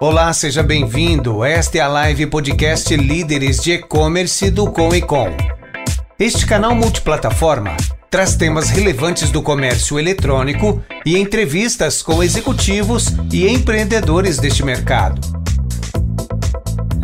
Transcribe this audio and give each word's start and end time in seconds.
Olá, 0.00 0.32
seja 0.32 0.62
bem-vindo. 0.62 1.44
Esta 1.44 1.78
é 1.78 1.80
a 1.80 1.88
live 1.88 2.26
podcast 2.26 2.94
Líderes 2.96 3.60
de 3.60 3.72
E-Commerce 3.72 4.48
do 4.48 4.70
Com 4.70 4.94
e 4.94 5.02
Com. 5.02 5.26
Este 6.16 6.46
canal 6.46 6.72
multiplataforma 6.72 7.76
traz 8.08 8.36
temas 8.36 8.70
relevantes 8.70 9.32
do 9.32 9.42
comércio 9.42 9.98
eletrônico 9.98 10.80
e 11.04 11.18
entrevistas 11.18 12.00
com 12.00 12.22
executivos 12.22 13.08
e 13.32 13.48
empreendedores 13.48 14.38
deste 14.38 14.64
mercado. 14.64 15.37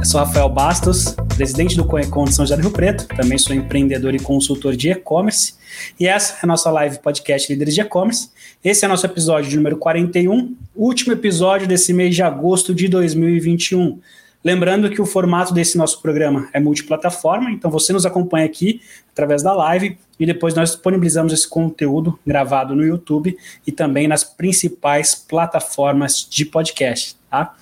Eu 0.04 0.08
sou 0.08 0.20
Rafael 0.20 0.50
Bastos, 0.50 1.16
presidente 1.34 1.78
do 1.78 1.84
Coecon 1.86 2.26
de 2.26 2.34
São 2.34 2.44
José 2.44 2.56
do 2.56 2.60
Rio 2.60 2.70
Preto, 2.70 3.08
também 3.08 3.38
sou 3.38 3.56
empreendedor 3.56 4.14
e 4.14 4.18
consultor 4.18 4.76
de 4.76 4.90
e-commerce, 4.90 5.54
e 5.98 6.06
essa 6.06 6.34
é 6.34 6.38
a 6.42 6.46
nossa 6.46 6.70
live 6.70 6.98
podcast 6.98 7.50
Líderes 7.50 7.74
de 7.74 7.80
E-Commerce. 7.80 8.28
Esse 8.62 8.84
é 8.84 8.86
o 8.86 8.90
nosso 8.90 9.06
episódio 9.06 9.56
número 9.56 9.78
41, 9.78 10.54
último 10.76 11.14
episódio 11.14 11.66
desse 11.66 11.94
mês 11.94 12.14
de 12.14 12.22
agosto 12.22 12.74
de 12.74 12.86
2021. 12.86 13.98
Lembrando 14.44 14.90
que 14.90 15.00
o 15.00 15.06
formato 15.06 15.54
desse 15.54 15.78
nosso 15.78 16.02
programa 16.02 16.50
é 16.52 16.60
multiplataforma, 16.60 17.50
então 17.50 17.70
você 17.70 17.90
nos 17.90 18.04
acompanha 18.04 18.44
aqui 18.44 18.82
através 19.10 19.42
da 19.42 19.54
live 19.54 19.96
e 20.20 20.26
depois 20.26 20.54
nós 20.54 20.72
disponibilizamos 20.72 21.32
esse 21.32 21.48
conteúdo 21.48 22.18
gravado 22.26 22.76
no 22.76 22.84
YouTube 22.84 23.34
e 23.66 23.72
também 23.72 24.06
nas 24.06 24.22
principais 24.22 25.14
plataformas 25.14 26.28
de 26.28 26.44
podcast. 26.44 27.16
Tá? 27.30 27.54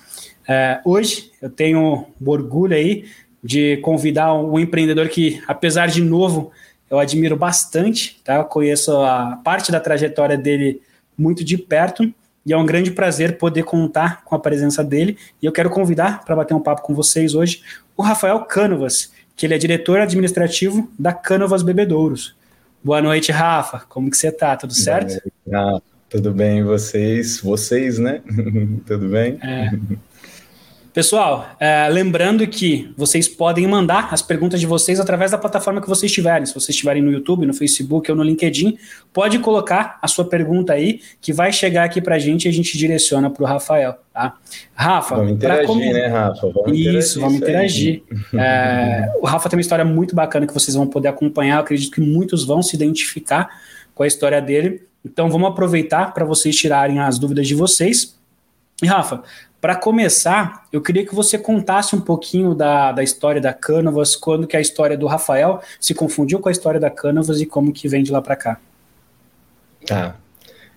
É, 0.47 0.81
hoje 0.85 1.31
eu 1.41 1.49
tenho 1.49 2.07
orgulho 2.25 2.75
aí 2.75 3.05
de 3.43 3.77
convidar 3.77 4.33
um 4.33 4.57
empreendedor 4.59 5.09
que, 5.09 5.41
apesar 5.47 5.87
de 5.87 6.01
novo, 6.01 6.51
eu 6.89 6.99
admiro 6.99 7.35
bastante, 7.35 8.21
tá? 8.23 8.35
Eu 8.35 8.45
conheço 8.45 8.95
a 8.97 9.39
parte 9.43 9.71
da 9.71 9.79
trajetória 9.79 10.37
dele 10.37 10.81
muito 11.17 11.43
de 11.43 11.57
perto 11.57 12.13
e 12.45 12.53
é 12.53 12.57
um 12.57 12.65
grande 12.65 12.91
prazer 12.91 13.37
poder 13.37 13.63
contar 13.63 14.23
com 14.23 14.35
a 14.35 14.39
presença 14.39 14.83
dele. 14.83 15.17
E 15.41 15.45
eu 15.45 15.51
quero 15.51 15.69
convidar 15.69 16.23
para 16.23 16.35
bater 16.35 16.53
um 16.53 16.59
papo 16.59 16.81
com 16.81 16.93
vocês 16.93 17.35
hoje 17.35 17.61
o 17.95 18.01
Rafael 18.01 18.39
Canovas, 18.41 19.11
que 19.35 19.45
ele 19.45 19.53
é 19.53 19.57
diretor 19.57 19.99
administrativo 19.99 20.89
da 20.97 21.13
Canovas 21.13 21.63
Bebedouros. 21.63 22.35
Boa 22.83 23.01
noite, 23.01 23.31
Rafa. 23.31 23.83
Como 23.87 24.09
que 24.09 24.17
você 24.17 24.31
tá? 24.31 24.55
Tudo 24.57 24.73
certo? 24.73 25.21
Ah, 25.51 25.79
tudo 26.09 26.31
bem, 26.31 26.63
vocês? 26.63 27.39
Vocês, 27.39 27.97
né? 27.97 28.21
tudo 28.85 29.09
bem? 29.09 29.39
É. 29.41 29.71
Pessoal, 30.93 31.47
é, 31.59 31.89
lembrando 31.89 32.45
que 32.45 32.93
vocês 32.95 33.27
podem 33.27 33.65
mandar 33.65 34.09
as 34.13 34.21
perguntas 34.21 34.59
de 34.59 34.67
vocês 34.67 34.99
através 34.99 35.31
da 35.31 35.39
plataforma 35.39 35.81
que 35.81 35.89
vocês 35.89 36.11
estiverem. 36.11 36.45
Se 36.45 36.53
vocês 36.53 36.69
estiverem 36.69 37.01
no 37.01 37.11
YouTube, 37.11 37.47
no 37.47 37.53
Facebook 37.53 38.11
ou 38.11 38.15
no 38.15 38.21
LinkedIn, 38.21 38.77
pode 39.11 39.39
colocar 39.39 39.97
a 39.99 40.07
sua 40.07 40.23
pergunta 40.23 40.73
aí, 40.73 41.01
que 41.19 41.33
vai 41.33 41.51
chegar 41.51 41.83
aqui 41.83 41.99
para 41.99 42.13
a 42.13 42.19
gente 42.19 42.45
e 42.45 42.47
a 42.47 42.53
gente 42.53 42.77
direciona 42.77 43.27
para 43.27 43.43
o 43.43 43.45
Rafael. 43.47 43.95
Tá? 44.13 44.35
Rafa, 44.75 45.15
vamos 45.15 45.31
interagir, 45.31 45.65
como... 45.65 45.79
né, 45.79 46.05
Rafa? 46.05 46.51
Vamos 46.53 46.77
isso, 46.77 47.19
vamos 47.19 47.37
interagir. 47.37 48.03
É, 48.35 49.11
o 49.21 49.25
Rafa 49.25 49.47
tem 49.49 49.57
uma 49.57 49.61
história 49.61 49.85
muito 49.85 50.15
bacana 50.15 50.45
que 50.45 50.53
vocês 50.53 50.75
vão 50.75 50.87
poder 50.87 51.07
acompanhar. 51.07 51.55
Eu 51.55 51.61
acredito 51.61 51.91
que 51.91 52.01
muitos 52.01 52.43
vão 52.43 52.61
se 52.61 52.75
identificar 52.75 53.49
com 53.93 54.03
a 54.03 54.07
história 54.07 54.41
dele. 54.41 54.83
Então, 55.05 55.29
vamos 55.29 55.49
aproveitar 55.49 56.13
para 56.13 56.25
vocês 56.25 56.55
tirarem 56.55 56.99
as 56.99 57.17
dúvidas 57.17 57.47
de 57.47 57.55
vocês. 57.55 58.17
E 58.81 58.87
Rafa, 58.87 59.23
para 59.63 59.77
começar, 59.77 60.67
eu 60.73 60.81
queria 60.81 61.05
que 61.05 61.15
você 61.15 61.37
contasse 61.37 61.95
um 61.95 62.01
pouquinho 62.01 62.53
da, 62.53 62.91
da 62.91 63.01
história 63.01 63.39
da 63.39 63.53
Canvas, 63.53 64.13
quando 64.13 64.45
que 64.45 64.57
a 64.57 64.59
história 64.59 64.97
do 64.97 65.07
Rafael 65.07 65.61
se 65.79 65.93
confundiu 65.93 66.41
com 66.41 66.49
a 66.49 66.51
história 66.51 66.81
da 66.81 66.89
Canvas 66.89 67.39
e 67.39 67.45
como 67.45 67.71
que 67.71 67.87
vem 67.87 68.03
de 68.03 68.11
lá 68.11 68.21
para 68.21 68.35
cá. 68.35 68.59
Tá. 69.87 70.17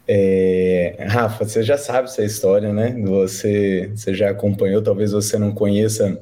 É, 0.07 1.05
Rafa, 1.09 1.45
você 1.45 1.65
já 1.65 1.77
sabe 1.77 2.05
essa 2.09 2.23
história, 2.23 2.73
né? 2.73 2.95
Você, 3.03 3.91
você 3.93 4.15
já 4.15 4.31
acompanhou, 4.31 4.81
talvez 4.81 5.11
você 5.11 5.37
não 5.37 5.51
conheça 5.51 6.21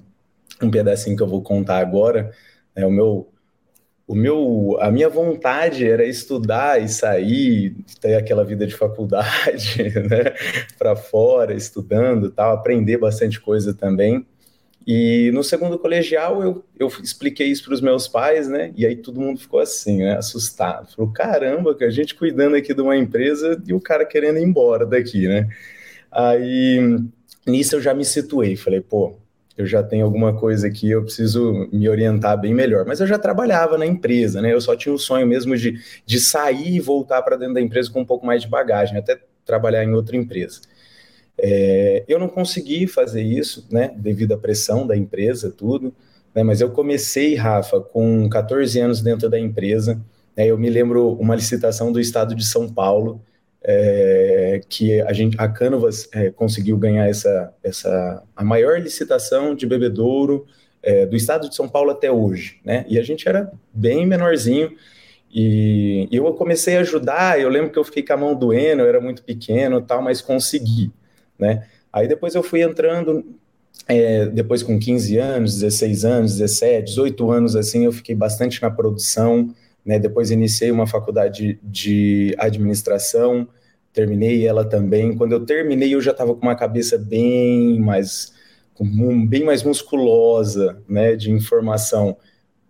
um 0.62 0.70
pedacinho 0.70 1.19
que 1.19 1.22
eu 1.22 1.28
vou 1.28 1.42
contar 1.42 1.76
agora. 1.76 2.32
É, 2.75 2.86
o 2.86 2.91
meu 2.91 3.28
o 4.06 4.15
meu, 4.15 4.76
a 4.81 4.91
minha 4.91 5.09
vontade 5.09 5.88
era 5.88 6.04
estudar 6.04 6.82
e 6.82 6.88
sair, 6.88 7.75
ter 8.00 8.16
aquela 8.16 8.44
vida 8.44 8.66
de 8.66 8.75
faculdade, 8.75 9.82
né, 10.09 10.34
para 10.78 10.94
fora, 10.94 11.54
estudando, 11.54 12.31
tal, 12.31 12.53
aprender 12.53 12.98
bastante 12.98 13.41
coisa 13.41 13.72
também. 13.72 14.26
E 14.87 15.31
no 15.32 15.43
segundo 15.43 15.78
colegial 15.78 16.43
eu, 16.43 16.64
eu 16.78 16.88
expliquei 17.03 17.47
isso 17.47 17.64
para 17.64 17.75
os 17.75 17.81
meus 17.81 18.06
pais, 18.06 18.48
né? 18.48 18.70
E 18.76 18.84
aí 18.84 18.97
todo 18.97 19.19
mundo 19.19 19.41
ficou 19.41 19.59
assim, 19.60 19.98
né? 19.98 20.19
Assustado. 20.19 20.94
Falou: 20.94 21.10
caramba, 21.10 21.75
que 21.75 21.84
a 21.84 21.91
gente 21.91 22.14
cuidando 22.14 22.54
aqui 22.54 22.75
de 22.75 22.82
uma 22.82 22.94
empresa 22.94 23.60
e 23.66 23.72
o 23.72 23.81
cara 23.81 24.04
querendo 24.04 24.38
ir 24.38 24.43
embora 24.43 24.84
daqui, 24.84 25.26
né? 25.26 25.48
Aí 26.12 26.98
nisso 27.47 27.76
eu 27.76 27.81
já 27.81 27.94
me 27.94 28.04
situei. 28.04 28.56
Falei: 28.56 28.82
pô, 28.82 29.16
eu 29.56 29.66
já 29.66 29.82
tenho 29.82 30.04
alguma 30.04 30.34
coisa 30.34 30.66
aqui, 30.66 30.91
eu 30.91 31.03
preciso 31.03 31.69
me 31.72 31.88
orientar 31.88 32.38
bem 32.41 32.53
melhor. 32.53 32.84
Mas 32.84 33.00
eu 33.00 33.06
já 33.06 33.19
trabalhava 33.19 33.78
na 33.78 33.87
empresa, 33.87 34.42
né? 34.42 34.53
Eu 34.53 34.60
só 34.60 34.75
tinha 34.75 34.92
o 34.92 34.98
sonho 34.98 35.26
mesmo 35.26 35.56
de, 35.56 35.78
de 36.04 36.20
sair 36.20 36.76
e 36.76 36.81
voltar 36.81 37.22
para 37.22 37.37
dentro 37.37 37.54
da 37.54 37.60
empresa 37.60 37.91
com 37.91 38.00
um 38.00 38.04
pouco 38.04 38.26
mais 38.26 38.43
de 38.43 38.48
bagagem, 38.48 38.98
até 38.98 39.19
trabalhar 39.44 39.84
em 39.84 39.93
outra 39.93 40.16
empresa. 40.16 40.60
É, 41.38 42.04
eu 42.09 42.19
não 42.19 42.28
consegui 42.28 42.87
fazer 42.87 43.22
isso, 43.22 43.66
né? 43.70 43.93
Devido 43.97 44.32
à 44.32 44.38
pressão 44.38 44.87
da 44.87 44.97
empresa, 44.97 45.50
tudo. 45.50 45.94
Né, 46.34 46.43
mas 46.43 46.60
eu 46.60 46.70
comecei, 46.70 47.37
Rafa, 47.37 47.81
com 47.81 48.28
14 48.28 48.81
anos 48.81 49.00
dentro 49.00 49.28
da 49.28 49.38
empresa. 49.38 50.00
Né, 50.37 50.47
eu 50.47 50.59
me 50.59 50.69
lembro 50.69 51.12
uma 51.12 51.37
licitação 51.37 51.93
do 51.93 52.00
estado 52.00 52.34
de 52.34 52.44
São 52.44 52.69
Paulo 52.69 53.20
é, 53.64 54.60
que 54.69 55.00
a 55.00 55.12
gente, 55.12 55.36
a 55.41 55.48
Canvas 55.48 56.08
é, 56.12 56.30
conseguiu 56.30 56.76
ganhar 56.76 57.08
essa, 57.08 57.52
essa 57.62 58.22
a 58.36 58.44
maior 58.44 58.78
licitação 58.78 59.54
de 59.54 59.66
bebedouro 59.66 60.47
é, 60.82 61.06
do 61.06 61.16
estado 61.16 61.48
de 61.48 61.56
São 61.56 61.66
Paulo 61.66 61.91
até 61.91 62.12
hoje, 62.12 62.60
né? 62.62 62.84
E 62.86 62.98
a 62.98 63.02
gente 63.02 63.26
era 63.26 63.50
bem 63.72 64.06
menorzinho 64.06 64.72
e, 65.32 66.06
e, 66.10 66.16
eu 66.16 66.32
comecei 66.34 66.76
a 66.76 66.80
ajudar. 66.80 67.41
Eu 67.41 67.48
lembro 67.48 67.70
que 67.70 67.78
eu 67.78 67.84
fiquei 67.84 68.02
com 68.02 68.12
a 68.12 68.16
mão 68.16 68.34
doendo, 68.34 68.82
eu 68.82 68.88
era 68.88 69.00
muito 69.00 69.22
pequeno, 69.25 69.81
tal, 69.81 70.02
mas 70.02 70.20
consegui, 70.20 70.92
né? 71.38 71.66
Aí 71.91 72.06
depois 72.06 72.34
eu 72.34 72.42
fui 72.42 72.62
entrando 72.62 73.25
é, 73.88 74.26
depois 74.26 74.62
com 74.62 74.78
15 74.78 75.16
anos, 75.16 75.54
16 75.54 76.04
anos, 76.04 76.32
17, 76.36 76.84
18 76.84 77.31
anos, 77.31 77.56
assim, 77.56 77.86
eu 77.86 77.92
fiquei 77.92 78.14
bastante 78.14 78.60
na 78.60 78.70
produção, 78.70 79.54
né? 79.84 79.98
Depois 79.98 80.31
iniciei 80.31 80.70
uma 80.70 80.86
faculdade 80.86 81.58
de 81.62 82.34
administração, 82.38 83.48
terminei 83.94 84.47
ela 84.47 84.69
também. 84.69 85.16
Quando 85.16 85.32
eu 85.32 85.47
terminei, 85.47 85.94
eu 85.94 86.00
já 86.03 86.10
estava 86.10 86.34
com 86.34 86.43
uma 86.43 86.56
cabeça 86.56 86.99
bem 86.99 87.81
mais 87.81 88.34
bem 89.28 89.44
mais 89.44 89.62
musculosa, 89.62 90.82
né, 90.88 91.15
de 91.15 91.31
informação 91.31 92.16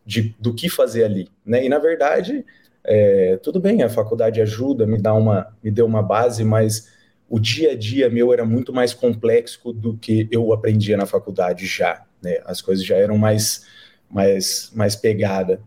de, 0.05 0.35
do 0.39 0.55
que 0.55 0.69
fazer 0.69 1.05
ali, 1.05 1.29
né? 1.47 1.65
E 1.65 1.69
na 1.71 1.79
verdade, 1.79 2.45
é, 2.85 3.39
tudo 3.43 3.59
bem, 3.59 3.83
a 3.83 3.89
faculdade 3.89 4.39
ajuda, 4.39 4.87
me 4.87 5.01
dá 5.01 5.15
uma, 5.15 5.57
me 5.63 5.71
deu 5.71 5.87
uma 5.87 6.03
base, 6.03 6.45
mas 6.45 6.93
o 7.27 7.41
dia 7.41 7.73
a 7.73 7.75
dia 7.75 8.11
meu 8.11 8.35
era 8.35 8.45
muito 8.45 8.71
mais 8.71 8.93
complexo 8.93 9.73
do 9.73 9.97
que 9.97 10.29
eu 10.31 10.53
aprendia 10.53 10.95
na 10.95 11.07
faculdade 11.07 11.65
já, 11.65 12.05
né? 12.23 12.39
As 12.45 12.61
coisas 12.61 12.85
já 12.85 12.97
eram 12.97 13.17
mais, 13.17 13.65
mais, 14.11 14.71
mais 14.75 14.95
pegada. 14.95 15.59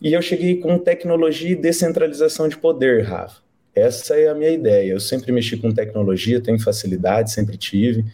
E 0.00 0.14
eu 0.14 0.22
cheguei 0.22 0.56
com 0.56 0.78
tecnologia 0.78 1.50
e 1.50 1.56
descentralização 1.56 2.48
de 2.48 2.56
poder, 2.56 3.04
Rafa. 3.04 3.45
Essa 3.76 4.16
é 4.16 4.28
a 4.28 4.34
minha 4.34 4.50
ideia. 4.50 4.92
Eu 4.92 5.00
sempre 5.00 5.30
mexi 5.30 5.56
com 5.56 5.70
tecnologia, 5.70 6.40
tenho 6.40 6.58
facilidade, 6.58 7.30
sempre 7.30 7.56
tive. 7.58 8.04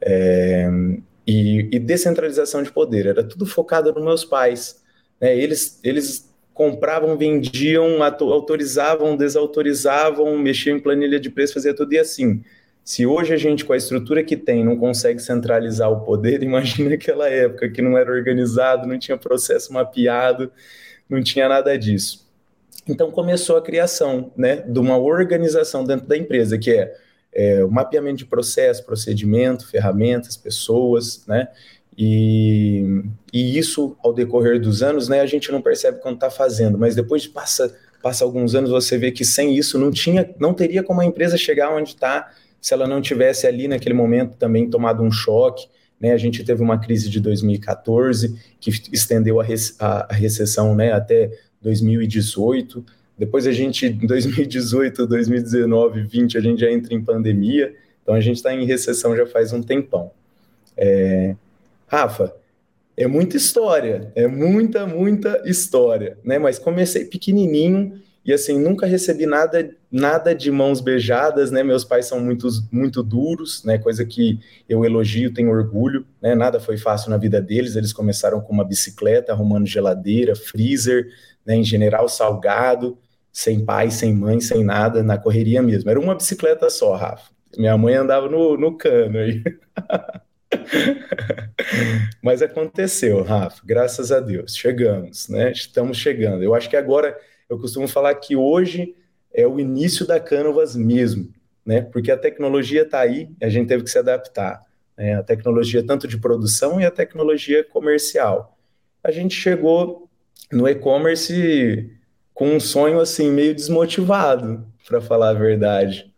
É, 0.00 0.70
e, 1.26 1.68
e, 1.72 1.78
descentralização 1.78 2.62
de 2.62 2.70
poder. 2.70 3.06
Era 3.06 3.24
tudo 3.24 3.44
focado 3.44 3.92
nos 3.92 4.04
meus 4.04 4.24
pais. 4.24 4.80
Né? 5.20 5.36
Eles, 5.36 5.80
eles 5.82 6.32
compravam, 6.54 7.18
vendiam, 7.18 8.02
autorizavam, 8.02 9.16
desautorizavam, 9.16 10.38
mexiam 10.38 10.76
em 10.76 10.80
planilha 10.80 11.18
de 11.18 11.28
preço, 11.30 11.54
fazia 11.54 11.74
tudo 11.74 11.92
e 11.92 11.98
assim. 11.98 12.42
Se 12.84 13.04
hoje 13.04 13.34
a 13.34 13.36
gente, 13.36 13.64
com 13.64 13.72
a 13.72 13.76
estrutura 13.76 14.22
que 14.24 14.36
tem, 14.36 14.64
não 14.64 14.76
consegue 14.76 15.20
centralizar 15.20 15.90
o 15.90 16.00
poder, 16.00 16.42
imagina 16.44 16.94
aquela 16.94 17.28
época 17.28 17.68
que 17.68 17.82
não 17.82 17.98
era 17.98 18.10
organizado, 18.10 18.86
não 18.86 18.98
tinha 18.98 19.18
processo 19.18 19.72
mapeado 19.72 20.50
não 21.08 21.22
tinha 21.22 21.48
nada 21.48 21.76
disso. 21.78 22.27
Então 22.88 23.10
começou 23.10 23.56
a 23.56 23.62
criação 23.62 24.32
né, 24.36 24.56
de 24.56 24.78
uma 24.78 24.96
organização 24.96 25.84
dentro 25.84 26.06
da 26.06 26.16
empresa, 26.16 26.56
que 26.56 26.70
é, 26.70 26.94
é 27.32 27.64
o 27.64 27.70
mapeamento 27.70 28.18
de 28.18 28.26
processo, 28.26 28.84
procedimento, 28.84 29.68
ferramentas, 29.68 30.36
pessoas, 30.36 31.24
né? 31.26 31.48
E, 32.00 33.02
e 33.32 33.58
isso, 33.58 33.96
ao 34.04 34.14
decorrer 34.14 34.60
dos 34.60 34.84
anos, 34.84 35.08
né, 35.08 35.20
a 35.20 35.26
gente 35.26 35.50
não 35.50 35.60
percebe 35.60 36.00
quando 36.00 36.14
está 36.14 36.30
fazendo, 36.30 36.78
mas 36.78 36.94
depois 36.94 37.26
passa, 37.26 37.76
passa 38.00 38.24
alguns 38.24 38.54
anos, 38.54 38.70
você 38.70 38.96
vê 38.96 39.10
que 39.10 39.24
sem 39.24 39.56
isso 39.56 39.76
não 39.76 39.90
tinha, 39.90 40.32
não 40.38 40.54
teria 40.54 40.84
como 40.84 41.00
a 41.00 41.04
empresa 41.04 41.36
chegar 41.36 41.74
onde 41.74 41.88
está 41.88 42.30
se 42.60 42.72
ela 42.72 42.86
não 42.86 43.00
tivesse 43.00 43.48
ali 43.48 43.66
naquele 43.66 43.94
momento 43.94 44.36
também 44.36 44.70
tomado 44.70 45.02
um 45.02 45.10
choque, 45.10 45.66
né, 46.00 46.12
a 46.12 46.16
gente 46.16 46.44
teve 46.44 46.62
uma 46.62 46.78
crise 46.78 47.10
de 47.10 47.18
2014 47.18 48.38
que 48.60 48.70
estendeu 48.92 49.40
a, 49.40 49.44
a, 49.80 50.12
recessão 50.12 50.74
né, 50.74 50.92
até 50.92 51.32
2018. 51.60 52.84
Depois 53.18 53.46
a 53.46 53.52
gente, 53.52 53.86
em 53.86 54.06
2018, 54.06 55.06
2019, 55.06 55.94
2020, 55.94 56.38
a 56.38 56.40
gente 56.40 56.60
já 56.60 56.70
entra 56.70 56.94
em 56.94 57.02
pandemia. 57.02 57.74
Então 58.02 58.14
a 58.14 58.20
gente 58.20 58.36
está 58.36 58.54
em 58.54 58.64
recessão 58.64 59.16
já 59.16 59.26
faz 59.26 59.52
um 59.52 59.62
tempão. 59.62 60.10
É, 60.76 61.34
Rafa, 61.86 62.34
é 62.96 63.06
muita 63.06 63.36
história, 63.36 64.10
é 64.14 64.26
muita, 64.26 64.86
muita 64.86 65.42
história, 65.44 66.18
né? 66.24 66.38
Mas 66.38 66.58
comecei 66.58 67.04
pequenininho 67.04 68.00
e 68.28 68.32
assim 68.34 68.60
nunca 68.60 68.84
recebi 68.84 69.24
nada, 69.24 69.74
nada 69.90 70.34
de 70.34 70.50
mãos 70.50 70.82
beijadas, 70.82 71.50
né? 71.50 71.62
Meus 71.62 71.82
pais 71.82 72.04
são 72.04 72.20
muito, 72.20 72.46
muito 72.70 73.02
duros, 73.02 73.64
né? 73.64 73.78
Coisa 73.78 74.04
que 74.04 74.38
eu 74.68 74.84
elogio, 74.84 75.32
tenho 75.32 75.48
orgulho, 75.48 76.04
né? 76.20 76.34
Nada 76.34 76.60
foi 76.60 76.76
fácil 76.76 77.08
na 77.08 77.16
vida 77.16 77.40
deles. 77.40 77.74
Eles 77.74 77.90
começaram 77.90 78.38
com 78.42 78.52
uma 78.52 78.66
bicicleta, 78.66 79.32
arrumando 79.32 79.66
geladeira, 79.66 80.36
freezer, 80.36 81.06
né? 81.46 81.56
Em 81.56 81.64
general 81.64 82.06
salgado, 82.06 82.98
sem 83.32 83.64
pai, 83.64 83.90
sem 83.90 84.14
mãe, 84.14 84.42
sem 84.42 84.62
nada, 84.62 85.02
na 85.02 85.16
correria 85.16 85.62
mesmo. 85.62 85.88
Era 85.88 85.98
uma 85.98 86.14
bicicleta 86.14 86.68
só, 86.68 86.96
Rafa. 86.96 87.30
Minha 87.56 87.78
mãe 87.78 87.94
andava 87.94 88.28
no, 88.28 88.58
no 88.58 88.76
cano 88.76 89.20
aí. 89.20 89.42
Mas 92.22 92.42
aconteceu, 92.42 93.22
Rafa, 93.22 93.62
graças 93.64 94.12
a 94.12 94.20
Deus, 94.20 94.54
chegamos, 94.54 95.30
né? 95.30 95.50
Estamos 95.50 95.96
chegando. 95.96 96.42
Eu 96.42 96.54
acho 96.54 96.68
que 96.68 96.76
agora, 96.76 97.16
eu 97.48 97.58
costumo 97.58 97.88
falar 97.88 98.14
que 98.16 98.36
hoje 98.36 98.94
é 99.32 99.46
o 99.46 99.58
início 99.58 100.06
da 100.06 100.20
Canvas 100.20 100.76
mesmo, 100.76 101.32
né? 101.64 101.82
Porque 101.82 102.10
a 102.10 102.16
tecnologia 102.16 102.82
está 102.82 103.00
aí, 103.00 103.30
a 103.42 103.48
gente 103.48 103.68
teve 103.68 103.84
que 103.84 103.90
se 103.90 103.98
adaptar. 103.98 104.62
Né? 104.96 105.14
A 105.14 105.22
tecnologia 105.22 105.84
tanto 105.84 106.08
de 106.08 106.18
produção 106.18 106.80
e 106.80 106.84
a 106.84 106.90
tecnologia 106.90 107.64
comercial. 107.64 108.58
A 109.02 109.10
gente 109.10 109.34
chegou 109.34 110.08
no 110.52 110.68
e-commerce 110.68 111.90
com 112.34 112.54
um 112.54 112.60
sonho 112.60 113.00
assim 113.00 113.30
meio 113.30 113.54
desmotivado, 113.54 114.66
para 114.86 115.00
falar 115.00 115.30
a 115.30 115.34
verdade. 115.34 116.12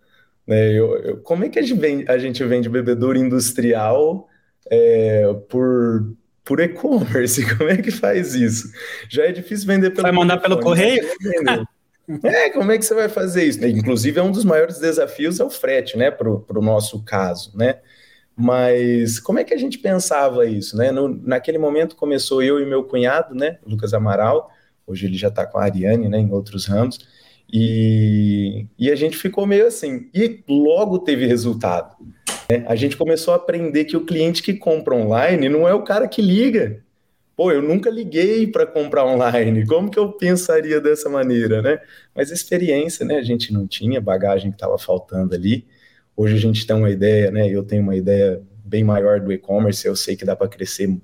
Né? 0.46 0.70
Eu, 0.72 0.96
eu, 0.98 1.16
como 1.18 1.44
é 1.44 1.48
que 1.48 1.58
a 1.58 1.62
gente 1.62 1.78
vende, 1.78 2.10
a 2.10 2.18
gente 2.18 2.44
vende 2.44 2.68
bebedouro 2.68 3.18
industrial 3.18 4.28
é, 4.70 5.32
por, 5.48 6.14
por 6.50 6.58
e-commerce? 6.58 7.46
Como 7.56 7.70
é 7.70 7.76
que 7.76 7.92
faz 7.92 8.34
isso? 8.34 8.72
Já 9.08 9.22
é 9.26 9.30
difícil 9.30 9.68
vender 9.68 9.90
pelo 9.90 10.02
Vai 10.02 10.10
mandar 10.10 10.38
pelo 10.38 10.56
né? 10.56 10.62
correio? 10.62 11.08
É, 12.24 12.50
como 12.50 12.72
é 12.72 12.76
que 12.76 12.84
você 12.84 12.92
vai 12.92 13.08
fazer 13.08 13.44
isso? 13.44 13.64
Inclusive, 13.64 14.18
é 14.18 14.22
um 14.22 14.32
dos 14.32 14.44
maiores 14.44 14.80
desafios 14.80 15.38
é 15.38 15.44
o 15.44 15.50
frete, 15.50 15.96
né, 15.96 16.10
para 16.10 16.28
o 16.28 16.60
nosso 16.60 17.04
caso, 17.04 17.56
né? 17.56 17.78
Mas 18.34 19.20
como 19.20 19.38
é 19.38 19.44
que 19.44 19.54
a 19.54 19.56
gente 19.56 19.78
pensava 19.78 20.44
isso, 20.44 20.76
né? 20.76 20.90
No, 20.90 21.06
naquele 21.06 21.56
momento 21.56 21.94
começou 21.94 22.42
eu 22.42 22.58
e 22.58 22.66
meu 22.66 22.82
cunhado, 22.82 23.32
né, 23.32 23.58
Lucas 23.64 23.94
Amaral, 23.94 24.50
hoje 24.84 25.06
ele 25.06 25.16
já 25.16 25.28
está 25.28 25.46
com 25.46 25.58
a 25.58 25.62
Ariane, 25.62 26.08
né, 26.08 26.18
em 26.18 26.32
outros 26.32 26.66
ramos, 26.66 26.98
e, 27.52 28.66
e 28.76 28.90
a 28.90 28.96
gente 28.96 29.16
ficou 29.16 29.46
meio 29.46 29.68
assim. 29.68 30.10
E 30.12 30.42
logo 30.48 30.98
teve 30.98 31.26
resultado. 31.26 31.94
Né? 32.50 32.64
A 32.66 32.74
gente 32.74 32.96
começou 32.96 33.32
a 33.32 33.36
aprender 33.36 33.84
que 33.84 33.96
o 33.96 34.04
cliente 34.04 34.42
que 34.42 34.54
compra 34.54 34.94
online 34.94 35.48
não 35.48 35.68
é 35.68 35.72
o 35.72 35.82
cara 35.82 36.08
que 36.08 36.20
liga. 36.20 36.82
Pô, 37.36 37.52
eu 37.52 37.62
nunca 37.62 37.88
liguei 37.88 38.46
para 38.46 38.66
comprar 38.66 39.06
online. 39.06 39.64
Como 39.66 39.90
que 39.90 39.98
eu 39.98 40.12
pensaria 40.12 40.80
dessa 40.80 41.08
maneira, 41.08 41.62
né? 41.62 41.78
Mas 42.14 42.30
experiência, 42.30 43.06
né? 43.06 43.16
A 43.16 43.22
gente 43.22 43.52
não 43.52 43.66
tinha 43.66 44.00
bagagem 44.00 44.50
que 44.50 44.56
estava 44.56 44.76
faltando 44.76 45.34
ali. 45.34 45.64
Hoje 46.16 46.34
a 46.34 46.38
gente 46.38 46.66
tem 46.66 46.76
uma 46.76 46.90
ideia, 46.90 47.30
né? 47.30 47.48
Eu 47.48 47.62
tenho 47.62 47.82
uma 47.82 47.96
ideia 47.96 48.42
bem 48.64 48.84
maior 48.84 49.20
do 49.20 49.32
e-commerce. 49.32 49.86
Eu 49.86 49.96
sei 49.96 50.16
que 50.16 50.24
dá 50.24 50.36
para 50.36 50.48
crescer 50.48 50.94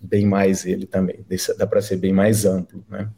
bem 0.00 0.26
mais 0.26 0.66
ele 0.66 0.86
também. 0.86 1.24
Dá 1.56 1.66
para 1.66 1.80
ser 1.80 1.96
bem 1.96 2.12
mais 2.12 2.44
amplo, 2.44 2.84
né? 2.88 3.08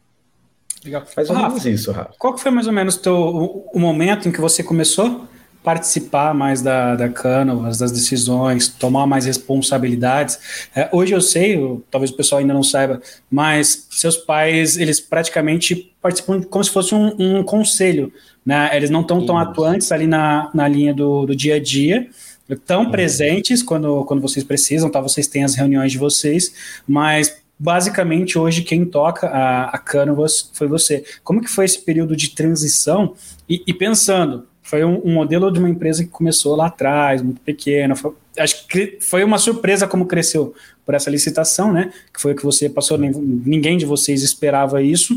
Legal. 0.84 1.04
Mais 1.16 1.28
ou 1.28 1.36
menos 1.36 1.66
isso, 1.66 1.92
Rafa. 1.92 2.14
Qual 2.18 2.34
que 2.34 2.40
foi 2.40 2.50
mais 2.50 2.66
ou 2.66 2.72
menos 2.72 2.96
teu, 2.96 3.14
o, 3.14 3.68
o 3.74 3.78
momento 3.78 4.28
em 4.28 4.32
que 4.32 4.40
você 4.40 4.62
começou 4.62 5.28
participar 5.62 6.34
mais 6.34 6.62
da, 6.62 6.96
da 6.96 7.08
Canvas, 7.08 7.78
das 7.78 7.92
decisões, 7.92 8.68
tomar 8.68 9.06
mais 9.06 9.26
responsabilidades? 9.26 10.38
É, 10.74 10.88
hoje 10.92 11.12
eu 11.12 11.20
sei, 11.20 11.56
eu, 11.56 11.84
talvez 11.90 12.10
o 12.10 12.16
pessoal 12.16 12.40
ainda 12.40 12.54
não 12.54 12.62
saiba, 12.62 13.00
mas 13.30 13.86
seus 13.90 14.16
pais, 14.16 14.76
eles 14.76 15.00
praticamente 15.00 15.92
participam 16.00 16.42
como 16.42 16.64
se 16.64 16.70
fosse 16.70 16.94
um, 16.94 17.14
um 17.18 17.42
conselho, 17.42 18.12
né? 18.44 18.70
Eles 18.74 18.90
não 18.90 19.02
estão 19.02 19.24
tão 19.24 19.38
atuantes 19.38 19.92
ali 19.92 20.06
na, 20.06 20.50
na 20.54 20.66
linha 20.66 20.94
do, 20.94 21.26
do 21.26 21.36
dia 21.36 21.56
a 21.56 21.60
dia, 21.60 22.08
estão 22.48 22.84
uhum. 22.84 22.90
presentes 22.90 23.62
quando, 23.62 24.04
quando 24.04 24.20
vocês 24.20 24.44
precisam, 24.44 24.90
tá? 24.90 25.00
Vocês 25.00 25.26
têm 25.26 25.44
as 25.44 25.54
reuniões 25.54 25.92
de 25.92 25.98
vocês, 25.98 26.82
mas 26.86 27.40
basicamente 27.58 28.38
hoje 28.38 28.62
quem 28.62 28.86
toca 28.86 29.28
a, 29.28 29.64
a 29.66 29.78
Canvas 29.78 30.50
foi 30.54 30.66
você. 30.66 31.04
Como 31.22 31.42
que 31.42 31.50
foi 31.50 31.66
esse 31.66 31.78
período 31.80 32.16
de 32.16 32.30
transição? 32.30 33.14
E, 33.48 33.62
e 33.66 33.74
pensando, 33.74 34.46
foi 34.70 34.84
um, 34.84 35.02
um, 35.04 35.12
modelo 35.12 35.50
de 35.50 35.58
uma 35.58 35.68
empresa 35.68 36.04
que 36.04 36.10
começou 36.10 36.54
lá 36.54 36.66
atrás, 36.66 37.20
muito 37.20 37.40
pequena. 37.40 37.96
Foi, 37.96 38.12
acho 38.38 38.68
que 38.68 38.98
foi 39.00 39.24
uma 39.24 39.36
surpresa 39.36 39.84
como 39.84 40.06
cresceu 40.06 40.54
por 40.86 40.94
essa 40.94 41.10
licitação, 41.10 41.72
né? 41.72 41.92
Que 42.14 42.20
foi 42.20 42.34
o 42.34 42.36
que 42.36 42.44
você 42.44 42.68
passou, 42.68 42.96
ninguém 42.96 43.76
de 43.76 43.84
vocês 43.84 44.22
esperava 44.22 44.80
isso. 44.80 45.12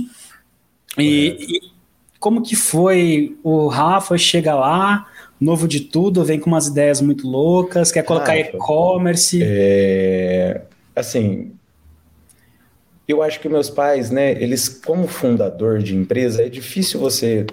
E, 0.98 1.38
e 1.40 1.62
como 2.20 2.42
que 2.42 2.56
foi? 2.56 3.38
O 3.44 3.68
Rafa 3.68 4.18
chega 4.18 4.56
lá, 4.56 5.06
novo 5.40 5.68
de 5.68 5.82
tudo, 5.82 6.26
vem 6.26 6.40
com 6.40 6.50
umas 6.50 6.66
ideias 6.66 7.00
muito 7.00 7.28
loucas, 7.28 7.92
quer 7.92 8.02
colocar 8.02 8.36
e-commerce. 8.36 9.40
É, 9.40 10.62
assim, 10.96 11.52
eu 13.08 13.22
acho 13.22 13.40
que 13.40 13.50
meus 13.50 13.70
pais, 13.70 14.10
né, 14.10 14.32
eles, 14.32 14.70
como 14.70 15.08
fundador 15.08 15.80
de 15.80 15.96
empresa, 15.96 16.44
é 16.44 16.50
difícil 16.50 17.00
você 17.00 17.46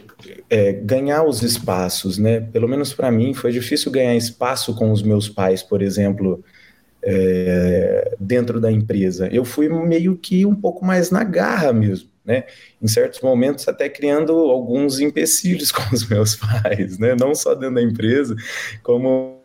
é, 0.48 0.72
ganhar 0.72 1.24
os 1.24 1.42
espaços, 1.42 2.18
né? 2.18 2.40
Pelo 2.40 2.68
menos 2.68 2.92
para 2.92 3.10
mim, 3.10 3.34
foi 3.34 3.50
difícil 3.50 3.90
ganhar 3.90 4.14
espaço 4.14 4.74
com 4.74 4.92
os 4.92 5.02
meus 5.02 5.28
pais, 5.28 5.62
por 5.62 5.82
exemplo, 5.82 6.44
é, 7.02 8.16
dentro 8.20 8.60
da 8.60 8.70
empresa. 8.70 9.28
Eu 9.32 9.44
fui 9.44 9.68
meio 9.68 10.16
que 10.16 10.46
um 10.46 10.54
pouco 10.54 10.84
mais 10.84 11.10
na 11.10 11.24
garra 11.24 11.72
mesmo, 11.72 12.08
né? 12.24 12.44
Em 12.80 12.86
certos 12.86 13.20
momentos, 13.20 13.66
até 13.66 13.88
criando 13.88 14.32
alguns 14.32 15.00
empecilhos 15.00 15.72
com 15.72 15.82
os 15.92 16.08
meus 16.08 16.36
pais, 16.36 16.98
né? 16.98 17.16
Não 17.18 17.34
só 17.34 17.54
dentro 17.54 17.74
da 17.74 17.82
empresa, 17.82 18.36
como 18.82 19.39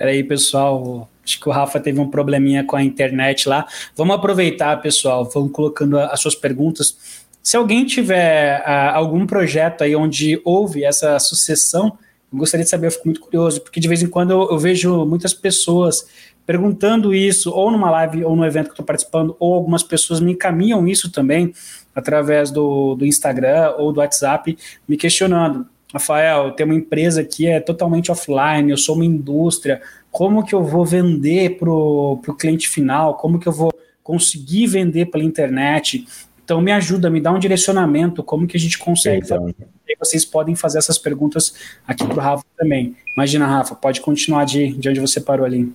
Peraí, 0.00 0.24
pessoal. 0.24 1.10
Acho 1.22 1.38
que 1.38 1.46
o 1.46 1.52
Rafa 1.52 1.78
teve 1.78 2.00
um 2.00 2.08
probleminha 2.08 2.64
com 2.64 2.74
a 2.74 2.82
internet 2.82 3.46
lá. 3.46 3.66
Vamos 3.94 4.16
aproveitar, 4.16 4.80
pessoal. 4.80 5.28
Vamos 5.28 5.52
colocando 5.52 5.98
as 5.98 6.18
suas 6.18 6.34
perguntas. 6.34 6.96
Se 7.42 7.54
alguém 7.54 7.84
tiver 7.84 8.62
uh, 8.62 8.96
algum 8.96 9.26
projeto 9.26 9.84
aí 9.84 9.94
onde 9.94 10.40
houve 10.42 10.84
essa 10.84 11.18
sucessão, 11.18 11.98
eu 12.32 12.38
gostaria 12.38 12.64
de 12.64 12.70
saber, 12.70 12.86
eu 12.86 12.92
fico 12.92 13.08
muito 13.08 13.20
curioso, 13.20 13.60
porque 13.60 13.78
de 13.78 13.88
vez 13.88 14.02
em 14.02 14.06
quando 14.06 14.30
eu, 14.30 14.48
eu 14.50 14.58
vejo 14.58 15.04
muitas 15.04 15.34
pessoas 15.34 16.06
perguntando 16.46 17.14
isso, 17.14 17.50
ou 17.50 17.70
numa 17.70 17.90
live, 17.90 18.24
ou 18.24 18.34
no 18.34 18.46
evento 18.46 18.68
que 18.68 18.72
estou 18.72 18.86
participando, 18.86 19.36
ou 19.38 19.52
algumas 19.52 19.82
pessoas 19.82 20.18
me 20.18 20.32
encaminham 20.32 20.88
isso 20.88 21.12
também 21.12 21.52
através 21.94 22.50
do, 22.50 22.94
do 22.94 23.04
Instagram 23.04 23.74
ou 23.76 23.92
do 23.92 24.00
WhatsApp, 24.00 24.56
me 24.88 24.96
questionando. 24.96 25.66
Rafael, 25.92 26.52
tem 26.52 26.64
uma 26.64 26.74
empresa 26.74 27.24
que 27.24 27.46
é 27.46 27.58
totalmente 27.60 28.12
offline, 28.12 28.70
eu 28.70 28.76
sou 28.76 28.94
uma 28.94 29.04
indústria, 29.04 29.80
como 30.10 30.44
que 30.44 30.54
eu 30.54 30.62
vou 30.64 30.84
vender 30.84 31.58
para 31.58 31.70
o 31.70 32.20
cliente 32.38 32.68
final? 32.68 33.16
Como 33.16 33.38
que 33.38 33.46
eu 33.46 33.52
vou 33.52 33.72
conseguir 34.02 34.66
vender 34.66 35.06
pela 35.06 35.24
internet? 35.24 36.06
Então 36.44 36.60
me 36.60 36.72
ajuda, 36.72 37.08
me 37.08 37.20
dá 37.20 37.30
um 37.32 37.38
direcionamento, 37.38 38.24
como 38.24 38.46
que 38.46 38.56
a 38.56 38.60
gente 38.60 38.78
consegue 38.78 39.24
então. 39.24 39.38
fazer? 39.38 39.68
Vocês 39.98 40.24
podem 40.24 40.54
fazer 40.54 40.78
essas 40.78 40.98
perguntas 40.98 41.54
aqui 41.86 42.04
para 42.04 42.16
o 42.16 42.20
Rafa 42.20 42.44
também. 42.56 42.96
Imagina, 43.14 43.46
Rafa, 43.46 43.74
pode 43.74 44.00
continuar 44.00 44.44
de, 44.44 44.72
de 44.72 44.88
onde 44.88 45.00
você 45.00 45.20
parou 45.20 45.44
ali. 45.44 45.72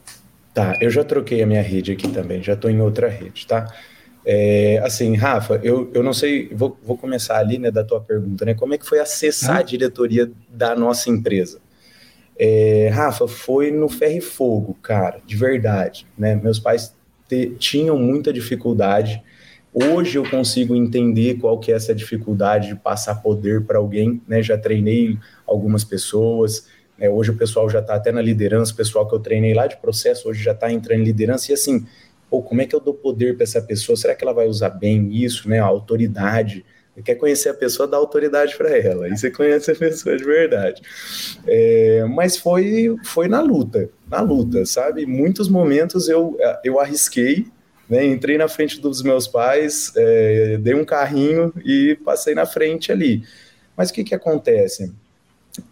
Tá, 0.53 0.77
eu 0.81 0.89
já 0.89 1.03
troquei 1.03 1.43
a 1.43 1.45
minha 1.45 1.61
rede 1.61 1.91
aqui 1.91 2.07
também, 2.07 2.41
já 2.41 2.53
estou 2.53 2.71
em 2.71 2.81
outra 2.81 3.09
rede, 3.09 3.45
tá? 3.45 3.67
É, 4.25 4.81
assim, 4.83 5.15
Rafa, 5.15 5.59
eu, 5.63 5.91
eu 5.93 6.01
não 6.01 6.11
sei, 6.11 6.49
vou, 6.51 6.75
vou 6.83 6.97
começar 6.97 7.37
ali, 7.37 7.59
né, 7.59 7.69
da 7.69 7.83
tua 7.83 8.01
pergunta, 8.01 8.43
né? 8.43 8.55
Como 8.55 8.73
é 8.73 8.77
que 8.77 8.85
foi 8.85 8.99
acessar 8.99 9.57
a 9.57 9.61
diretoria 9.61 10.31
da 10.49 10.75
nossa 10.75 11.11
empresa? 11.11 11.59
É, 12.37 12.89
Rafa, 12.91 13.27
foi 13.27 13.69
no 13.69 13.87
ferro 13.87 14.17
e 14.17 14.21
fogo, 14.21 14.75
cara, 14.81 15.21
de 15.25 15.37
verdade, 15.37 16.07
né? 16.17 16.33
Meus 16.33 16.59
pais 16.59 16.95
te, 17.29 17.51
tinham 17.59 17.97
muita 17.99 18.33
dificuldade. 18.33 19.21
Hoje 19.71 20.17
eu 20.17 20.27
consigo 20.27 20.75
entender 20.75 21.35
qual 21.35 21.59
que 21.59 21.71
é 21.71 21.75
essa 21.75 21.93
dificuldade 21.93 22.69
de 22.69 22.75
passar 22.75 23.15
poder 23.21 23.63
para 23.63 23.77
alguém, 23.77 24.21
né? 24.27 24.41
Já 24.41 24.57
treinei 24.57 25.19
algumas 25.45 25.83
pessoas, 25.83 26.67
né? 26.97 27.07
hoje 27.09 27.29
o 27.29 27.37
pessoal 27.37 27.69
já 27.69 27.79
está 27.79 27.95
até 27.95 28.11
na 28.11 28.21
liderança, 28.21 28.73
o 28.73 28.75
pessoal 28.75 29.07
que 29.07 29.13
eu 29.13 29.19
treinei 29.19 29.53
lá 29.53 29.67
de 29.67 29.77
processo 29.77 30.29
hoje 30.29 30.43
já 30.43 30.51
está 30.51 30.71
entrando 30.71 31.01
em 31.01 31.03
liderança 31.03 31.51
e 31.51 31.53
assim, 31.53 31.85
pô, 32.29 32.41
como 32.41 32.61
é 32.61 32.65
que 32.65 32.75
eu 32.75 32.79
dou 32.79 32.93
poder 32.93 33.35
para 33.35 33.43
essa 33.43 33.61
pessoa? 33.61 33.95
Será 33.95 34.15
que 34.15 34.23
ela 34.23 34.33
vai 34.33 34.47
usar 34.47 34.69
bem 34.69 35.13
isso, 35.13 35.49
né? 35.49 35.59
A 35.59 35.65
autoridade. 35.65 36.65
Você 36.93 37.01
quer 37.01 37.15
conhecer 37.15 37.49
a 37.49 37.53
pessoa, 37.53 37.87
dá 37.87 37.97
autoridade 37.97 38.55
para 38.55 38.69
ela. 38.77 39.07
E 39.07 39.17
você 39.17 39.29
conhece 39.29 39.71
a 39.71 39.75
pessoa 39.75 40.15
de 40.15 40.23
verdade. 40.23 40.81
É, 41.45 42.05
mas 42.05 42.37
foi, 42.37 42.95
foi 43.03 43.27
na 43.27 43.41
luta, 43.41 43.89
na 44.09 44.21
luta, 44.21 44.65
sabe? 44.65 45.05
Muitos 45.05 45.49
momentos 45.49 46.07
eu, 46.07 46.37
eu 46.63 46.79
arrisquei, 46.79 47.47
né? 47.89 48.05
Entrei 48.05 48.37
na 48.37 48.47
frente 48.47 48.79
dos 48.79 49.01
meus 49.01 49.27
pais, 49.27 49.91
é, 49.95 50.57
dei 50.57 50.73
um 50.73 50.85
carrinho 50.85 51.53
e 51.65 51.97
passei 52.03 52.33
na 52.33 52.45
frente 52.45 52.91
ali. 52.91 53.23
Mas 53.75 53.89
o 53.89 53.93
que 53.93 54.03
que 54.03 54.15
acontece? 54.15 54.93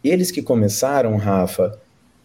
eles 0.03 0.31
que 0.31 0.41
começaram, 0.41 1.17
Rafa, 1.17 1.79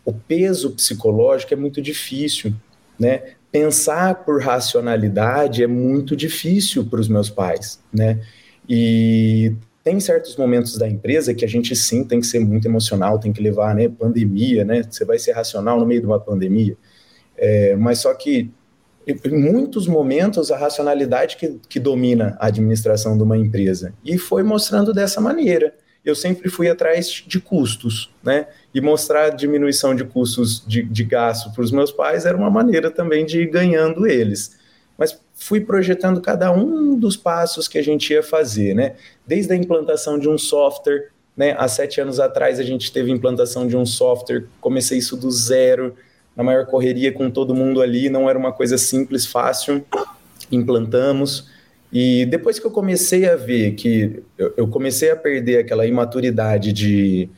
o 0.05 0.13
peso 0.13 0.71
psicológico 0.73 1.53
é 1.53 1.57
muito 1.57 1.83
difícil, 1.83 2.55
né? 2.99 3.35
Pensar 3.51 4.25
por 4.25 4.43
racionalidade 4.43 5.63
é 5.63 5.67
muito 5.67 6.15
difícil 6.15 6.85
para 6.85 7.01
os 7.01 7.09
meus 7.09 7.31
pais, 7.31 7.81
né? 7.93 8.21
E 8.69 9.55
tem 9.83 9.99
certos 10.01 10.37
momentos 10.37 10.77
da 10.77 10.87
empresa 10.87 11.33
que 11.33 11.45
a 11.45 11.49
gente 11.49 11.75
sim 11.75 12.05
tem 12.05 12.21
que 12.21 12.27
ser 12.27 12.41
muito 12.41 12.69
emocional, 12.69 13.19
tem 13.19 13.33
que 13.33 13.43
levar, 13.43 13.75
né? 13.75 13.89
Pandemia, 13.89 14.65
né? 14.65 14.83
Você 14.83 15.05
vai 15.05 15.19
ser 15.19 15.33
racional 15.33 15.81
no 15.81 15.87
meio 15.87 16.01
de 16.01 16.07
uma 16.07 16.21
pandemia. 16.21 16.77
É, 17.37 17.75
mas 17.77 18.01
só 18.01 18.13
que 18.13 18.51
em 19.07 19.39
muitos 19.39 19.87
momentos 19.87 20.51
a 20.51 20.59
racionalidade 20.59 21.37
que, 21.39 21.59
que 21.69 21.81
domina 21.81 22.37
a 22.39 22.49
administração 22.49 23.17
de 23.17 23.23
uma 23.23 23.39
empresa. 23.39 23.95
E 24.05 24.19
foi 24.19 24.43
mostrando 24.43 24.93
dessa 24.93 25.21
maneira 25.21 25.73
eu 26.09 26.15
sempre 26.15 26.49
fui 26.49 26.69
atrás 26.69 27.23
de 27.27 27.41
custos, 27.41 28.11
né? 28.23 28.47
E 28.75 28.81
mostrar 28.81 29.27
a 29.27 29.31
diminuição 29.31 29.95
de 29.95 30.05
custos 30.05 30.65
de, 30.67 30.83
de 30.83 31.05
gasto 31.05 31.53
para 31.53 31.63
os 31.63 31.71
meus 31.71 31.93
pais 31.93 32.27
era 32.27 32.37
uma 32.37 32.51
maneira 32.51 32.91
também 32.91 33.25
de 33.25 33.43
ir 33.43 33.51
ganhando 33.51 34.07
eles. 34.07 34.57
Mas 34.97 35.21
fui 35.35 35.61
projetando 35.61 36.21
cada 36.21 36.51
um 36.51 36.99
dos 36.99 37.17
passos 37.17 37.69
que 37.69 37.79
a 37.79 37.83
gente 37.83 38.13
ia 38.13 38.23
fazer, 38.23 38.75
né? 38.75 38.97
Desde 39.27 39.53
a 39.53 39.57
implantação 39.57 40.19
de 40.19 40.29
um 40.29 40.37
software, 40.37 41.09
né? 41.37 41.55
Há 41.59 41.69
sete 41.69 42.01
anos 42.01 42.19
atrás 42.19 42.59
a 42.59 42.65
gente 42.65 42.91
teve 42.91 43.11
implantação 43.11 43.67
de 43.67 43.77
um 43.77 43.87
software, 43.87 44.47
comecei 44.61 44.99
isso 44.99 45.17
do 45.17 45.31
zero, 45.31 45.95
na 46.35 46.43
maior 46.43 46.67
correria 46.67 47.13
com 47.13 47.31
todo 47.31 47.55
mundo 47.55 47.83
ali, 47.83 48.09
não 48.09 48.29
era 48.29 48.39
uma 48.39 48.53
coisa 48.53 48.79
simples, 48.79 49.27
fácil, 49.27 49.85
implantamos. 50.51 51.49
E 51.93 52.27
depois 52.27 52.59
que 52.59 52.67
eu 52.67 52.71
comecei 52.71 53.29
a 53.29 53.35
ver 53.35 53.73
que 53.73 54.23
eu, 54.37 54.69
comecei 54.69 55.11
a 55.11 55.17
perder 55.17 55.59
aquela 55.59 55.87
imaturidade 55.87 56.73
de, 56.73 57.31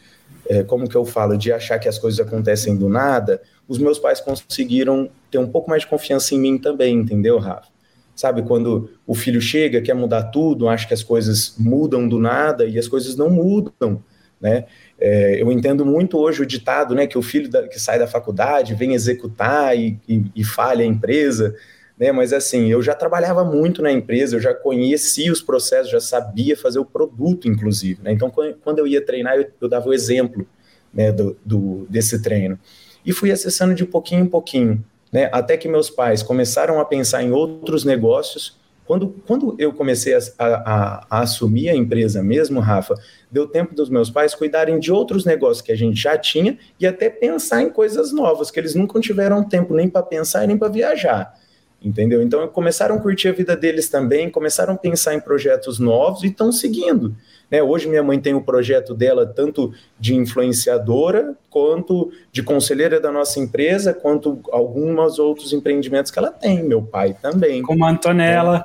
é, 0.48 0.64
como 0.64 0.88
que 0.88 0.96
eu 0.96 1.04
falo, 1.04 1.36
de 1.36 1.52
achar 1.52 1.78
que 1.78 1.88
as 1.88 1.98
coisas 1.98 2.18
acontecem 2.18 2.76
do 2.76 2.88
nada, 2.88 3.40
os 3.68 3.78
meus 3.78 3.98
pais 3.98 4.20
conseguiram 4.20 5.08
ter 5.30 5.38
um 5.38 5.46
pouco 5.46 5.70
mais 5.70 5.82
de 5.82 5.88
confiança 5.88 6.34
em 6.34 6.40
mim 6.40 6.58
também, 6.58 6.96
entendeu, 6.96 7.38
Rafa? 7.38 7.68
Sabe, 8.16 8.42
quando 8.42 8.90
o 9.06 9.14
filho 9.14 9.40
chega, 9.40 9.80
quer 9.80 9.94
mudar 9.94 10.24
tudo, 10.24 10.68
acha 10.68 10.86
que 10.86 10.92
as 10.92 11.02
coisas 11.02 11.54
mudam 11.56 12.06
do 12.08 12.18
nada 12.18 12.66
e 12.66 12.78
as 12.78 12.88
coisas 12.88 13.16
não 13.16 13.30
mudam, 13.30 14.02
né? 14.40 14.64
É, 14.98 15.40
eu 15.40 15.50
entendo 15.52 15.86
muito 15.86 16.18
hoje 16.18 16.42
o 16.42 16.46
ditado, 16.46 16.94
né, 16.94 17.06
que 17.06 17.16
o 17.16 17.22
filho 17.22 17.48
da, 17.48 17.66
que 17.66 17.80
sai 17.80 17.98
da 17.98 18.06
faculdade 18.06 18.74
vem 18.74 18.92
executar 18.92 19.78
e, 19.78 19.98
e, 20.06 20.24
e 20.36 20.44
falha 20.44 20.82
a 20.82 20.86
empresa 20.86 21.54
né? 22.00 22.10
Mas 22.10 22.32
assim, 22.32 22.68
eu 22.68 22.80
já 22.80 22.94
trabalhava 22.94 23.44
muito 23.44 23.82
na 23.82 23.92
empresa, 23.92 24.34
eu 24.34 24.40
já 24.40 24.54
conhecia 24.54 25.30
os 25.30 25.42
processos, 25.42 25.90
já 25.90 26.00
sabia 26.00 26.56
fazer 26.56 26.78
o 26.78 26.84
produto, 26.84 27.46
inclusive. 27.46 28.02
Né? 28.02 28.12
Então, 28.12 28.30
quando 28.30 28.78
eu 28.78 28.86
ia 28.86 29.04
treinar, 29.04 29.36
eu, 29.36 29.46
eu 29.60 29.68
dava 29.68 29.86
o 29.86 29.92
exemplo 29.92 30.46
né, 30.94 31.12
do, 31.12 31.36
do, 31.44 31.86
desse 31.90 32.22
treino. 32.22 32.58
E 33.04 33.12
fui 33.12 33.30
acessando 33.30 33.74
de 33.74 33.84
pouquinho 33.84 34.24
em 34.24 34.26
pouquinho, 34.26 34.82
né? 35.12 35.28
Até 35.32 35.56
que 35.56 35.68
meus 35.68 35.88
pais 35.88 36.22
começaram 36.22 36.80
a 36.80 36.84
pensar 36.84 37.22
em 37.22 37.32
outros 37.32 37.84
negócios. 37.84 38.58
Quando, 38.86 39.14
quando 39.26 39.54
eu 39.58 39.72
comecei 39.72 40.14
a, 40.14 40.20
a, 40.38 41.06
a, 41.08 41.20
assumir 41.22 41.70
a 41.70 41.74
empresa 41.74 42.22
mesmo, 42.22 42.60
Rafa, 42.60 42.94
deu 43.30 43.46
tempo 43.46 43.74
dos 43.74 43.88
meus 43.88 44.10
pais 44.10 44.34
cuidarem 44.34 44.78
de 44.78 44.92
outros 44.92 45.24
negócios 45.24 45.62
que 45.62 45.72
a 45.72 45.76
gente 45.76 45.98
já 45.98 46.18
tinha 46.18 46.58
e 46.78 46.86
até 46.86 47.08
pensar 47.08 47.62
em 47.62 47.70
coisas 47.70 48.12
novas, 48.12 48.50
que 48.50 48.60
eles 48.60 48.74
nunca 48.74 49.00
tiveram 49.00 49.42
tempo 49.42 49.74
nem 49.74 49.88
para 49.88 50.02
pensar 50.02 50.46
nem 50.46 50.58
para 50.58 50.68
viajar 50.68 51.34
entendeu? 51.82 52.22
Então 52.22 52.46
começaram 52.48 52.96
a 52.96 53.00
curtir 53.00 53.28
a 53.28 53.32
vida 53.32 53.56
deles 53.56 53.88
também, 53.88 54.30
começaram 54.30 54.74
a 54.74 54.76
pensar 54.76 55.14
em 55.14 55.20
projetos 55.20 55.78
novos 55.78 56.22
e 56.22 56.26
estão 56.26 56.52
seguindo. 56.52 57.14
Né? 57.50 57.62
Hoje 57.62 57.88
minha 57.88 58.02
mãe 58.02 58.20
tem 58.20 58.32
o 58.32 58.40
projeto 58.40 58.94
dela 58.94 59.26
tanto 59.26 59.72
de 59.98 60.14
influenciadora 60.14 61.34
quanto 61.48 62.12
de 62.30 62.42
conselheira 62.42 63.00
da 63.00 63.10
nossa 63.10 63.40
empresa, 63.40 63.92
quanto 63.92 64.40
alguns 64.52 65.18
outros 65.18 65.52
empreendimentos 65.52 66.12
que 66.12 66.18
ela 66.18 66.30
tem. 66.30 66.62
Meu 66.62 66.80
pai 66.80 67.16
também. 67.20 67.60
Como 67.62 67.84
a 67.84 67.90
Antonella. 67.90 68.64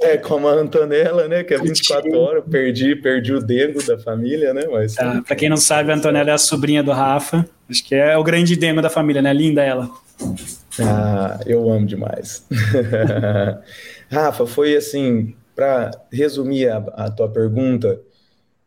É, 0.00 0.16
como 0.18 0.48
a 0.48 0.52
Antonella, 0.52 1.28
né? 1.28 1.44
Que 1.44 1.54
é 1.54 1.58
24 1.58 2.18
horas. 2.18 2.44
Perdi, 2.50 2.96
perdi 2.96 3.32
o 3.32 3.40
dedo 3.40 3.86
da 3.86 3.96
família, 3.96 4.52
né? 4.52 4.66
Mas. 4.68 4.94
Tá, 4.94 5.22
Para 5.24 5.36
quem 5.36 5.48
não 5.48 5.56
sabe, 5.56 5.92
a 5.92 5.94
Antonella 5.94 6.30
é 6.30 6.34
a 6.34 6.38
sobrinha 6.38 6.82
do 6.82 6.90
Rafa. 6.90 7.48
Acho 7.70 7.84
que 7.84 7.94
é 7.94 8.16
o 8.18 8.24
grande 8.24 8.56
demo 8.56 8.82
da 8.82 8.90
família, 8.90 9.22
né? 9.22 9.32
Linda 9.32 9.62
ela. 9.62 9.88
Ah, 10.80 11.40
eu 11.46 11.70
amo 11.70 11.86
demais. 11.86 12.46
Rafa, 14.10 14.46
foi 14.46 14.76
assim, 14.76 15.34
para 15.54 15.90
resumir 16.10 16.68
a, 16.68 16.78
a, 16.78 17.10
tua 17.10 17.28
pergunta, 17.28 18.00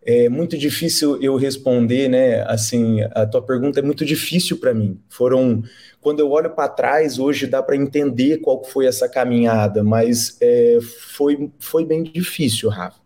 é 0.06 0.30
muito 0.30 0.58
difícil 0.58 1.22
eu 1.22 1.36
responder, 1.36 2.08
né? 2.08 2.42
Assim, 2.44 3.02
a 3.12 3.26
tua 3.26 3.42
pergunta 3.42 3.80
é 3.80 3.84
muito 3.84 4.06
difícil 4.06 4.58
para 4.58 4.74
mim. 4.74 5.00
Foram, 5.10 5.62
quando 6.00 6.20
eu 6.20 6.32
olho 6.32 6.50
para 6.52 6.70
trás, 6.70 7.20
hoje 7.20 7.46
dá 7.46 7.62
para 7.62 7.76
entender 7.76 8.38
qual 8.38 8.64
foi 8.64 8.86
essa 8.86 9.10
caminhada, 9.10 9.84
mas 9.84 10.38
é, 10.42 10.80
foi, 10.82 11.52
foi 11.60 11.86
bem 11.86 12.04
difícil, 12.04 12.70
Rafa. 12.70 13.06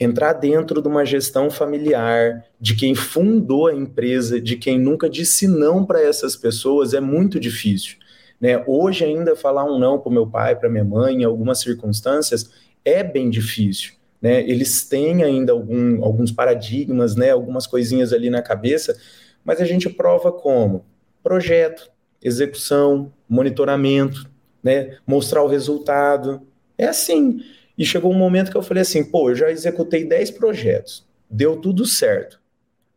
Entrar 0.00 0.32
dentro 0.32 0.82
de 0.82 0.88
uma 0.88 1.04
gestão 1.04 1.48
familiar, 1.48 2.44
de 2.58 2.74
quem 2.74 2.94
fundou 2.94 3.68
a 3.68 3.74
empresa, 3.74 4.40
de 4.40 4.56
quem 4.56 4.78
nunca 4.78 5.08
disse 5.08 5.46
não 5.46 5.84
para 5.84 6.02
essas 6.02 6.34
pessoas, 6.34 6.92
é 6.92 7.00
muito 7.00 7.38
difícil. 7.38 8.01
Né? 8.42 8.60
Hoje, 8.66 9.04
ainda 9.04 9.36
falar 9.36 9.64
um 9.64 9.78
não 9.78 10.00
para 10.00 10.10
meu 10.10 10.26
pai, 10.26 10.56
para 10.56 10.68
minha 10.68 10.84
mãe, 10.84 11.22
em 11.22 11.24
algumas 11.24 11.60
circunstâncias, 11.60 12.50
é 12.84 13.04
bem 13.04 13.30
difícil. 13.30 13.92
Né? 14.20 14.40
Eles 14.40 14.84
têm 14.84 15.22
ainda 15.22 15.52
algum, 15.52 16.04
alguns 16.04 16.32
paradigmas, 16.32 17.14
né? 17.14 17.30
algumas 17.30 17.68
coisinhas 17.68 18.12
ali 18.12 18.28
na 18.28 18.42
cabeça, 18.42 18.98
mas 19.44 19.60
a 19.60 19.64
gente 19.64 19.88
prova 19.88 20.32
como? 20.32 20.84
Projeto, 21.22 21.88
execução, 22.20 23.12
monitoramento, 23.28 24.28
né? 24.60 24.96
mostrar 25.06 25.44
o 25.44 25.48
resultado. 25.48 26.42
É 26.76 26.86
assim. 26.86 27.40
E 27.78 27.84
chegou 27.84 28.10
um 28.10 28.18
momento 28.18 28.50
que 28.50 28.56
eu 28.56 28.62
falei 28.62 28.82
assim: 28.82 29.04
pô, 29.04 29.30
eu 29.30 29.36
já 29.36 29.50
executei 29.52 30.04
10 30.04 30.32
projetos, 30.32 31.06
deu 31.30 31.56
tudo 31.56 31.86
certo. 31.86 32.40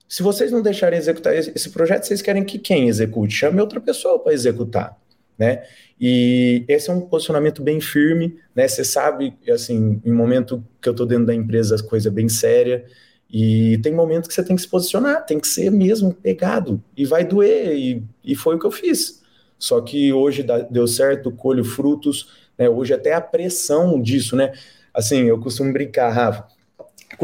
Se 0.07 0.23
vocês 0.23 0.51
não 0.51 0.61
deixarem 0.61 0.97
executar 0.97 1.35
esse 1.35 1.69
projeto, 1.69 2.03
vocês 2.03 2.21
querem 2.21 2.43
que 2.43 2.57
quem 2.57 2.87
execute? 2.87 3.33
Chame 3.33 3.61
outra 3.61 3.79
pessoa 3.79 4.19
para 4.19 4.33
executar 4.33 4.95
né? 5.37 5.63
E 5.99 6.63
esse 6.67 6.89
é 6.89 6.93
um 6.93 7.01
posicionamento 7.01 7.61
bem 7.61 7.79
firme, 7.79 8.37
né? 8.53 8.67
Você 8.67 8.83
sabe, 8.83 9.33
assim, 9.49 10.01
em 10.03 10.11
momento 10.11 10.63
que 10.81 10.89
eu 10.89 10.91
estou 10.91 11.05
dentro 11.05 11.25
da 11.25 11.33
empresa, 11.33 11.75
as 11.75 11.81
coisas 11.81 12.11
bem 12.11 12.29
séria, 12.29 12.85
e 13.29 13.79
tem 13.79 13.93
momentos 13.93 14.27
que 14.27 14.33
você 14.33 14.43
tem 14.43 14.55
que 14.55 14.61
se 14.61 14.67
posicionar, 14.67 15.25
tem 15.25 15.39
que 15.39 15.47
ser 15.47 15.69
mesmo 15.71 16.13
pegado, 16.13 16.81
e 16.95 17.05
vai 17.05 17.25
doer, 17.25 17.75
e, 17.75 18.03
e 18.23 18.35
foi 18.35 18.55
o 18.55 18.59
que 18.59 18.65
eu 18.65 18.71
fiz. 18.71 19.23
Só 19.57 19.81
que 19.81 20.11
hoje 20.13 20.45
deu 20.69 20.87
certo, 20.87 21.31
colho 21.31 21.63
frutos, 21.63 22.29
né? 22.57 22.69
Hoje 22.69 22.93
até 22.93 23.13
a 23.13 23.21
pressão 23.21 24.01
disso, 24.01 24.35
né? 24.35 24.51
Assim, 24.93 25.23
eu 25.23 25.39
costumo 25.39 25.73
brincar, 25.73 26.09
Rafa, 26.09 26.47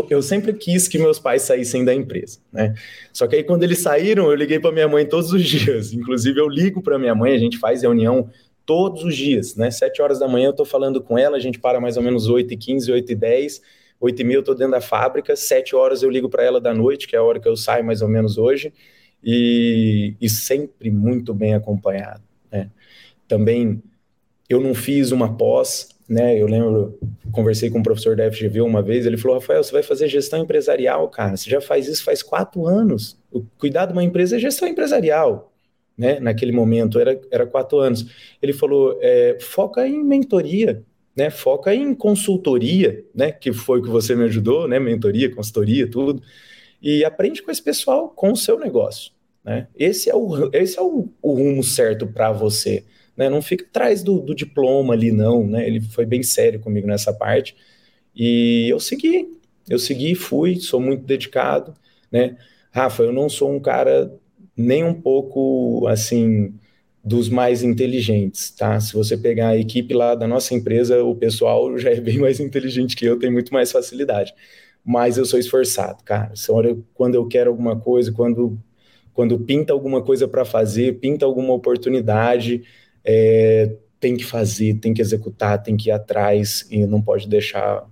eu 0.10 0.22
sempre 0.22 0.54
quis 0.54 0.88
que 0.88 0.98
meus 0.98 1.20
pais 1.20 1.42
saíssem 1.42 1.84
da 1.84 1.94
empresa, 1.94 2.40
né? 2.52 2.74
Só 3.12 3.28
que 3.28 3.36
aí 3.36 3.44
quando 3.44 3.64
eles 3.64 3.80
saíram, 3.80 4.30
eu 4.30 4.36
liguei 4.36 4.60
para 4.60 4.72
minha 4.72 4.88
mãe 4.88 5.06
todos 5.06 5.32
os 5.34 5.44
dias. 5.46 5.94
Inclusive 5.94 6.40
eu 6.40 6.48
ligo 6.48 6.82
para 6.82 7.00
minha 7.00 7.16
mãe, 7.16 7.34
a 7.34 7.38
gente 7.38 7.58
faz 7.58 7.82
reunião 7.82 8.30
todos 8.66 9.04
os 9.04 9.16
dias, 9.16 9.56
né? 9.56 9.72
Sete 9.72 10.02
horas 10.02 10.20
da 10.20 10.28
manhã 10.28 10.48
eu 10.48 10.52
estou 10.52 10.66
falando 10.66 11.02
com 11.02 11.18
ela, 11.18 11.38
a 11.38 11.40
gente 11.40 11.60
para 11.60 11.80
mais 11.80 11.98
ou 11.98 12.04
menos 12.04 12.28
8 12.28 12.54
e 12.54 12.58
15, 12.58 12.92
8 12.92 13.12
e 13.12 13.16
10, 13.16 13.62
8 14.00 14.20
e 14.20 14.24
meia 14.24 14.38
eu 14.38 14.40
estou 14.40 14.56
dentro 14.56 14.72
da 14.72 14.82
fábrica, 14.82 15.36
sete 15.36 15.76
horas 15.76 16.02
eu 16.02 16.10
ligo 16.10 16.28
para 16.28 16.44
ela 16.44 16.60
da 16.60 16.74
noite, 16.74 17.08
que 17.08 17.16
é 17.16 17.20
a 17.20 17.24
hora 17.24 17.40
que 17.40 17.48
eu 17.48 17.56
saio 17.56 17.86
mais 17.86 18.02
ou 18.02 18.08
menos 18.08 18.38
hoje, 18.38 18.74
e, 19.24 20.16
e 20.20 20.28
sempre 20.28 20.90
muito 20.90 21.34
bem 21.34 21.54
acompanhado, 21.54 22.24
né? 22.52 22.70
Também 23.28 23.82
eu 24.50 24.60
não 24.60 24.74
fiz 24.74 25.12
uma 25.12 25.38
pós, 25.38 25.90
né? 26.12 26.38
Eu 26.38 26.46
lembro, 26.46 27.00
conversei 27.32 27.70
com 27.70 27.80
um 27.80 27.84
professor 27.84 28.18
da 28.18 28.30
FGV 28.30 28.60
uma 28.60 28.82
vez, 28.82 29.06
ele 29.06 29.15
falou: 29.15 29.38
Rafael, 29.38 29.63
você 29.63 29.72
vai 29.72 29.82
fazer 29.82 30.10
gestão 30.10 30.39
empresarial, 30.39 31.08
cara. 31.08 31.38
Você 31.38 31.50
já 31.50 31.62
faz 31.62 31.88
isso 31.88 32.03
faz 32.03 32.22
quatro 32.22 32.68
anos. 32.68 33.18
O 33.32 33.41
cuidar 33.58 33.86
de 33.86 33.94
uma 33.94 34.03
empresa 34.03 34.36
é 34.36 34.39
gestão 34.39 34.68
empresarial, 34.68 35.53
né? 35.98 36.20
Naquele 36.20 36.51
momento 36.51 37.00
era, 37.00 37.18
era 37.32 37.48
quatro 37.48 37.77
anos. 37.77 38.06
Ele 38.41 38.51
falou: 38.51 39.00
é, 39.00 39.38
foca 39.39 39.88
em 39.88 40.03
mentoria, 40.03 40.84
né? 41.15 41.30
Foca 41.30 41.74
em 41.74 41.96
consultoria, 41.96 43.06
né? 43.15 43.32
Que 43.32 43.53
foi 43.53 43.80
o 43.80 43.84
que 43.84 43.89
você 43.89 44.13
me 44.13 44.25
ajudou, 44.25 44.68
né? 44.68 44.82
Mentoria, 44.82 45.34
consultoria, 45.34 45.89
tudo. 45.89 46.22
E 46.82 47.06
aprende 47.06 47.41
com 47.41 47.50
esse 47.50 47.63
pessoal 47.63 48.10
com 48.10 48.34
o 48.34 48.36
seu 48.36 48.60
negócio, 48.60 49.13
né? 49.46 49.70
Esse 49.74 50.10
é 50.10 50.15
o, 50.15 50.50
esse 50.51 50.77
é 50.77 50.82
o, 50.82 51.08
o 51.22 51.34
rumo 51.34 51.63
certo 51.63 52.06
para 52.06 52.34
você 52.34 52.84
né? 53.22 53.30
Não 53.30 53.42
fica 53.42 53.63
atrás 53.66 54.01
do, 54.01 54.20
do, 54.20 54.34
diploma 54.34 54.94
ali, 54.94 55.12
não, 55.12 55.46
né? 55.46 55.68
Ele 55.68 55.80
foi 55.80 56.06
bem 56.06 56.24
sério 56.24 56.60
comigo 56.60 56.88
nessa 56.88 57.13
parte. 57.13 57.56
E 58.16 58.68
eu 58.70 58.80
segui, 58.80 59.28
eu 59.70 59.78
segui, 59.80 60.16
fui, 60.16 60.56
sou 60.60 60.80
muito 60.82 61.04
dedicado, 61.06 61.74
né? 62.12 62.36
Rafa, 62.72 63.04
eu 63.04 63.13
não 63.13 63.30
sou 63.30 63.54
um 63.54 63.60
cara 63.60 64.12
nem 64.58 64.84
um 64.84 64.94
pouco, 64.94 65.86
assim, 65.88 66.54
dos 67.04 67.30
mais 67.30 67.62
inteligentes, 67.63 68.51
tá? 68.51 68.80
Se 68.80 68.94
você 68.94 69.16
pegar 69.18 69.50
a 69.50 69.58
equipe 69.58 69.94
lá 69.94 70.16
da 70.16 70.28
nossa 70.28 70.54
empresa, 70.56 71.04
o 71.04 71.16
pessoal 71.16 71.78
já 71.78 71.92
é 71.92 72.01
bem 72.01 72.18
mais 72.18 72.40
inteligente 72.40 72.96
que 72.96 73.06
eu, 73.06 73.20
tem 73.20 73.32
muito 73.32 73.54
mais 73.54 73.72
facilidade. 73.72 74.34
mas 74.84 75.18
eu 75.18 75.25
sou 75.25 75.40
esforçado, 75.40 76.04
cara. 76.04 76.34
Quando 76.94 77.16
eu 77.16 77.28
quero 77.28 77.51
alguma 77.51 77.80
coisa, 77.80 78.12
quando, 78.12 78.60
quando 79.13 79.40
pinta 79.40 79.74
alguma 79.74 80.01
coisa 80.01 80.28
para 80.28 80.44
fazer, 80.46 81.00
pinta 81.00 81.25
alguma 81.25 81.54
oportunidade, 81.54 82.63
é, 83.05 83.72
tem 84.00 84.15
que 84.17 84.25
fazer, 84.25 84.75
tem 84.75 84.93
que 84.93 85.01
executar, 85.01 85.62
tem 85.62 85.77
que 85.77 85.89
ir 85.89 85.91
atrás 85.91 86.65
e 86.70 86.86
não 86.86 87.01
pode 87.01 87.27
deixar 87.27 87.84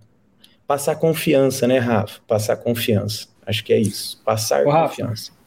passar 0.65 0.95
confiança, 0.95 1.67
né, 1.67 1.79
Rafa? 1.79 2.19
Passar 2.27 2.55
confiança. 2.57 3.27
Acho 3.45 3.63
que 3.63 3.73
é 3.73 3.79
isso. 3.79 4.21
Passar 4.23 4.65
Ô, 4.67 4.71
confiança. 4.71 5.31
Rafa, 5.31 5.39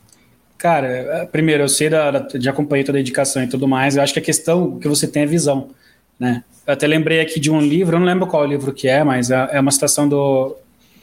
cara, 0.59 0.88
é, 0.88 1.26
primeiro, 1.26 1.62
eu 1.62 1.69
sei 1.69 1.88
da, 1.88 2.19
de 2.19 2.49
acompanhar 2.49 2.85
toda 2.85 2.99
a 2.99 3.00
dedicação 3.00 3.42
e 3.42 3.47
tudo 3.47 3.69
mais. 3.69 3.97
Eu 3.97 4.02
acho 4.02 4.12
que 4.12 4.19
a 4.19 4.23
questão 4.23 4.78
que 4.78 4.88
você 4.88 5.07
tem 5.07 5.23
é 5.23 5.26
visão, 5.26 5.71
né? 6.19 6.42
Eu 6.66 6.73
até 6.73 6.87
lembrei 6.87 7.21
aqui 7.21 7.38
de 7.38 7.50
um 7.50 7.61
livro, 7.61 7.97
eu 7.97 8.00
não 8.00 8.07
lembro 8.07 8.26
qual 8.26 8.45
livro 8.45 8.73
que 8.73 8.88
é, 8.88 9.02
mas 9.02 9.31
é, 9.31 9.49
é 9.52 9.61
uma 9.61 9.71
citação 9.71 10.09
do, 10.09 10.57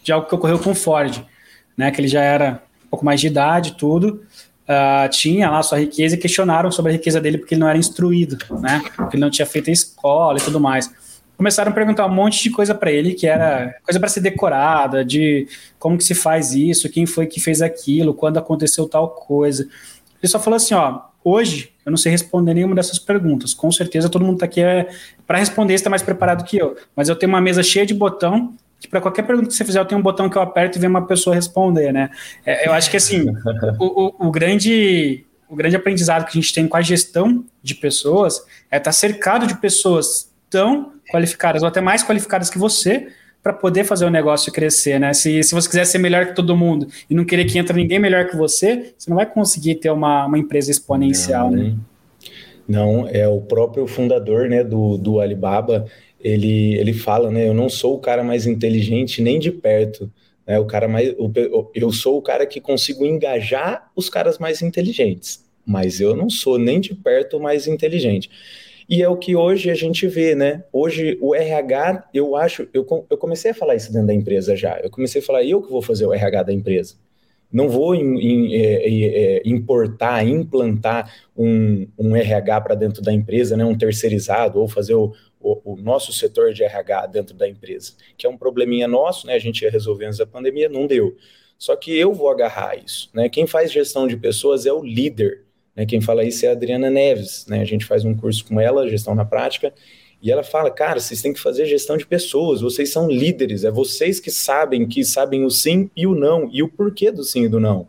de 0.03 0.11
algo 0.11 0.27
que 0.27 0.35
ocorreu 0.35 0.59
com 0.59 0.73
Ford, 0.73 1.21
né? 1.77 1.91
Que 1.91 2.01
ele 2.01 2.07
já 2.07 2.21
era 2.21 2.61
um 2.85 2.89
pouco 2.89 3.05
mais 3.05 3.21
de 3.21 3.27
idade, 3.27 3.75
tudo. 3.77 4.23
Uh, 4.69 5.09
tinha 5.09 5.49
lá 5.49 5.63
sua 5.63 5.79
riqueza 5.79 6.13
e 6.13 6.17
questionaram 6.17 6.71
sobre 6.71 6.91
a 6.91 6.93
riqueza 6.93 7.19
dele 7.19 7.39
porque 7.39 7.55
ele 7.55 7.61
não 7.61 7.67
era 7.67 7.77
instruído, 7.77 8.37
né? 8.61 8.83
Porque 8.95 9.15
ele 9.15 9.21
não 9.21 9.31
tinha 9.31 9.45
feito 9.47 9.67
a 9.67 9.73
escola 9.73 10.37
e 10.37 10.41
tudo 10.41 10.59
mais. 10.59 10.93
Começaram 11.35 11.71
a 11.71 11.73
perguntar 11.73 12.05
um 12.05 12.13
monte 12.13 12.43
de 12.43 12.51
coisa 12.51 12.75
para 12.75 12.91
ele 12.91 13.15
que 13.15 13.25
era 13.25 13.73
coisa 13.83 13.99
para 13.99 14.07
ser 14.09 14.19
decorada, 14.19 15.03
de 15.03 15.47
como 15.79 15.97
que 15.97 16.03
se 16.03 16.13
faz 16.13 16.53
isso, 16.53 16.87
quem 16.87 17.07
foi 17.07 17.25
que 17.25 17.39
fez 17.39 17.63
aquilo, 17.63 18.13
quando 18.13 18.37
aconteceu 18.37 18.87
tal 18.87 19.09
coisa. 19.09 19.67
Ele 20.21 20.29
só 20.29 20.37
falou 20.37 20.57
assim, 20.57 20.75
ó, 20.75 20.99
hoje 21.23 21.71
eu 21.83 21.89
não 21.89 21.97
sei 21.97 22.11
responder 22.11 22.53
nenhuma 22.53 22.75
dessas 22.75 22.99
perguntas. 22.99 23.55
Com 23.55 23.71
certeza 23.71 24.07
todo 24.07 24.23
mundo 24.23 24.35
está 24.35 24.45
aqui 24.45 24.61
é, 24.61 24.87
para 25.25 25.39
responder 25.39 25.73
está 25.73 25.89
mais 25.89 26.03
preparado 26.03 26.43
que 26.43 26.57
eu. 26.57 26.77
Mas 26.95 27.09
eu 27.09 27.15
tenho 27.15 27.31
uma 27.31 27.41
mesa 27.41 27.63
cheia 27.63 27.87
de 27.87 27.93
botão 27.95 28.53
que 28.79 28.87
para 28.87 29.01
qualquer 29.01 29.23
pergunta 29.23 29.49
que 29.49 29.53
você 29.53 29.65
fizer, 29.65 29.79
eu 29.79 29.85
tenho 29.85 29.99
um 29.99 30.03
botão 30.03 30.29
que 30.29 30.37
eu 30.37 30.41
aperto 30.41 30.77
e 30.77 30.81
vem 30.81 30.89
uma 30.89 31.05
pessoa 31.05 31.35
responder, 31.35 31.91
né? 31.91 32.09
É, 32.45 32.67
eu 32.67 32.73
acho 32.73 32.89
que 32.89 32.97
assim, 32.97 33.25
o, 33.77 33.85
o, 33.85 34.27
o, 34.27 34.31
grande 34.31 35.25
o 35.49 35.55
grande 35.55 35.75
aprendizado 35.75 36.25
que 36.25 36.37
a 36.37 36.41
gente 36.41 36.53
tem 36.53 36.67
com 36.67 36.77
a 36.77 36.81
gestão 36.81 37.43
de 37.61 37.75
pessoas 37.75 38.37
é 38.71 38.77
estar 38.77 38.89
tá 38.89 38.91
cercado 38.91 39.47
de 39.47 39.55
pessoas 39.55 40.31
tão 40.49 40.93
qualificadas 41.11 41.61
ou 41.61 41.67
até 41.67 41.81
mais 41.81 42.03
qualificadas 42.03 42.49
que 42.49 42.57
você 42.57 43.07
para 43.41 43.53
poder 43.53 43.83
fazer 43.83 44.05
o 44.05 44.09
negócio 44.09 44.51
crescer, 44.51 44.99
né? 44.99 45.13
Se, 45.13 45.41
se 45.43 45.55
você 45.55 45.67
quiser 45.67 45.85
ser 45.85 45.97
melhor 45.97 46.27
que 46.27 46.35
todo 46.35 46.55
mundo 46.55 46.87
e 47.09 47.15
não 47.15 47.25
querer 47.25 47.45
que 47.45 47.57
entre 47.57 47.75
ninguém 47.75 47.99
melhor 47.99 48.27
que 48.27 48.35
você, 48.35 48.93
você 48.97 49.09
não 49.09 49.17
vai 49.17 49.25
conseguir 49.25 49.75
ter 49.75 49.89
uma, 49.89 50.25
uma 50.25 50.37
empresa 50.37 50.71
exponencial, 50.71 51.49
não, 51.49 51.57
né? 51.57 51.75
Não, 52.67 53.07
é 53.07 53.27
o 53.27 53.41
próprio 53.41 53.87
fundador, 53.87 54.47
né, 54.47 54.63
do, 54.63 54.95
do 54.95 55.19
Alibaba, 55.19 55.87
ele, 56.19 56.75
ele 56.77 56.93
fala, 56.93 57.31
né? 57.31 57.47
Eu 57.47 57.53
não 57.53 57.69
sou 57.69 57.95
o 57.95 57.99
cara 57.99 58.23
mais 58.23 58.45
inteligente 58.45 59.21
nem 59.21 59.39
de 59.39 59.51
perto. 59.51 60.11
Né, 60.45 60.57
o 60.57 60.65
cara 60.65 60.87
mais, 60.87 61.13
eu 61.75 61.91
sou 61.91 62.17
o 62.17 62.21
cara 62.23 62.43
que 62.45 62.59
consigo 62.59 63.05
engajar 63.05 63.91
os 63.95 64.09
caras 64.09 64.39
mais 64.39 64.63
inteligentes, 64.63 65.45
mas 65.63 66.01
eu 66.01 66.15
não 66.15 66.27
sou 66.27 66.57
nem 66.57 66.79
de 66.81 66.95
perto 66.95 67.39
mais 67.39 67.67
inteligente. 67.67 68.31
E 68.89 69.03
é 69.03 69.07
o 69.07 69.15
que 69.15 69.35
hoje 69.35 69.69
a 69.69 69.75
gente 69.75 70.07
vê, 70.07 70.33
né? 70.33 70.63
Hoje 70.73 71.15
o 71.21 71.35
RH, 71.35 72.09
eu 72.11 72.35
acho, 72.35 72.67
eu, 72.73 72.83
eu 73.07 73.17
comecei 73.19 73.51
a 73.51 73.53
falar 73.53 73.75
isso 73.75 73.93
dentro 73.93 74.07
da 74.07 74.13
empresa 74.15 74.55
já. 74.55 74.79
Eu 74.81 74.89
comecei 74.89 75.21
a 75.21 75.23
falar, 75.23 75.43
eu 75.43 75.61
que 75.61 75.69
vou 75.69 75.83
fazer 75.83 76.07
o 76.07 76.13
RH 76.13 76.41
da 76.41 76.53
empresa. 76.53 76.95
Não 77.51 77.69
vou 77.69 77.93
in, 77.93 78.17
in, 78.19 78.53
é, 78.55 78.87
é, 78.87 79.41
importar, 79.45 80.25
implantar 80.25 81.13
um, 81.37 81.87
um 81.99 82.15
RH 82.15 82.61
para 82.61 82.73
dentro 82.73 83.03
da 83.03 83.13
empresa, 83.13 83.55
né? 83.55 83.63
um 83.63 83.77
terceirizado, 83.77 84.59
ou 84.59 84.67
fazer 84.67 84.95
o, 84.95 85.13
o, 85.39 85.73
o, 85.73 85.75
nosso 85.77 86.11
setor 86.11 86.53
de 86.53 86.63
RH 86.63 87.07
dentro 87.07 87.35
da 87.35 87.47
empresa, 87.47 87.93
que 88.17 88.27
é 88.27 88.29
um 88.29 88.37
probleminha 88.37 88.87
nosso, 88.87 89.25
né? 89.25 89.33
A 89.33 89.39
gente 89.39 89.61
ia 89.61 89.71
resolver 89.71 90.05
antes 90.05 90.17
da 90.17 90.25
pandemia, 90.25 90.67
não 90.67 90.85
deu. 90.85 91.15
Só 91.57 91.75
que 91.75 91.95
eu 91.97 92.13
vou 92.13 92.29
agarrar 92.29 92.75
isso, 92.77 93.09
né? 93.13 93.29
Quem 93.29 93.47
faz 93.47 93.71
gestão 93.71 94.07
de 94.07 94.17
pessoas 94.17 94.65
é 94.65 94.73
o 94.73 94.83
líder. 94.83 95.43
Né? 95.75 95.85
Quem 95.85 96.01
fala 96.01 96.23
isso 96.23 96.45
é 96.45 96.49
a 96.49 96.51
Adriana 96.51 96.89
Neves, 96.89 97.45
né? 97.47 97.61
A 97.61 97.65
gente 97.65 97.85
faz 97.85 98.03
um 98.03 98.15
curso 98.15 98.45
com 98.45 98.59
ela, 98.59 98.87
gestão 98.89 99.15
na 99.15 99.25
prática, 99.25 99.73
e 100.21 100.31
ela 100.31 100.43
fala, 100.43 100.69
cara, 100.69 100.99
vocês 100.99 101.21
têm 101.21 101.31
que 101.31 101.39
fazer 101.39 101.65
gestão 101.65 101.95
de 101.95 102.05
pessoas, 102.05 102.59
vocês 102.59 102.89
são 102.91 103.09
líderes, 103.09 103.63
é 103.63 103.71
vocês 103.71 104.19
que 104.19 104.29
sabem, 104.29 104.85
que 104.85 105.03
sabem 105.05 105.45
o 105.45 105.49
sim 105.49 105.89
e 105.95 106.05
o 106.05 106.13
não, 106.13 106.49
e 106.51 106.61
o 106.61 106.67
porquê 106.67 107.09
do 107.11 107.23
sim 107.23 107.45
e 107.45 107.47
do 107.47 107.59
não. 107.59 107.87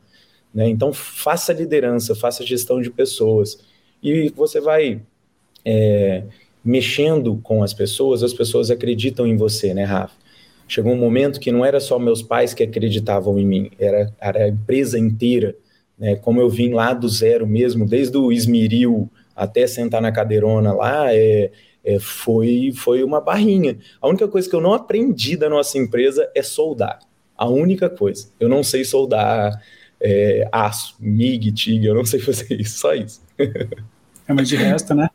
Né? 0.55 0.68
Então, 0.68 0.92
faça 0.92 1.53
liderança, 1.53 2.14
faça 2.14 2.46
gestão 2.46 2.81
de 2.81 2.90
pessoas. 2.90 3.59
E 4.03 4.29
você 4.31 4.61
vai 4.61 5.03
é, 5.64 6.24
mexendo 6.64 7.40
com 7.42 7.62
as 7.62 7.73
pessoas, 7.73 8.23
as 8.23 8.33
pessoas 8.33 8.70
acreditam 8.70 9.27
em 9.27 9.37
você, 9.37 9.73
né, 9.75 9.85
Rafa? 9.85 10.14
Chegou 10.68 10.92
um 10.92 10.96
momento 10.96 11.40
que 11.40 11.51
não 11.51 11.64
era 11.64 11.81
só 11.81 11.99
meus 11.99 12.23
pais 12.23 12.55
que 12.55 12.62
acreditavam 12.62 13.38
em 13.38 13.46
mim, 13.46 13.70
era, 13.79 14.12
era 14.20 14.44
a 14.44 14.49
empresa 14.49 14.99
inteira. 14.99 15.57
Né? 15.99 16.14
Como 16.16 16.40
eu 16.40 16.49
vim 16.49 16.73
lá 16.73 16.94
do 16.94 17.09
zero 17.09 17.46
mesmo, 17.46 17.87
desde 17.87 18.16
o 18.16 18.31
esmeril 18.31 19.11
até 19.35 19.66
sentar 19.66 20.01
na 20.01 20.12
cadeirona 20.12 20.73
lá, 20.73 21.12
é, 21.12 21.51
é, 21.85 21.99
foi, 21.99 22.73
foi 22.75 23.03
uma 23.03 23.20
barrinha. 23.20 23.79
A 24.01 24.09
única 24.09 24.29
coisa 24.29 24.49
que 24.49 24.55
eu 24.55 24.61
não 24.61 24.73
aprendi 24.73 25.37
da 25.37 25.49
nossa 25.49 25.79
empresa 25.79 26.31
é 26.35 26.42
soldar. 26.42 27.01
A 27.37 27.49
única 27.49 27.88
coisa. 27.88 28.29
Eu 28.38 28.49
não 28.49 28.62
sei 28.62 28.85
soldar 28.85 29.61
é, 30.01 30.49
aço, 30.53 30.94
MIG, 31.01 31.53
TIG, 31.53 31.87
eu 31.87 31.94
não 31.94 32.05
sei 32.05 32.20
fazer 32.20 32.61
isso, 32.61 32.79
só 32.79 32.94
isso. 32.94 33.20
é, 33.38 34.33
mas 34.33 34.49
de 34.49 34.57
resto, 34.57 34.94
né? 34.94 35.09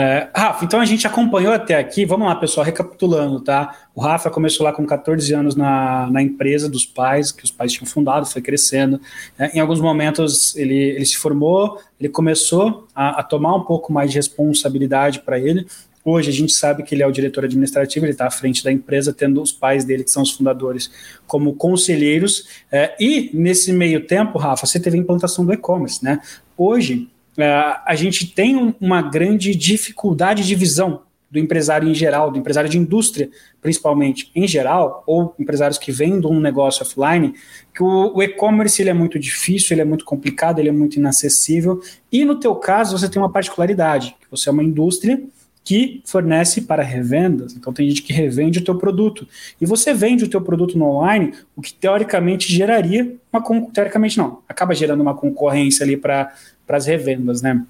É, 0.00 0.28
Rafa, 0.32 0.64
então 0.64 0.80
a 0.80 0.84
gente 0.84 1.08
acompanhou 1.08 1.52
até 1.52 1.74
aqui, 1.74 2.04
vamos 2.04 2.28
lá, 2.28 2.36
pessoal, 2.36 2.64
recapitulando, 2.64 3.40
tá? 3.40 3.76
O 3.92 4.00
Rafa 4.00 4.30
começou 4.30 4.62
lá 4.62 4.72
com 4.72 4.86
14 4.86 5.34
anos 5.34 5.56
na, 5.56 6.08
na 6.08 6.22
empresa 6.22 6.68
dos 6.68 6.86
pais, 6.86 7.32
que 7.32 7.42
os 7.42 7.50
pais 7.50 7.72
tinham 7.72 7.84
fundado, 7.84 8.24
foi 8.24 8.40
crescendo. 8.40 9.00
É, 9.36 9.56
em 9.56 9.60
alguns 9.60 9.80
momentos 9.80 10.54
ele, 10.54 10.78
ele 10.78 11.04
se 11.04 11.16
formou, 11.16 11.80
ele 11.98 12.08
começou 12.08 12.86
a, 12.94 13.18
a 13.18 13.22
tomar 13.24 13.56
um 13.56 13.64
pouco 13.64 13.92
mais 13.92 14.12
de 14.12 14.18
responsabilidade 14.18 15.18
para 15.18 15.36
ele. 15.36 15.66
Hoje 16.04 16.30
a 16.30 16.32
gente 16.32 16.52
sabe 16.52 16.84
que 16.84 16.94
ele 16.94 17.02
é 17.02 17.06
o 17.08 17.10
diretor 17.10 17.44
administrativo, 17.44 18.06
ele 18.06 18.12
está 18.12 18.28
à 18.28 18.30
frente 18.30 18.62
da 18.62 18.70
empresa, 18.70 19.12
tendo 19.12 19.42
os 19.42 19.50
pais 19.50 19.84
dele, 19.84 20.04
que 20.04 20.12
são 20.12 20.22
os 20.22 20.30
fundadores, 20.30 20.92
como 21.26 21.54
conselheiros. 21.54 22.46
É, 22.70 22.94
e 23.00 23.32
nesse 23.34 23.72
meio 23.72 24.06
tempo, 24.06 24.38
Rafa, 24.38 24.64
você 24.64 24.78
teve 24.78 24.96
a 24.96 25.00
implantação 25.00 25.44
do 25.44 25.52
e-commerce, 25.52 26.04
né? 26.04 26.20
Hoje 26.56 27.08
a 27.44 27.94
gente 27.94 28.26
tem 28.26 28.74
uma 28.80 29.02
grande 29.02 29.54
dificuldade 29.54 30.44
de 30.46 30.54
visão 30.54 31.02
do 31.30 31.38
empresário 31.38 31.88
em 31.88 31.94
geral, 31.94 32.30
do 32.30 32.38
empresário 32.38 32.70
de 32.70 32.78
indústria, 32.78 33.28
principalmente 33.60 34.30
em 34.34 34.48
geral, 34.48 35.02
ou 35.06 35.34
empresários 35.38 35.78
que 35.78 35.92
vendem 35.92 36.30
um 36.30 36.40
negócio 36.40 36.82
offline, 36.82 37.34
que 37.74 37.82
o, 37.82 38.16
o 38.16 38.22
e-commerce 38.22 38.80
ele 38.80 38.90
é 38.90 38.94
muito 38.94 39.18
difícil, 39.18 39.74
ele 39.74 39.82
é 39.82 39.84
muito 39.84 40.04
complicado, 40.04 40.58
ele 40.58 40.70
é 40.70 40.72
muito 40.72 40.96
inacessível. 40.96 41.80
E 42.10 42.24
no 42.24 42.40
teu 42.40 42.54
caso, 42.54 42.96
você 42.96 43.08
tem 43.08 43.20
uma 43.20 43.30
particularidade, 43.30 44.16
que 44.20 44.30
você 44.30 44.48
é 44.48 44.52
uma 44.52 44.64
indústria 44.64 45.22
que 45.62 46.00
fornece 46.06 46.62
para 46.62 46.82
revendas. 46.82 47.54
Então 47.54 47.74
tem 47.74 47.86
gente 47.90 48.02
que 48.02 48.10
revende 48.10 48.58
o 48.58 48.64
teu 48.64 48.78
produto. 48.78 49.28
E 49.60 49.66
você 49.66 49.92
vende 49.92 50.24
o 50.24 50.28
teu 50.28 50.40
produto 50.40 50.78
no 50.78 50.86
online, 50.86 51.34
o 51.54 51.60
que 51.60 51.74
teoricamente 51.74 52.50
geraria 52.50 53.16
uma 53.30 53.42
teoricamente 53.70 54.16
não, 54.16 54.40
acaba 54.48 54.74
gerando 54.74 55.02
uma 55.02 55.14
concorrência 55.14 55.84
ali 55.84 55.94
para 55.94 56.32
para 56.68 56.76
as 56.76 56.86
revendas, 56.86 57.42
né? 57.42 57.64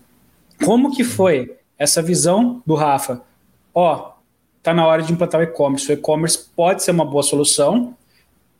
Como 0.64 0.94
que 0.94 1.04
foi 1.04 1.56
essa 1.78 2.02
visão 2.02 2.60
do 2.66 2.74
Rafa? 2.74 3.22
Ó, 3.72 4.10
tá 4.62 4.74
na 4.74 4.84
hora 4.84 5.02
de 5.02 5.12
implantar 5.12 5.40
o 5.40 5.44
e-commerce. 5.44 5.88
O 5.88 5.94
e-commerce 5.94 6.46
pode 6.54 6.82
ser 6.82 6.90
uma 6.90 7.04
boa 7.04 7.22
solução. 7.22 7.94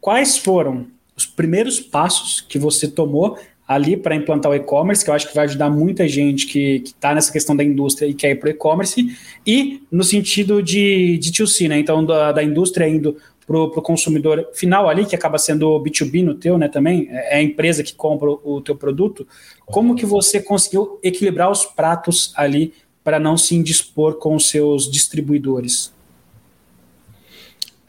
Quais 0.00 0.38
foram 0.38 0.86
os 1.16 1.26
primeiros 1.26 1.80
passos 1.80 2.40
que 2.40 2.58
você 2.58 2.86
tomou 2.86 3.36
ali 3.66 3.98
para 3.98 4.14
implantar 4.14 4.50
o 4.50 4.54
e-commerce, 4.54 5.04
que 5.04 5.10
eu 5.10 5.14
acho 5.14 5.28
que 5.28 5.34
vai 5.34 5.44
ajudar 5.44 5.68
muita 5.68 6.08
gente 6.08 6.46
que 6.46 6.82
está 6.86 7.14
nessa 7.14 7.30
questão 7.30 7.54
da 7.54 7.62
indústria 7.62 8.06
e 8.06 8.14
quer 8.14 8.30
ir 8.30 8.36
para 8.36 8.46
o 8.46 8.50
e-commerce, 8.50 9.14
e 9.46 9.82
no 9.92 10.02
sentido 10.02 10.62
de, 10.62 11.18
de 11.18 11.30
2C, 11.30 11.68
né? 11.68 11.78
Então, 11.78 12.02
da, 12.02 12.32
da 12.32 12.42
indústria 12.42 12.88
indo 12.88 13.18
para 13.48 13.80
o 13.80 13.82
consumidor 13.82 14.50
final 14.52 14.90
ali, 14.90 15.06
que 15.06 15.16
acaba 15.16 15.38
sendo 15.38 15.70
o 15.70 15.82
B2B 15.82 16.22
no 16.22 16.34
teu, 16.34 16.58
né, 16.58 16.68
também, 16.68 17.08
é, 17.10 17.36
é 17.36 17.38
a 17.38 17.42
empresa 17.42 17.82
que 17.82 17.94
compra 17.94 18.28
o 18.28 18.60
teu 18.60 18.76
produto, 18.76 19.26
como 19.64 19.94
que 19.94 20.04
você 20.04 20.38
conseguiu 20.38 21.00
equilibrar 21.02 21.50
os 21.50 21.64
pratos 21.64 22.30
ali 22.36 22.74
para 23.02 23.18
não 23.18 23.38
se 23.38 23.56
indispor 23.56 24.16
com 24.18 24.36
os 24.36 24.50
seus 24.50 24.90
distribuidores? 24.90 25.94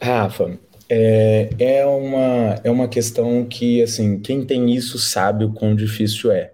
Rafa, 0.00 0.58
é, 0.88 1.50
é, 1.58 1.84
uma, 1.84 2.58
é 2.64 2.70
uma 2.70 2.88
questão 2.88 3.44
que, 3.44 3.82
assim, 3.82 4.18
quem 4.18 4.46
tem 4.46 4.74
isso 4.74 4.98
sabe 4.98 5.44
o 5.44 5.52
quão 5.52 5.76
difícil 5.76 6.32
é, 6.32 6.52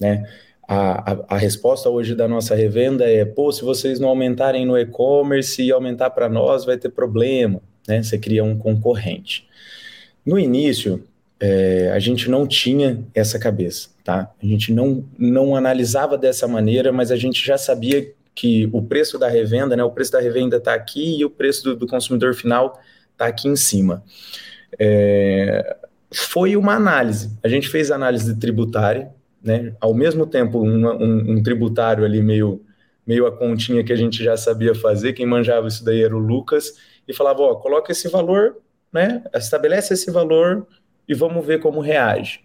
né? 0.00 0.24
A, 0.68 1.12
a, 1.12 1.24
a, 1.34 1.36
resposta 1.36 1.88
hoje 1.88 2.14
da 2.14 2.26
nossa 2.26 2.54
revenda 2.54 3.08
é: 3.08 3.24
pô, 3.24 3.52
se 3.52 3.62
vocês 3.62 4.00
não 4.00 4.08
aumentarem 4.08 4.66
no 4.66 4.76
e-commerce 4.76 5.62
e 5.62 5.70
aumentar 5.70 6.10
para 6.10 6.28
nós, 6.28 6.64
vai 6.64 6.76
ter 6.76 6.88
problema 6.88 7.62
né? 7.86 8.02
Você 8.02 8.18
cria 8.18 8.44
um 8.44 8.56
concorrente. 8.56 9.46
No 10.24 10.38
início, 10.38 11.04
é, 11.38 11.90
a 11.94 11.98
gente 11.98 12.30
não 12.30 12.46
tinha 12.46 13.04
essa 13.14 13.38
cabeça, 13.38 13.90
tá? 14.02 14.32
A 14.42 14.46
gente 14.46 14.72
não, 14.72 15.04
não 15.18 15.54
analisava 15.54 16.16
dessa 16.16 16.48
maneira, 16.48 16.92
mas 16.92 17.10
a 17.10 17.16
gente 17.16 17.44
já 17.44 17.58
sabia 17.58 18.10
que 18.34 18.68
o 18.72 18.82
preço 18.82 19.18
da 19.18 19.28
revenda, 19.28 19.76
né? 19.76 19.82
O 19.82 19.90
preço 19.90 20.12
da 20.12 20.20
revenda 20.20 20.56
está 20.56 20.74
aqui 20.74 21.18
e 21.18 21.24
o 21.24 21.30
preço 21.30 21.64
do, 21.64 21.76
do 21.76 21.86
consumidor 21.86 22.34
final 22.34 22.80
está 23.12 23.26
aqui 23.26 23.48
em 23.48 23.56
cima. 23.56 24.04
É, 24.78 25.76
foi 26.12 26.56
uma 26.56 26.74
análise. 26.74 27.30
A 27.42 27.48
gente 27.48 27.68
fez 27.68 27.90
análise 27.90 28.36
tributária, 28.36 29.10
né? 29.42 29.72
Ao 29.80 29.94
mesmo 29.94 30.26
tempo, 30.26 30.60
um, 30.62 30.86
um, 30.86 31.32
um, 31.32 31.42
tributário 31.42 32.04
ali 32.04 32.22
meio, 32.22 32.62
meio 33.06 33.26
a 33.26 33.32
continha 33.32 33.84
que 33.84 33.92
a 33.92 33.96
gente 33.96 34.22
já 34.22 34.36
sabia 34.36 34.74
fazer, 34.74 35.12
quem 35.12 35.24
manjava 35.24 35.68
isso 35.68 35.84
daí 35.84 36.02
era 36.02 36.16
o 36.16 36.18
Lucas, 36.18 36.74
e 37.06 37.14
falava, 37.14 37.42
ó, 37.42 37.54
coloca 37.54 37.92
esse 37.92 38.08
valor, 38.08 38.56
né? 38.92 39.22
Estabelece 39.34 39.94
esse 39.94 40.10
valor 40.10 40.66
e 41.08 41.14
vamos 41.14 41.46
ver 41.46 41.60
como 41.60 41.80
reage. 41.80 42.40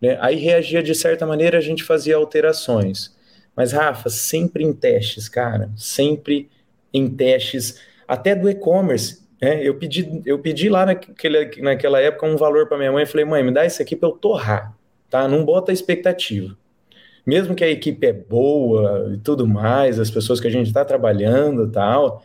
Né? 0.00 0.18
Aí 0.20 0.36
reagia 0.36 0.82
de 0.82 0.94
certa 0.94 1.24
maneira, 1.24 1.58
a 1.58 1.60
gente 1.62 1.82
fazia 1.82 2.16
alterações. 2.16 3.16
Mas, 3.56 3.72
Rafa, 3.72 4.10
sempre 4.10 4.64
em 4.64 4.72
testes, 4.72 5.28
cara, 5.28 5.70
sempre 5.76 6.50
em 6.92 7.08
testes, 7.08 7.80
até 8.06 8.34
do 8.34 8.50
e-commerce. 8.50 9.22
Né? 9.40 9.62
Eu, 9.62 9.74
pedi, 9.76 10.22
eu 10.26 10.38
pedi 10.38 10.68
lá 10.68 10.84
naquele, 10.86 11.62
naquela 11.62 12.00
época 12.00 12.26
um 12.26 12.36
valor 12.36 12.68
para 12.68 12.78
minha 12.78 12.92
mãe, 12.92 13.06
falei, 13.06 13.24
mãe, 13.24 13.42
me 13.42 13.52
dá 13.52 13.64
isso 13.64 13.80
aqui 13.80 13.96
para 13.96 14.08
eu 14.08 14.12
torrar, 14.12 14.74
tá? 15.08 15.26
Não 15.26 15.44
bota 15.44 15.72
expectativa. 15.72 16.56
Mesmo 17.24 17.54
que 17.54 17.64
a 17.64 17.70
equipe 17.70 18.06
é 18.06 18.12
boa 18.12 19.12
e 19.14 19.18
tudo 19.18 19.46
mais, 19.46 20.00
as 20.00 20.10
pessoas 20.10 20.40
que 20.40 20.46
a 20.48 20.50
gente 20.50 20.66
está 20.66 20.84
trabalhando 20.84 21.70
tal, 21.70 22.22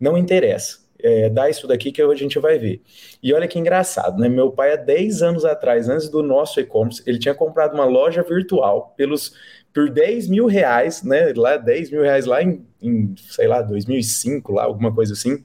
não 0.00 0.16
interessa 0.16 0.86
é, 1.06 1.28
dá 1.28 1.48
isso 1.48 1.66
daqui 1.66 1.92
que 1.92 2.02
a 2.02 2.14
gente 2.14 2.38
vai 2.38 2.58
ver. 2.58 2.82
E 3.22 3.32
olha 3.32 3.48
que 3.48 3.58
engraçado, 3.58 4.18
né? 4.18 4.28
Meu 4.28 4.50
pai, 4.50 4.72
há 4.72 4.76
10 4.76 5.22
anos 5.22 5.44
atrás, 5.44 5.88
antes 5.88 6.08
do 6.08 6.22
nosso 6.22 6.60
e-commerce, 6.60 7.02
ele 7.06 7.18
tinha 7.18 7.34
comprado 7.34 7.74
uma 7.74 7.84
loja 7.84 8.22
virtual 8.22 8.94
pelos 8.96 9.34
por 9.72 9.90
10 9.90 10.28
mil 10.28 10.46
reais, 10.46 11.02
né? 11.02 11.32
Lá, 11.36 11.56
10 11.56 11.90
mil 11.90 12.02
reais 12.02 12.24
lá 12.24 12.42
em, 12.42 12.64
em, 12.80 13.14
sei 13.16 13.46
lá, 13.46 13.60
2005, 13.60 14.52
lá, 14.52 14.64
alguma 14.64 14.94
coisa 14.94 15.12
assim. 15.12 15.44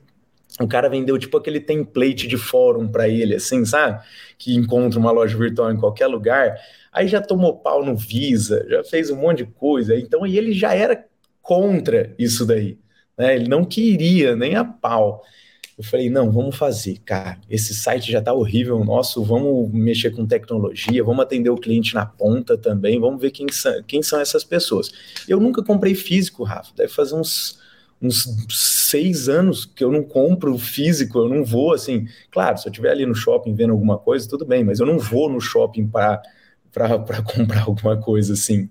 O 0.59 0.67
cara 0.67 0.89
vendeu 0.89 1.17
tipo 1.17 1.37
aquele 1.37 1.59
template 1.59 2.27
de 2.27 2.37
fórum 2.37 2.87
para 2.87 3.07
ele, 3.07 3.35
assim, 3.35 3.63
sabe? 3.63 4.03
Que 4.37 4.53
encontra 4.53 4.99
uma 4.99 5.11
loja 5.11 5.37
virtual 5.37 5.71
em 5.71 5.77
qualquer 5.77 6.07
lugar. 6.07 6.57
Aí 6.91 7.07
já 7.07 7.21
tomou 7.21 7.57
pau 7.57 7.85
no 7.85 7.95
Visa, 7.95 8.65
já 8.69 8.83
fez 8.83 9.09
um 9.09 9.15
monte 9.15 9.39
de 9.39 9.45
coisa. 9.45 9.97
Então, 9.97 10.27
e 10.27 10.37
ele 10.37 10.53
já 10.53 10.73
era 10.73 11.05
contra 11.41 12.13
isso 12.19 12.45
daí. 12.45 12.77
Né? 13.17 13.35
Ele 13.35 13.47
não 13.47 13.63
queria 13.63 14.35
nem 14.35 14.55
a 14.55 14.65
pau. 14.65 15.23
Eu 15.77 15.83
falei, 15.83 16.09
não, 16.09 16.29
vamos 16.31 16.55
fazer, 16.57 16.99
cara. 16.99 17.39
Esse 17.49 17.73
site 17.73 18.11
já 18.11 18.19
está 18.19 18.33
horrível 18.33 18.83
nosso, 18.83 19.23
vamos 19.23 19.71
mexer 19.71 20.11
com 20.11 20.27
tecnologia, 20.27 21.03
vamos 21.03 21.23
atender 21.23 21.49
o 21.49 21.57
cliente 21.57 21.95
na 21.95 22.05
ponta 22.05 22.55
também, 22.57 22.99
vamos 22.99 23.19
ver 23.19 23.31
quem 23.31 23.47
são, 23.49 23.81
quem 23.83 24.03
são 24.03 24.19
essas 24.19 24.43
pessoas. 24.43 24.91
Eu 25.27 25.39
nunca 25.39 25.63
comprei 25.63 25.95
físico, 25.95 26.43
Rafa, 26.43 26.71
deve 26.75 26.93
fazer 26.93 27.15
uns, 27.15 27.59
uns 27.99 28.25
seis 28.91 29.27
anos 29.27 29.65
que 29.65 29.83
eu 29.83 29.91
não 29.91 30.03
compro 30.03 30.57
físico, 30.57 31.19
eu 31.19 31.29
não 31.29 31.43
vou 31.43 31.73
assim. 31.73 32.05
Claro, 32.29 32.57
se 32.57 32.67
eu 32.67 32.71
estiver 32.71 32.91
ali 32.91 33.05
no 33.05 33.15
shopping 33.15 33.55
vendo 33.55 33.71
alguma 33.71 33.97
coisa, 33.97 34.29
tudo 34.29 34.45
bem, 34.45 34.63
mas 34.63 34.79
eu 34.79 34.85
não 34.85 34.99
vou 34.99 35.29
no 35.29 35.41
shopping 35.41 35.87
para 35.87 36.21
comprar 37.35 37.63
alguma 37.63 37.97
coisa 37.97 38.33
assim. 38.33 38.69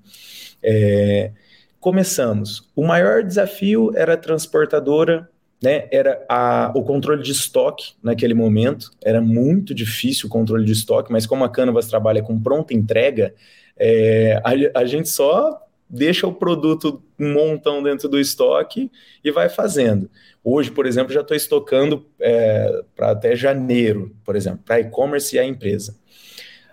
É, 0.63 1.33
começamos. 1.81 2.71
O 2.77 2.87
maior 2.87 3.23
desafio 3.23 3.91
era 3.97 4.15
a 4.15 4.17
transportadora 4.17 5.29
né, 5.63 5.87
era 5.93 6.25
a, 6.29 6.73
o 6.75 6.83
controle 6.83 7.23
de 7.23 7.33
estoque 7.33 7.93
naquele 8.03 8.33
momento, 8.33 8.91
era 9.05 9.21
muito 9.21 9.75
difícil 9.75 10.27
o 10.27 10.31
controle 10.31 10.65
de 10.65 10.73
estoque, 10.73 11.13
mas 11.13 11.27
como 11.27 11.45
a 11.45 11.51
Canvas 11.51 11.87
trabalha 11.87 12.23
com 12.23 12.41
pronta 12.41 12.73
entrega, 12.73 13.35
é, 13.77 14.41
a, 14.43 14.81
a, 14.81 14.85
gente 14.87 15.09
só 15.09 15.61
deixa 15.91 16.27
o 16.27 16.33
produto 16.33 17.03
um 17.19 17.33
montão 17.33 17.83
dentro 17.83 18.09
do 18.09 18.19
estoque 18.19 18.91
e 19.25 19.31
vai 19.31 19.49
fazendo. 19.49 20.09
Hoje, 20.43 20.71
por 20.71 20.87
exemplo, 20.87 21.13
já 21.13 21.21
estou 21.21 21.37
estocando 21.37 22.07
é, 22.21 22.83
para 22.95 23.11
até 23.11 23.35
janeiro, 23.35 24.15
por 24.25 24.37
exemplo, 24.37 24.61
para 24.65 24.81
e-commerce 24.81 25.35
e 25.35 25.39
a 25.39 25.45
empresa. 25.45 25.99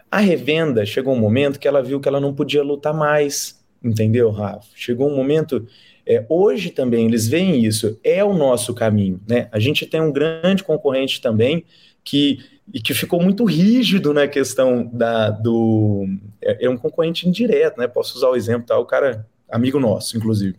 A 0.10 0.20
revenda 0.20 0.86
chegou 0.86 1.14
um 1.14 1.20
momento 1.20 1.60
que 1.60 1.68
ela 1.68 1.82
viu 1.82 2.00
que 2.00 2.08
ela 2.08 2.22
não 2.22 2.34
podia 2.34 2.64
lutar 2.64 2.94
mais, 2.94 3.60
entendeu, 3.84 4.30
Rafa? 4.30 4.68
Chegou 4.76 5.10
um 5.10 5.16
momento 5.16 5.68
é, 6.08 6.26
hoje 6.30 6.70
também 6.70 7.06
eles 7.06 7.28
veem 7.28 7.66
isso, 7.66 8.00
é 8.04 8.24
o 8.24 8.34
nosso 8.34 8.74
caminho. 8.74 9.20
Né? 9.28 9.50
A 9.52 9.60
gente 9.60 9.86
tem 9.86 10.02
um 10.02 10.12
grande 10.12 10.64
concorrente 10.64 11.22
também 11.22 11.66
que, 12.04 12.40
e 12.74 12.80
que 12.80 12.94
ficou 12.94 13.22
muito 13.22 13.44
rígido 13.44 14.14
na 14.14 14.28
questão 14.28 14.90
da, 14.92 15.30
do. 15.30 16.08
É, 16.42 16.66
é 16.66 16.70
um 16.70 16.78
concorrente 16.78 17.28
indireto, 17.28 17.78
né? 17.78 17.88
Posso 17.88 18.18
usar 18.18 18.30
o 18.30 18.36
exemplo, 18.36 18.66
tá? 18.66 18.80
O 18.80 18.86
cara, 18.86 19.28
amigo 19.52 19.80
nosso, 19.80 20.16
inclusive. 20.16 20.56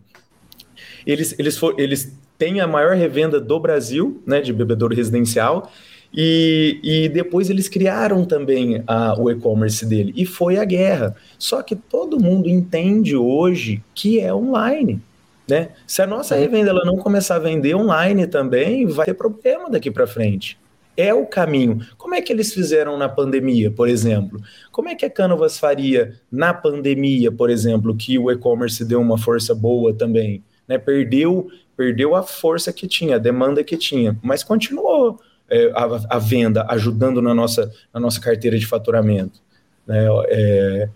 Eles, 1.05 1.35
eles, 1.39 1.57
for, 1.57 1.73
eles 1.79 2.15
têm 2.37 2.61
a 2.61 2.67
maior 2.67 2.95
revenda 2.95 3.39
do 3.39 3.59
Brasil, 3.59 4.21
né, 4.25 4.41
de 4.41 4.53
bebedouro 4.53 4.95
residencial, 4.95 5.71
e, 6.13 6.79
e, 6.83 7.09
depois 7.09 7.49
eles 7.49 7.67
criaram 7.67 8.25
também 8.25 8.83
a, 8.87 9.19
o 9.19 9.29
e-commerce 9.29 9.85
dele, 9.85 10.11
e 10.15 10.25
foi 10.25 10.57
a 10.57 10.65
guerra. 10.65 11.15
Só 11.37 11.61
que 11.61 11.75
todo 11.75 12.19
mundo 12.19 12.49
entende 12.49 13.15
hoje 13.15 13.83
que 13.93 14.19
é 14.19 14.33
online. 14.33 15.01
Né? 15.49 15.69
Se 15.87 16.01
a 16.01 16.05
nossa 16.05 16.35
revenda 16.35 16.69
ela 16.69 16.85
não 16.85 16.95
começar 16.95 17.37
a 17.37 17.39
vender 17.39 17.73
online 17.75 18.27
também, 18.27 18.85
vai 18.85 19.07
ter 19.07 19.15
problema 19.15 19.67
daqui 19.67 19.89
para 19.89 20.05
frente. 20.05 20.59
É 20.95 21.11
o 21.11 21.25
caminho. 21.25 21.79
Como 21.97 22.13
é 22.13 22.21
que 22.21 22.31
eles 22.31 22.53
fizeram 22.53 22.97
na 22.97 23.09
pandemia, 23.09 23.71
por 23.71 23.89
exemplo? 23.89 24.39
Como 24.71 24.89
é 24.89 24.95
que 24.95 25.05
a 25.05 25.09
Canvas 25.09 25.57
faria 25.57 26.13
na 26.31 26.53
pandemia, 26.53 27.31
por 27.31 27.49
exemplo, 27.49 27.95
que 27.95 28.19
o 28.19 28.29
e-commerce 28.29 28.85
deu 28.85 29.01
uma 29.01 29.17
força 29.17 29.55
boa 29.55 29.91
também? 29.91 30.43
Né? 30.67 30.77
Perdeu, 30.77 31.47
perdeu 31.75 32.15
a 32.15 32.21
força 32.21 32.71
que 32.71 32.87
tinha, 32.87 33.15
a 33.15 33.19
demanda 33.19 33.63
que 33.63 33.75
tinha, 33.75 34.15
mas 34.21 34.43
continuou 34.43 35.19
é, 35.49 35.71
a, 35.73 36.15
a, 36.15 36.19
venda 36.19 36.65
ajudando 36.69 37.21
na 37.23 37.33
nossa, 37.33 37.71
na 37.91 37.99
nossa 37.99 38.21
carteira 38.21 38.59
de 38.59 38.67
faturamento. 38.67 39.41
Né? 39.87 40.05
É, 40.27 40.89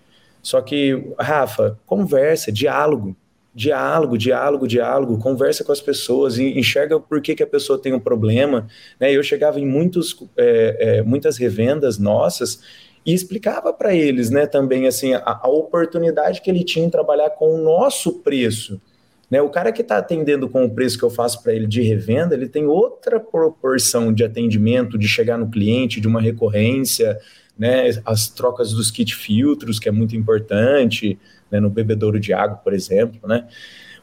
só 0.44 0.62
que, 0.62 1.12
Rafa, 1.18 1.80
conversa, 1.88 2.52
diálogo 2.52 3.16
diálogo, 3.54 4.18
diálogo, 4.18 4.68
diálogo, 4.68 5.20
conversa 5.20 5.64
com 5.64 5.72
as 5.72 5.82
pessoas, 5.82 6.40
enxerga 6.40 7.00
por 7.00 7.22
que, 7.22 7.36
que 7.36 7.44
a 7.44 7.48
pessoa 7.48 7.80
tem 7.80 7.94
um 7.94 8.00
problema. 8.00 8.68
Né? 9.00 9.12
Eu 9.12 9.22
chegava 9.22 9.60
em 9.60 9.66
muitos, 9.66 10.18
é, 10.36 10.78
é, 10.80 11.02
muitas 11.04 11.38
revendas 11.38 12.00
nossas 12.00 12.62
e 13.06 13.14
explicava 13.14 13.72
para 13.72 13.94
eles 13.94 14.30
né, 14.30 14.48
também 14.48 14.88
assim, 14.88 15.14
a, 15.14 15.40
a, 15.44 15.48
oportunidade 15.50 16.42
que 16.42 16.50
ele 16.50 16.64
tinha 16.64 16.86
em 16.86 16.90
trabalhar 16.90 17.30
com 17.32 17.54
o 17.54 17.58
nosso 17.58 18.20
preço. 18.20 18.82
Né? 19.30 19.42
O 19.42 19.50
cara 19.50 19.72
que 19.72 19.82
está 19.82 19.98
atendendo 19.98 20.50
com 20.50 20.66
o 20.66 20.70
preço 20.70 20.98
que 20.98 21.04
eu 21.04 21.10
faço 21.10 21.44
para 21.44 21.54
ele 21.54 21.68
de 21.68 21.82
revenda, 21.82 22.34
ele 22.34 22.48
tem 22.48 22.66
outra 22.66 23.20
proporção 23.20 24.12
de 24.14 24.24
atendimento, 24.24 24.98
de 24.98 25.08
chegar 25.08 25.38
no 25.38 25.50
cliente, 25.50 26.02
de 26.02 26.08
uma 26.08 26.22
recorrência, 26.22 27.20
né? 27.58 27.90
as 28.06 28.30
trocas 28.30 28.72
dos 28.72 28.90
kit 28.90 29.14
filtros, 29.14 29.80
que 29.80 29.90
é 29.90 29.92
muito 29.92 30.16
importante, 30.16 31.20
né, 31.54 31.60
no 31.60 31.70
bebedouro 31.70 32.20
de 32.20 32.34
água, 32.34 32.58
por 32.58 32.74
exemplo, 32.74 33.28
né? 33.28 33.48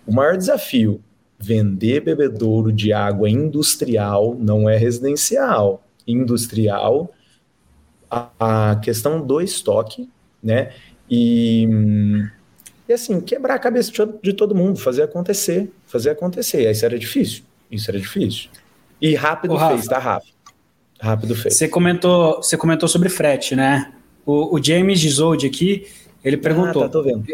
O 0.07 0.13
maior 0.13 0.37
desafio, 0.37 1.03
vender 1.37 2.01
bebedouro 2.01 2.73
de 2.73 2.93
água 2.93 3.29
industrial, 3.29 4.37
não 4.39 4.71
é 4.71 4.77
residencial. 4.77 5.83
Industrial, 6.07 7.13
a, 8.09 8.71
a 8.71 8.77
questão 8.77 9.21
do 9.21 9.41
estoque, 9.41 10.09
né? 10.41 10.71
E, 11.11 11.69
e 12.89 12.93
assim, 12.93 13.21
quebrar 13.21 13.55
a 13.55 13.59
cabeça 13.59 13.91
de 14.23 14.33
todo 14.33 14.55
mundo, 14.55 14.79
fazer 14.79 15.03
acontecer, 15.03 15.73
fazer 15.87 16.11
acontecer. 16.11 16.71
Isso 16.71 16.85
era 16.85 16.97
difícil, 16.97 17.43
isso 17.69 17.91
era 17.91 17.99
difícil. 17.99 18.49
E 19.01 19.17
rápido 19.17 19.55
Ô, 19.55 19.69
fez, 19.69 19.87
tá, 19.87 19.99
Rafa? 19.99 20.27
Rápido 21.01 21.35
fez. 21.35 21.57
Você 21.57 21.67
comentou, 21.67 22.37
você 22.37 22.57
comentou 22.57 22.89
sobre 22.89 23.09
frete, 23.09 23.57
né? 23.57 23.93
O, 24.25 24.57
o 24.57 24.63
James 24.63 25.01
Gisoldi 25.01 25.49
aqui, 25.49 25.89
ele 26.25 26.37
perguntou. 26.37 26.83
Ah, 26.83 26.87
tá, 26.87 26.93
tô 26.93 27.03
vendo. 27.03 27.25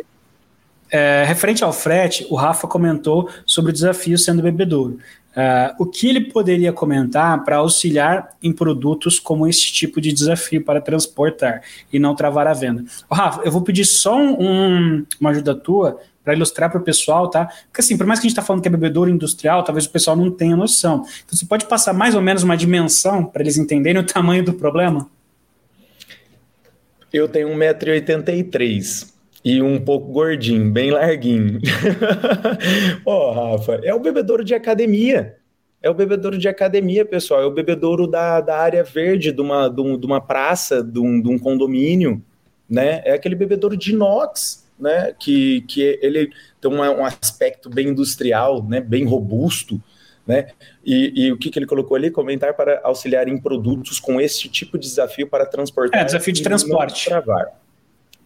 É, 0.91 1.25
referente 1.27 1.65
ao 1.65 1.73
frete, 1.73 2.27
o 2.31 2.37
Rafa 2.37 2.67
comentou 2.69 3.29
sobre 3.45 3.71
o 3.71 3.73
desafio 3.73 4.17
sendo 4.17 4.43
bebedouro. 4.43 4.99
Uh, 5.37 5.83
o 5.83 5.85
que 5.85 6.09
ele 6.09 6.21
poderia 6.23 6.73
comentar 6.73 7.45
para 7.45 7.57
auxiliar 7.57 8.31
em 8.43 8.51
produtos 8.51 9.19
como 9.21 9.47
esse 9.47 9.71
tipo 9.71 10.01
de 10.01 10.11
desafio 10.11 10.65
para 10.65 10.81
transportar 10.81 11.61
e 11.93 11.99
não 11.99 12.15
travar 12.15 12.47
a 12.47 12.55
venda? 12.55 12.85
Oh, 13.11 13.15
Rafa, 13.15 13.43
eu 13.45 13.53
vou 13.53 13.61
pedir 13.61 13.85
só 13.85 14.17
um, 14.17 15.05
uma 15.21 15.31
ajuda 15.31 15.55
tua 15.55 16.01
para 16.25 16.35
ilustrar 16.35 16.71
para 16.71 16.81
o 16.81 16.83
pessoal, 16.83 17.29
tá? 17.29 17.51
Porque 17.67 17.83
assim, 17.83 17.99
por 17.99 18.07
mais 18.07 18.19
que 18.19 18.27
a 18.27 18.29
gente 18.29 18.33
está 18.33 18.43
falando 18.43 18.63
que 18.63 18.69
é 18.69 18.71
bebedouro 18.71 19.11
industrial, 19.11 19.63
talvez 19.63 19.85
o 19.85 19.91
pessoal 19.91 20.17
não 20.17 20.31
tenha 20.31 20.57
noção. 20.57 21.05
Então 21.25 21.37
você 21.37 21.45
pode 21.45 21.67
passar 21.67 21.93
mais 21.93 22.15
ou 22.15 22.23
menos 22.23 22.43
uma 22.43 22.57
dimensão 22.57 23.23
para 23.23 23.43
eles 23.43 23.59
entenderem 23.59 24.01
o 24.01 24.07
tamanho 24.07 24.43
do 24.43 24.55
problema? 24.55 25.07
Eu 27.17 27.27
tenho 27.27 27.49
1,83m 27.49 29.11
e 29.43 29.63
um 29.63 29.81
pouco 29.81 30.13
gordinho, 30.13 30.71
bem 30.71 30.91
larguinho. 30.91 31.61
Ó, 33.07 33.31
oh, 33.31 33.53
Rafa, 33.53 33.81
é 33.83 33.95
o 33.95 33.99
bebedouro 33.99 34.45
de 34.45 34.55
academia. 34.55 35.37
É 35.81 35.89
o 35.89 35.95
bebedouro 35.95 36.37
de 36.37 36.47
academia, 36.47 37.07
pessoal. 37.07 37.41
É 37.41 37.47
o 37.47 37.51
bebedouro 37.51 38.07
da, 38.07 38.43
da 38.43 38.59
área 38.59 38.85
verde 38.85 39.33
de 39.33 39.41
uma, 39.41 39.67
de, 39.69 39.81
um, 39.81 39.99
de 39.99 40.05
uma 40.05 40.21
praça, 40.21 40.83
de 40.83 40.99
um, 40.99 41.19
de 41.19 41.29
um 41.29 41.39
condomínio, 41.39 42.23
né? 42.69 43.01
É 43.03 43.13
aquele 43.13 43.35
bebedouro 43.35 43.79
de 43.79 43.93
inox, 43.93 44.67
né? 44.79 45.15
Que, 45.19 45.63
que 45.63 45.99
ele 46.03 46.31
tem 46.61 46.71
um, 46.71 46.81
um 46.81 47.05
aspecto 47.05 47.71
bem 47.71 47.89
industrial, 47.89 48.63
né? 48.63 48.79
Bem 48.79 49.07
robusto, 49.07 49.83
Né? 50.27 50.49
E, 50.85 51.27
e, 51.27 51.33
o 51.33 51.39
que, 51.39 51.51
que 51.51 51.59
ele 51.59 51.67
colocou 51.67 51.97
ali? 51.97 52.11
Comentar 52.11 52.55
para 52.55 52.81
auxiliar 52.83 53.29
em 53.29 53.39
produtos 53.39 54.01
com 54.01 54.21
este 54.21 54.49
tipo 54.49 54.77
de 54.77 54.89
desafio 54.89 55.29
para 55.29 55.47
transportar. 55.47 56.01
É, 56.01 56.05
desafio 56.05 56.33
de 56.33 56.43
transporte. 56.43 57.09
Travar. 57.09 57.53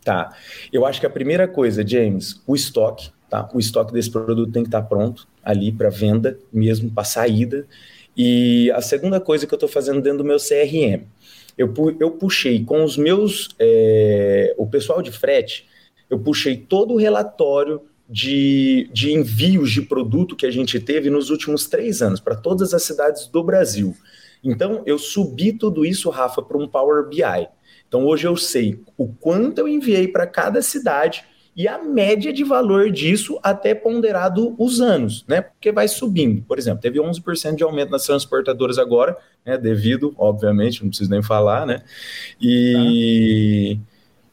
Tá. 0.02 0.34
Eu 0.72 0.86
acho 0.86 0.98
que 0.98 1.06
a 1.06 1.10
primeira 1.10 1.46
coisa, 1.46 1.86
James, 1.86 2.40
o 2.46 2.54
estoque, 2.54 3.10
tá? 3.28 3.48
O 3.52 3.58
estoque 3.58 3.92
desse 3.92 4.10
produto 4.10 4.50
tem 4.50 4.62
que 4.62 4.68
estar 4.68 4.82
pronto 4.82 5.28
ali 5.44 5.70
para 5.70 5.90
venda, 5.90 6.38
mesmo 6.50 6.90
para 6.90 7.04
saída. 7.04 7.66
E 8.16 8.70
a 8.72 8.80
segunda 8.80 9.20
coisa 9.20 9.46
que 9.46 9.52
eu 9.52 9.56
estou 9.56 9.68
fazendo 9.68 10.00
dentro 10.00 10.18
do 10.18 10.24
meu 10.24 10.38
CRM, 10.38 11.04
eu, 11.56 11.72
eu 12.00 12.10
puxei 12.12 12.64
com 12.64 12.82
os 12.82 12.96
meus, 12.96 13.50
é, 13.58 14.54
o 14.56 14.66
pessoal 14.66 15.02
de 15.02 15.12
frete, 15.12 15.68
eu 16.08 16.18
puxei 16.18 16.56
todo 16.56 16.94
o 16.94 16.96
relatório 16.96 17.82
de, 18.10 18.90
de 18.92 19.12
envios 19.12 19.70
de 19.70 19.82
produto 19.82 20.34
que 20.34 20.44
a 20.44 20.50
gente 20.50 20.80
teve 20.80 21.08
nos 21.08 21.30
últimos 21.30 21.68
três 21.68 22.02
anos 22.02 22.18
para 22.18 22.34
todas 22.34 22.74
as 22.74 22.82
cidades 22.82 23.28
do 23.28 23.42
Brasil. 23.44 23.96
Então, 24.42 24.82
eu 24.84 24.98
subi 24.98 25.52
tudo 25.52 25.84
isso, 25.84 26.10
Rafa, 26.10 26.42
para 26.42 26.58
um 26.58 26.66
Power 26.66 27.08
BI. 27.08 27.48
Então, 27.86 28.04
hoje 28.04 28.26
eu 28.26 28.36
sei 28.36 28.82
o 28.96 29.06
quanto 29.08 29.58
eu 29.58 29.68
enviei 29.68 30.08
para 30.08 30.26
cada 30.26 30.60
cidade 30.60 31.24
e 31.54 31.68
a 31.68 31.78
média 31.78 32.32
de 32.32 32.42
valor 32.42 32.90
disso 32.90 33.38
até 33.42 33.74
ponderado 33.74 34.54
os 34.58 34.80
anos, 34.80 35.24
né? 35.28 35.42
Porque 35.42 35.70
vai 35.70 35.86
subindo. 35.86 36.42
Por 36.42 36.58
exemplo, 36.58 36.80
teve 36.80 36.98
11% 36.98 37.54
de 37.54 37.62
aumento 37.62 37.90
nas 37.90 38.06
transportadoras 38.06 38.78
agora, 38.78 39.16
né? 39.44 39.58
Devido, 39.58 40.14
obviamente, 40.16 40.82
não 40.82 40.88
preciso 40.88 41.10
nem 41.10 41.22
falar, 41.22 41.66
né? 41.66 41.82
E, 42.40 43.76
tá. 43.76 43.82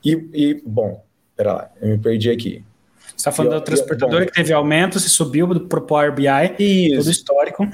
e, 0.06 0.30
e 0.34 0.62
bom, 0.66 1.04
pera 1.36 1.54
lá, 1.54 1.72
eu 1.82 1.90
me 1.90 1.98
perdi 1.98 2.30
aqui. 2.30 2.64
Você 3.18 3.22
está 3.22 3.32
falando 3.32 3.54
e, 3.54 3.56
da 3.56 3.62
transportadora 3.62 4.26
bom, 4.26 4.28
que 4.28 4.34
teve 4.34 4.54
aumento, 4.54 5.00
se 5.00 5.10
subiu 5.10 5.48
para 5.68 5.80
o 5.80 5.82
Power 5.82 6.14
BI, 6.14 6.28
isso. 6.60 6.98
todo 6.98 7.12
histórico. 7.12 7.68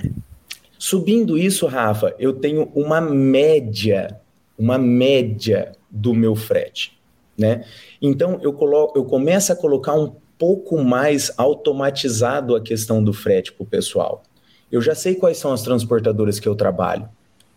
Subindo 0.80 1.38
isso, 1.38 1.68
Rafa, 1.68 2.16
eu 2.18 2.34
tenho 2.34 2.72
uma 2.74 3.02
média, 3.02 4.20
uma 4.58 4.78
média 4.78 5.74
do 5.92 6.14
meu 6.14 6.34
frete, 6.34 6.98
né? 7.38 7.66
Então 8.02 8.40
eu 8.42 8.54
coloco, 8.54 8.98
eu 8.98 9.04
começo 9.04 9.52
a 9.52 9.56
colocar 9.56 9.94
um 9.96 10.16
pouco 10.38 10.82
mais 10.82 11.32
automatizado 11.38 12.56
a 12.56 12.62
questão 12.62 13.04
do 13.04 13.12
frete 13.12 13.52
para 13.52 13.64
o 13.64 13.68
pessoal. 13.68 14.24
Eu 14.72 14.82
já 14.82 14.96
sei 14.96 15.16
quais 15.16 15.38
são 15.38 15.52
as 15.52 15.62
transportadoras 15.62 16.40
que 16.40 16.48
eu 16.48 16.56
trabalho. 16.56 17.08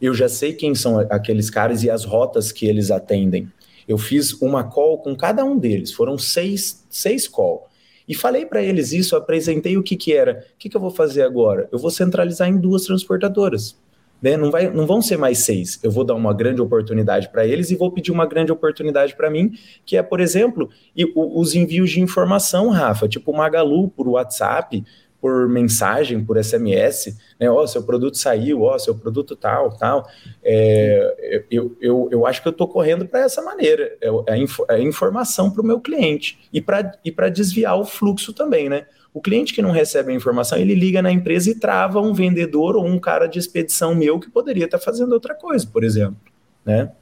Eu 0.00 0.12
já 0.12 0.28
sei 0.28 0.52
quem 0.52 0.74
são 0.74 0.98
aqueles 1.08 1.48
caras 1.48 1.84
e 1.84 1.90
as 1.90 2.04
rotas 2.04 2.50
que 2.50 2.66
eles 2.66 2.90
atendem. 2.90 3.50
Eu 3.88 3.96
fiz 3.96 4.32
uma 4.42 4.64
call 4.64 4.98
com 4.98 5.14
cada 5.14 5.44
um 5.44 5.56
deles, 5.56 5.92
foram 5.92 6.18
seis, 6.18 6.84
seis 6.90 7.28
calls. 7.28 7.62
E 8.08 8.14
falei 8.14 8.46
para 8.46 8.62
eles 8.62 8.92
isso, 8.92 9.16
apresentei 9.16 9.76
o 9.76 9.82
que, 9.82 9.96
que 9.96 10.12
era. 10.12 10.44
O 10.54 10.58
que, 10.58 10.68
que 10.68 10.76
eu 10.76 10.80
vou 10.80 10.90
fazer 10.90 11.22
agora? 11.22 11.68
Eu 11.72 11.78
vou 11.78 11.90
centralizar 11.90 12.48
em 12.48 12.56
duas 12.56 12.84
transportadoras. 12.84 13.76
Né? 14.20 14.36
Não, 14.36 14.50
vai, 14.50 14.70
não 14.70 14.86
vão 14.86 15.02
ser 15.02 15.16
mais 15.16 15.38
seis. 15.38 15.78
Eu 15.82 15.90
vou 15.90 16.04
dar 16.04 16.14
uma 16.14 16.32
grande 16.32 16.60
oportunidade 16.60 17.28
para 17.30 17.46
eles 17.46 17.70
e 17.70 17.76
vou 17.76 17.90
pedir 17.90 18.12
uma 18.12 18.26
grande 18.26 18.52
oportunidade 18.52 19.14
para 19.14 19.30
mim, 19.30 19.52
que 19.84 19.96
é, 19.96 20.02
por 20.02 20.20
exemplo, 20.20 20.70
os 21.14 21.54
envios 21.54 21.90
de 21.90 22.00
informação, 22.00 22.70
Rafa, 22.70 23.08
tipo 23.08 23.32
Magalu 23.32 23.88
por 23.88 24.08
WhatsApp, 24.08 24.82
por 25.20 25.48
mensagem, 25.48 26.24
por 26.24 26.42
SMS, 26.42 27.16
né? 27.38 27.50
Ó, 27.50 27.62
oh, 27.62 27.66
seu 27.66 27.82
produto 27.82 28.16
saiu, 28.16 28.62
ó, 28.62 28.74
oh, 28.74 28.78
seu 28.78 28.94
produto 28.94 29.34
tal, 29.34 29.76
tal. 29.76 30.08
É, 30.42 31.44
eu, 31.50 31.76
eu, 31.80 32.08
eu 32.12 32.26
acho 32.26 32.42
que 32.42 32.48
eu 32.48 32.52
estou 32.52 32.68
correndo 32.68 33.06
para 33.06 33.20
essa 33.20 33.42
maneira. 33.42 33.96
É, 34.00 34.08
é, 34.08 34.76
é 34.76 34.82
informação 34.82 35.50
para 35.50 35.62
o 35.62 35.66
meu 35.66 35.80
cliente 35.80 36.38
e 36.52 36.60
para 36.60 37.28
desviar 37.28 37.78
o 37.78 37.84
fluxo 37.84 38.32
também, 38.32 38.68
né? 38.68 38.86
O 39.12 39.20
cliente 39.20 39.54
que 39.54 39.62
não 39.62 39.70
recebe 39.70 40.12
a 40.12 40.14
informação, 40.14 40.58
ele 40.58 40.74
liga 40.74 41.00
na 41.00 41.10
empresa 41.10 41.50
e 41.50 41.54
trava 41.54 42.00
um 42.00 42.12
vendedor 42.12 42.76
ou 42.76 42.86
um 42.86 42.98
cara 42.98 43.26
de 43.26 43.38
expedição 43.38 43.94
meu 43.94 44.20
que 44.20 44.30
poderia 44.30 44.66
estar 44.66 44.78
tá 44.78 44.84
fazendo 44.84 45.12
outra 45.12 45.34
coisa, 45.34 45.66
por 45.66 45.82
exemplo, 45.82 46.18
né? 46.64 46.92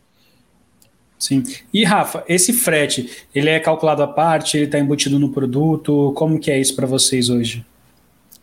Sim. 1.18 1.42
E 1.72 1.85
Rafa, 1.85 2.22
esse 2.29 2.53
frete, 2.53 3.27
ele 3.35 3.48
é 3.48 3.59
calculado 3.59 4.03
à 4.03 4.07
parte, 4.07 4.57
ele 4.57 4.66
está 4.66 4.79
embutido 4.79 5.18
no 5.18 5.31
produto, 5.31 6.12
como 6.14 6.38
que 6.38 6.50
é 6.50 6.61
isso 6.61 6.77
para 6.77 6.87
vocês 6.87 7.31
hoje? 7.31 7.64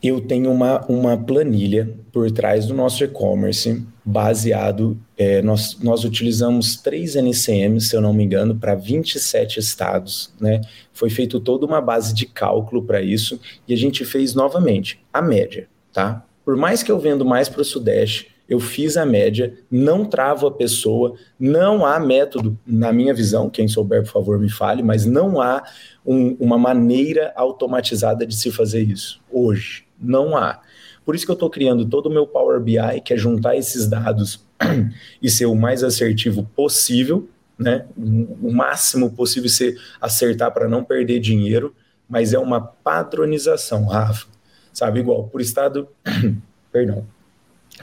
Eu 0.02 0.20
tenho 0.20 0.52
uma, 0.52 0.84
uma 0.88 1.16
planilha 1.16 1.94
por 2.12 2.32
trás 2.32 2.66
do 2.66 2.74
nosso 2.74 3.04
e-commerce 3.04 3.86
baseado. 4.04 5.00
É, 5.16 5.42
nós, 5.44 5.78
nós 5.80 6.04
utilizamos 6.04 6.76
três 6.76 7.16
NCMs, 7.16 7.88
se 7.88 7.96
eu 7.96 8.02
não 8.02 8.14
me 8.14 8.24
engano, 8.24 8.56
para 8.56 8.74
27 8.74 9.60
estados. 9.60 10.34
Né? 10.40 10.62
Foi 10.92 11.10
feito 11.10 11.40
toda 11.40 11.68
uma 11.68 11.80
base 11.80 12.14
de 12.16 12.26
cálculo 12.26 12.84
para 12.84 13.02
isso 13.02 13.40
e 13.68 13.74
a 13.74 13.78
gente 13.78 14.04
fez 14.04 14.34
novamente 14.34 15.00
a 15.14 15.22
média. 15.22 15.68
Tá? 15.94 16.26
Por 16.44 16.58
mais 16.58 16.82
que 16.82 16.92
eu 16.92 17.00
vendo 17.00 17.24
mais 17.24 17.48
para 17.48 17.62
o 17.62 17.66
Sudeste, 17.66 18.32
eu 18.50 18.60
fiz 18.60 18.98
a 18.98 19.06
média, 19.06 19.54
não 19.70 20.04
travo 20.04 20.48
a 20.48 20.52
pessoa, 20.52 21.16
não 21.40 21.86
há 21.86 21.98
método, 22.00 22.60
na 22.68 22.92
minha 22.92 23.14
visão, 23.14 23.50
quem 23.50 23.66
souber, 23.66 24.04
por 24.04 24.12
favor, 24.12 24.38
me 24.38 24.52
fale, 24.52 24.84
mas 24.84 25.06
não 25.06 25.40
há 25.40 25.64
um, 26.06 26.36
uma 26.38 26.58
maneira 26.58 27.32
automatizada 27.38 28.26
de 28.26 28.36
se 28.36 28.52
fazer 28.52 28.82
isso 28.82 29.22
hoje. 29.32 29.86
Não 30.02 30.36
há. 30.36 30.62
Por 31.06 31.16
isso 31.16 31.26
que 31.26 31.32
eu 31.32 31.36
estou 31.36 31.50
criando 31.50 31.86
todo 31.86 32.08
o 32.08 32.10
meu 32.10 32.28
Power 32.28 32.60
BI, 32.60 33.02
que 33.04 33.14
é 33.14 33.18
juntar 33.18 33.56
esses 33.56 33.88
dados 33.88 34.46
e 35.22 35.30
ser 35.30 35.46
o 35.46 35.56
mais 35.56 35.84
assertivo 35.84 36.44
possível, 36.56 37.30
né? 37.58 37.86
O 37.98 38.52
máximo 38.52 39.12
possível 39.12 39.50
ser 39.50 39.78
acertar 40.00 40.52
para 40.52 40.68
não 40.68 40.84
perder 40.84 41.20
dinheiro, 41.20 41.76
mas 42.08 42.34
é 42.34 42.40
uma 42.40 42.60
padronização, 42.60 43.86
Rafa. 43.86 44.28
Sabe, 44.74 45.00
igual, 45.00 45.28
por 45.28 45.42
estado, 45.42 45.88
perdão, 46.72 47.06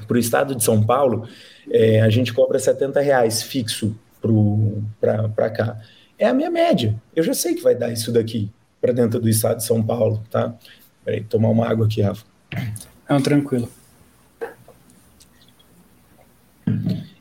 por 0.06 0.16
estado 0.16 0.54
de 0.54 0.64
São 0.64 0.82
Paulo, 0.84 1.28
é, 1.70 2.00
a 2.00 2.08
gente 2.08 2.32
cobra 2.32 2.58
70 2.58 3.00
reais 3.00 3.42
fixo 3.42 3.96
para 5.00 5.50
cá. 5.50 5.78
É 6.18 6.26
a 6.26 6.34
minha 6.34 6.50
média. 6.50 7.00
Eu 7.14 7.22
já 7.22 7.34
sei 7.34 7.54
que 7.54 7.62
vai 7.62 7.74
dar 7.74 7.92
isso 7.92 8.12
daqui 8.12 8.50
para 8.80 8.92
dentro 8.92 9.20
do 9.20 9.28
estado 9.28 9.58
de 9.58 9.64
São 9.64 9.82
Paulo, 9.82 10.22
tá? 10.30 10.54
Peraí, 11.08 11.22
tomar 11.22 11.48
uma 11.48 11.66
água 11.66 11.86
aqui, 11.86 12.02
Rafa. 12.02 12.22
Não, 13.08 13.18
tranquilo. 13.18 13.66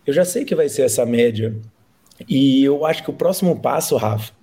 Eu 0.05 0.13
já 0.13 0.25
sei 0.25 0.43
que 0.43 0.53
vai 0.53 0.67
ser 0.67 0.81
essa 0.81 1.05
média. 1.05 1.55
E 2.27 2.65
eu 2.65 2.85
acho 2.85 3.01
que 3.01 3.09
o 3.09 3.13
próximo 3.13 3.61
passo, 3.61 3.95
Rafa, 3.95 4.33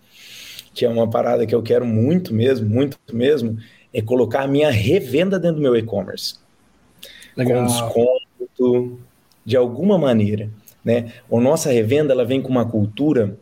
que 0.73 0.87
é 0.87 0.89
uma 0.89 1.11
parada 1.11 1.45
que 1.45 1.55
eu 1.55 1.63
quero 1.63 1.85
muito 1.85 2.33
mesmo, 2.33 2.67
muito 2.67 2.99
mesmo, 3.13 3.59
é 3.93 4.01
colocar 4.01 4.45
a 4.45 4.49
minha 4.49 4.71
revenda 4.71 5.39
dentro 5.39 5.57
do 5.57 5.63
meu 5.63 5.77
e-commerce. 5.77 6.37
Com 7.35 7.67
desconto, 7.67 8.99
de 9.45 9.59
alguma 9.59 9.99
maneira. 9.99 10.49
Né? 10.83 11.13
A 11.31 11.39
nossa 11.39 11.71
revenda 11.71 12.15
ela 12.15 12.25
vem 12.25 12.41
com 12.41 12.49
uma 12.49 12.65
cultura 12.65 13.39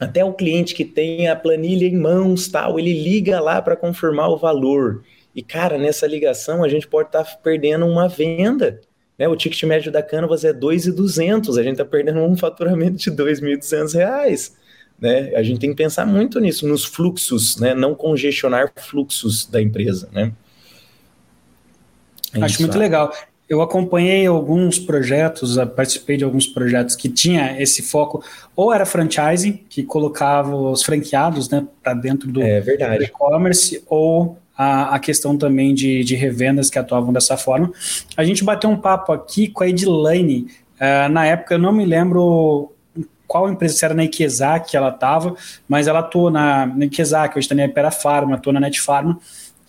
até 0.00 0.24
o 0.24 0.34
cliente 0.34 0.74
que 0.74 0.84
tem 0.84 1.28
a 1.28 1.36
planilha 1.36 1.86
em 1.86 1.96
mãos, 1.96 2.48
tal, 2.48 2.80
ele 2.80 2.92
liga 2.92 3.38
lá 3.38 3.62
para 3.62 3.76
confirmar 3.76 4.28
o 4.28 4.36
valor. 4.36 5.04
E, 5.36 5.42
cara, 5.42 5.76
nessa 5.76 6.06
ligação 6.06 6.64
a 6.64 6.68
gente 6.68 6.88
pode 6.88 7.10
estar 7.10 7.22
tá 7.22 7.38
perdendo 7.42 7.84
uma 7.84 8.08
venda. 8.08 8.80
Né? 9.18 9.28
O 9.28 9.36
ticket 9.36 9.62
médio 9.64 9.92
da 9.92 10.02
Canvas 10.02 10.44
é 10.44 10.52
2,200, 10.52 11.58
a 11.58 11.62
gente 11.62 11.72
está 11.72 11.84
perdendo 11.84 12.20
um 12.20 12.34
faturamento 12.34 12.96
de 12.96 13.10
2.200 13.10 13.94
reais. 13.94 14.56
Né? 14.98 15.34
A 15.36 15.42
gente 15.42 15.60
tem 15.60 15.68
que 15.68 15.76
pensar 15.76 16.06
muito 16.06 16.40
nisso, 16.40 16.66
nos 16.66 16.86
fluxos, 16.86 17.58
né? 17.58 17.74
não 17.74 17.94
congestionar 17.94 18.72
fluxos 18.76 19.44
da 19.44 19.60
empresa. 19.60 20.08
Né? 20.10 20.32
É 22.32 22.38
Acho 22.42 22.54
isso, 22.54 22.62
muito 22.62 22.78
legal. 22.78 23.12
Eu 23.46 23.60
acompanhei 23.60 24.26
alguns 24.26 24.78
projetos, 24.78 25.56
participei 25.76 26.16
de 26.16 26.24
alguns 26.24 26.46
projetos 26.46 26.96
que 26.96 27.10
tinha 27.10 27.60
esse 27.60 27.82
foco, 27.82 28.24
ou 28.56 28.72
era 28.72 28.86
franchising, 28.86 29.64
que 29.68 29.82
colocava 29.82 30.56
os 30.56 30.82
franqueados 30.82 31.50
né, 31.50 31.64
para 31.82 31.92
dentro 31.92 32.32
do 32.32 32.42
é 32.42 32.58
e-commerce, 33.02 33.84
ou 33.86 34.38
a, 34.56 34.94
a 34.94 34.98
questão 34.98 35.36
também 35.36 35.74
de, 35.74 36.02
de 36.02 36.14
revendas 36.14 36.70
que 36.70 36.78
atuavam 36.78 37.12
dessa 37.12 37.36
forma. 37.36 37.70
A 38.16 38.24
gente 38.24 38.44
bateu 38.44 38.70
um 38.70 38.76
papo 38.76 39.12
aqui 39.12 39.48
com 39.48 39.62
a 39.62 39.68
Edilane, 39.68 40.46
uh, 40.76 41.08
na 41.10 41.26
época 41.26 41.54
eu 41.54 41.58
não 41.58 41.72
me 41.72 41.84
lembro 41.84 42.72
qual 43.26 43.50
empresa, 43.50 43.76
se 43.76 43.84
era 43.84 43.94
na 43.94 44.04
Ikezak 44.04 44.70
que 44.70 44.76
ela 44.76 44.90
estava, 44.90 45.34
mas 45.68 45.88
ela 45.88 45.98
atuou 45.98 46.30
na, 46.30 46.66
na 46.66 46.84
Ikezak, 46.84 47.36
hoje 47.36 47.44
está 47.44 47.54
na 47.54 47.64
Ipera 47.64 47.90
Pharma, 47.90 48.36
atuou 48.36 48.52
na 48.52 48.60
Net 48.60 48.80
Pharma, 48.80 49.18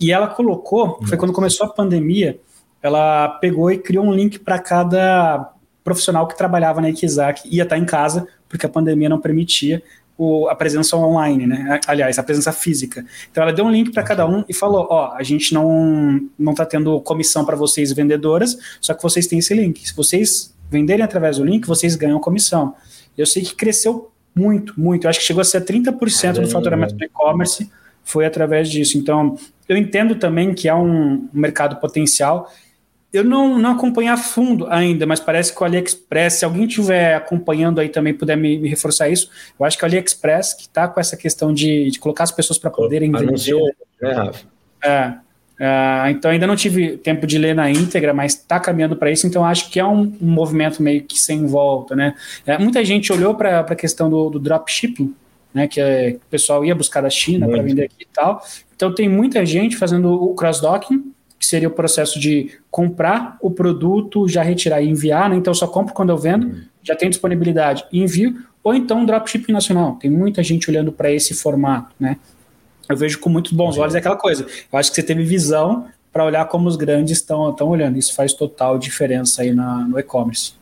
e 0.00 0.12
ela 0.12 0.28
colocou, 0.28 1.00
foi 1.06 1.18
quando 1.18 1.32
começou 1.32 1.66
a 1.66 1.70
pandemia, 1.70 2.38
ela 2.80 3.28
pegou 3.40 3.70
e 3.70 3.78
criou 3.78 4.04
um 4.04 4.12
link 4.12 4.38
para 4.38 4.58
cada 4.60 5.52
profissional 5.82 6.28
que 6.28 6.36
trabalhava 6.36 6.80
na 6.80 6.90
Ikezak, 6.90 7.48
ia 7.48 7.64
estar 7.64 7.74
tá 7.74 7.82
em 7.82 7.84
casa, 7.84 8.28
porque 8.48 8.64
a 8.64 8.68
pandemia 8.68 9.08
não 9.08 9.20
permitia, 9.20 9.82
o, 10.18 10.48
a 10.48 10.54
presença 10.56 10.96
online, 10.96 11.46
né? 11.46 11.80
Aliás, 11.86 12.18
a 12.18 12.22
presença 12.24 12.52
física. 12.52 13.06
Então 13.30 13.44
ela 13.44 13.52
deu 13.52 13.64
um 13.64 13.70
link 13.70 13.92
para 13.92 14.02
cada 14.02 14.26
um 14.26 14.44
e 14.48 14.52
falou: 14.52 14.88
ó, 14.90 15.14
a 15.14 15.22
gente 15.22 15.54
não 15.54 16.28
não 16.36 16.52
está 16.52 16.66
tendo 16.66 17.00
comissão 17.00 17.44
para 17.44 17.54
vocês 17.54 17.92
vendedoras, 17.92 18.58
só 18.80 18.92
que 18.92 19.02
vocês 19.02 19.28
têm 19.28 19.38
esse 19.38 19.54
link. 19.54 19.88
Se 19.88 19.94
vocês 19.94 20.52
venderem 20.68 21.04
através 21.04 21.38
do 21.38 21.44
link, 21.44 21.66
vocês 21.66 21.94
ganham 21.94 22.18
comissão. 22.18 22.74
Eu 23.16 23.24
sei 23.24 23.42
que 23.42 23.54
cresceu 23.54 24.10
muito, 24.34 24.78
muito. 24.78 25.04
Eu 25.04 25.10
acho 25.10 25.20
que 25.20 25.24
chegou 25.24 25.40
a 25.40 25.44
ser 25.44 25.64
30% 25.64 26.40
do 26.40 26.48
faturamento 26.48 26.94
do 26.94 27.04
e-commerce 27.04 27.70
foi 28.04 28.24
através 28.24 28.70
disso. 28.70 28.96
Então, 28.96 29.36
eu 29.68 29.76
entendo 29.76 30.14
também 30.14 30.54
que 30.54 30.68
há 30.68 30.76
um 30.76 31.28
mercado 31.32 31.76
potencial 31.76 32.50
eu 33.12 33.24
não, 33.24 33.58
não 33.58 33.72
acompanhei 33.72 34.10
a 34.10 34.16
fundo 34.16 34.66
ainda, 34.68 35.06
mas 35.06 35.18
parece 35.18 35.54
que 35.54 35.62
o 35.62 35.64
AliExpress, 35.64 36.34
se 36.34 36.44
alguém 36.44 36.66
estiver 36.66 37.14
acompanhando 37.14 37.80
aí 37.80 37.88
também 37.88 38.12
puder 38.12 38.36
me, 38.36 38.58
me, 38.58 38.68
reforçar 38.68 39.08
isso, 39.08 39.30
eu 39.58 39.64
acho 39.64 39.78
que 39.78 39.84
o 39.84 39.86
AliExpress 39.86 40.54
que 40.54 40.62
está 40.62 40.86
com 40.86 41.00
essa 41.00 41.16
questão 41.16 41.52
de, 41.52 41.90
de 41.90 41.98
colocar 41.98 42.24
as 42.24 42.32
pessoas 42.32 42.58
para 42.58 42.70
poderem 42.70 43.14
Anunciou, 43.14 43.60
vender. 43.60 43.76
né, 44.02 44.12
Rafa? 44.12 44.46
É, 44.84 45.14
é, 45.60 46.10
então 46.10 46.30
ainda 46.30 46.46
não 46.46 46.54
tive 46.54 46.98
tempo 46.98 47.26
de 47.26 47.38
ler 47.38 47.54
na 47.54 47.70
íntegra, 47.70 48.12
mas 48.12 48.34
está 48.34 48.60
caminhando 48.60 48.94
para 48.94 49.10
isso, 49.10 49.26
então 49.26 49.44
acho 49.44 49.70
que 49.70 49.80
é 49.80 49.84
um, 49.84 50.02
um, 50.20 50.30
movimento 50.30 50.82
meio 50.82 51.02
que 51.02 51.18
sem 51.18 51.46
volta, 51.46 51.96
né? 51.96 52.14
É, 52.46 52.58
muita 52.58 52.84
gente 52.84 53.12
olhou 53.12 53.34
para 53.34 53.60
a 53.60 53.74
questão 53.74 54.08
do, 54.10 54.30
do 54.30 54.38
dropshipping, 54.38 55.14
né, 55.52 55.66
que, 55.66 55.80
é, 55.80 56.10
o 56.10 56.30
pessoal 56.30 56.64
ia 56.64 56.74
buscar 56.74 57.00
da 57.00 57.10
China 57.10 57.48
para 57.48 57.62
vender 57.62 57.84
aqui 57.84 58.02
e 58.02 58.06
tal. 58.12 58.42
Então 58.76 58.94
tem 58.94 59.08
muita 59.08 59.44
gente 59.44 59.76
fazendo 59.76 60.12
o 60.12 60.34
cross-docking, 60.34 61.12
que 61.38 61.46
seria 61.46 61.68
o 61.68 61.70
processo 61.70 62.18
de 62.18 62.50
comprar 62.70 63.36
o 63.40 63.50
produto, 63.50 64.28
já 64.28 64.42
retirar 64.42 64.82
e 64.82 64.88
enviar, 64.88 65.30
né? 65.30 65.36
Então 65.36 65.54
só 65.54 65.66
compro 65.66 65.94
quando 65.94 66.10
eu 66.10 66.18
vendo, 66.18 66.46
uhum. 66.46 66.60
já 66.82 66.96
tem 66.96 67.08
disponibilidade 67.08 67.84
e 67.92 68.00
envio, 68.00 68.36
ou 68.62 68.74
então 68.74 69.04
dropshipping 69.04 69.52
nacional. 69.52 69.96
Tem 70.00 70.10
muita 70.10 70.42
gente 70.42 70.68
olhando 70.68 70.90
para 70.90 71.12
esse 71.12 71.34
formato, 71.34 71.94
né? 71.98 72.16
Eu 72.88 72.96
vejo 72.96 73.20
com 73.20 73.28
muitos 73.28 73.52
bons 73.52 73.76
olhos 73.76 73.94
aquela 73.94 74.16
coisa. 74.16 74.46
Eu 74.72 74.78
acho 74.78 74.90
que 74.90 74.96
você 74.96 75.02
teve 75.02 75.22
visão 75.22 75.86
para 76.12 76.24
olhar 76.24 76.46
como 76.46 76.66
os 76.66 76.76
grandes 76.76 77.18
estão 77.18 77.54
olhando. 77.60 77.98
Isso 77.98 78.14
faz 78.14 78.32
total 78.32 78.78
diferença 78.78 79.42
aí 79.42 79.52
na, 79.52 79.86
no 79.86 79.98
e-commerce. 79.98 80.52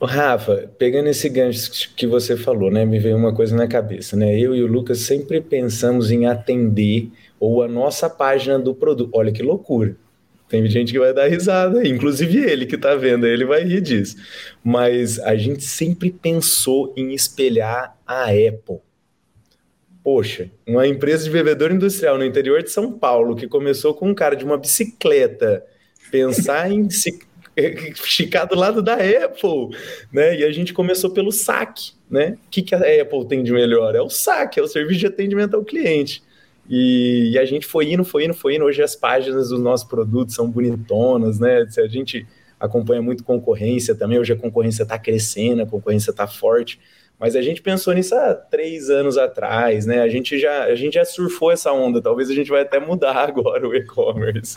Rafa, 0.00 0.68
pegando 0.78 1.08
esse 1.08 1.28
gancho 1.28 1.94
que 1.94 2.06
você 2.06 2.36
falou, 2.36 2.70
né, 2.70 2.84
me 2.84 2.98
veio 2.98 3.16
uma 3.16 3.32
coisa 3.32 3.54
na 3.54 3.68
cabeça, 3.68 4.16
né? 4.16 4.36
Eu 4.36 4.54
e 4.54 4.62
o 4.62 4.66
Lucas 4.66 5.00
sempre 5.00 5.40
pensamos 5.40 6.10
em 6.10 6.26
atender 6.26 7.10
ou 7.38 7.62
a 7.62 7.68
nossa 7.68 8.10
página 8.10 8.58
do 8.58 8.74
produto. 8.74 9.10
Olha 9.14 9.32
que 9.32 9.42
loucura. 9.42 9.96
Tem 10.52 10.68
gente 10.68 10.92
que 10.92 10.98
vai 10.98 11.14
dar 11.14 11.28
risada, 11.28 11.88
inclusive 11.88 12.38
ele 12.38 12.66
que 12.66 12.74
está 12.74 12.94
vendo, 12.94 13.26
ele 13.26 13.46
vai 13.46 13.64
rir 13.64 13.80
disso. 13.80 14.16
Mas 14.62 15.18
a 15.18 15.34
gente 15.34 15.64
sempre 15.64 16.10
pensou 16.10 16.92
em 16.94 17.14
espelhar 17.14 17.96
a 18.06 18.24
Apple. 18.24 18.80
Poxa, 20.04 20.50
uma 20.66 20.86
empresa 20.86 21.24
de 21.24 21.30
bebedouro 21.30 21.72
industrial 21.72 22.18
no 22.18 22.24
interior 22.26 22.62
de 22.62 22.70
São 22.70 22.92
Paulo 22.92 23.34
que 23.34 23.48
começou 23.48 23.94
com 23.94 24.10
um 24.10 24.14
cara 24.14 24.36
de 24.36 24.44
uma 24.44 24.58
bicicleta 24.58 25.64
pensar 26.10 26.70
em 26.70 26.90
se 26.90 27.18
ficar 27.94 28.44
do 28.44 28.54
lado 28.54 28.82
da 28.82 28.96
Apple, 28.96 29.74
né? 30.12 30.38
E 30.38 30.44
a 30.44 30.52
gente 30.52 30.74
começou 30.74 31.08
pelo 31.12 31.32
saque, 31.32 31.92
né? 32.10 32.36
O 32.46 32.50
que, 32.50 32.60
que 32.60 32.74
a 32.74 32.78
Apple 33.00 33.26
tem 33.26 33.42
de 33.42 33.52
melhor? 33.52 33.94
É 33.94 34.02
o 34.02 34.10
saque, 34.10 34.60
é 34.60 34.62
o 34.62 34.68
serviço 34.68 35.00
de 35.00 35.06
atendimento 35.06 35.56
ao 35.56 35.64
cliente. 35.64 36.22
E, 36.68 37.32
e, 37.32 37.38
a 37.38 37.44
gente 37.44 37.66
foi 37.66 37.92
indo, 37.92 38.04
foi 38.04 38.24
indo, 38.24 38.34
foi 38.34 38.56
indo. 38.56 38.64
Hoje 38.64 38.82
as 38.82 38.94
páginas 38.94 39.48
dos 39.48 39.60
nossos 39.60 39.86
produtos 39.86 40.34
são 40.34 40.48
bonitonas, 40.48 41.38
né? 41.38 41.66
A 41.78 41.86
gente 41.88 42.26
acompanha 42.58 43.02
muito 43.02 43.24
concorrência 43.24 43.94
também. 43.94 44.18
Hoje 44.18 44.32
a 44.32 44.36
concorrência 44.36 44.84
está 44.84 44.98
crescendo, 44.98 45.62
a 45.62 45.66
concorrência 45.66 46.10
está 46.10 46.26
forte. 46.26 46.78
Mas 47.18 47.36
a 47.36 47.42
gente 47.42 47.62
pensou 47.62 47.94
nisso 47.94 48.14
há 48.14 48.34
três 48.34 48.90
anos 48.90 49.16
atrás, 49.16 49.86
né? 49.86 50.00
A 50.02 50.08
gente 50.08 50.38
já, 50.38 50.64
a 50.64 50.74
gente 50.74 50.94
já 50.94 51.04
surfou 51.04 51.52
essa 51.52 51.72
onda. 51.72 52.00
Talvez 52.02 52.30
a 52.30 52.34
gente 52.34 52.50
vai 52.50 52.62
até 52.62 52.80
mudar 52.80 53.14
agora 53.28 53.68
o 53.68 53.74
e-commerce. 53.74 54.54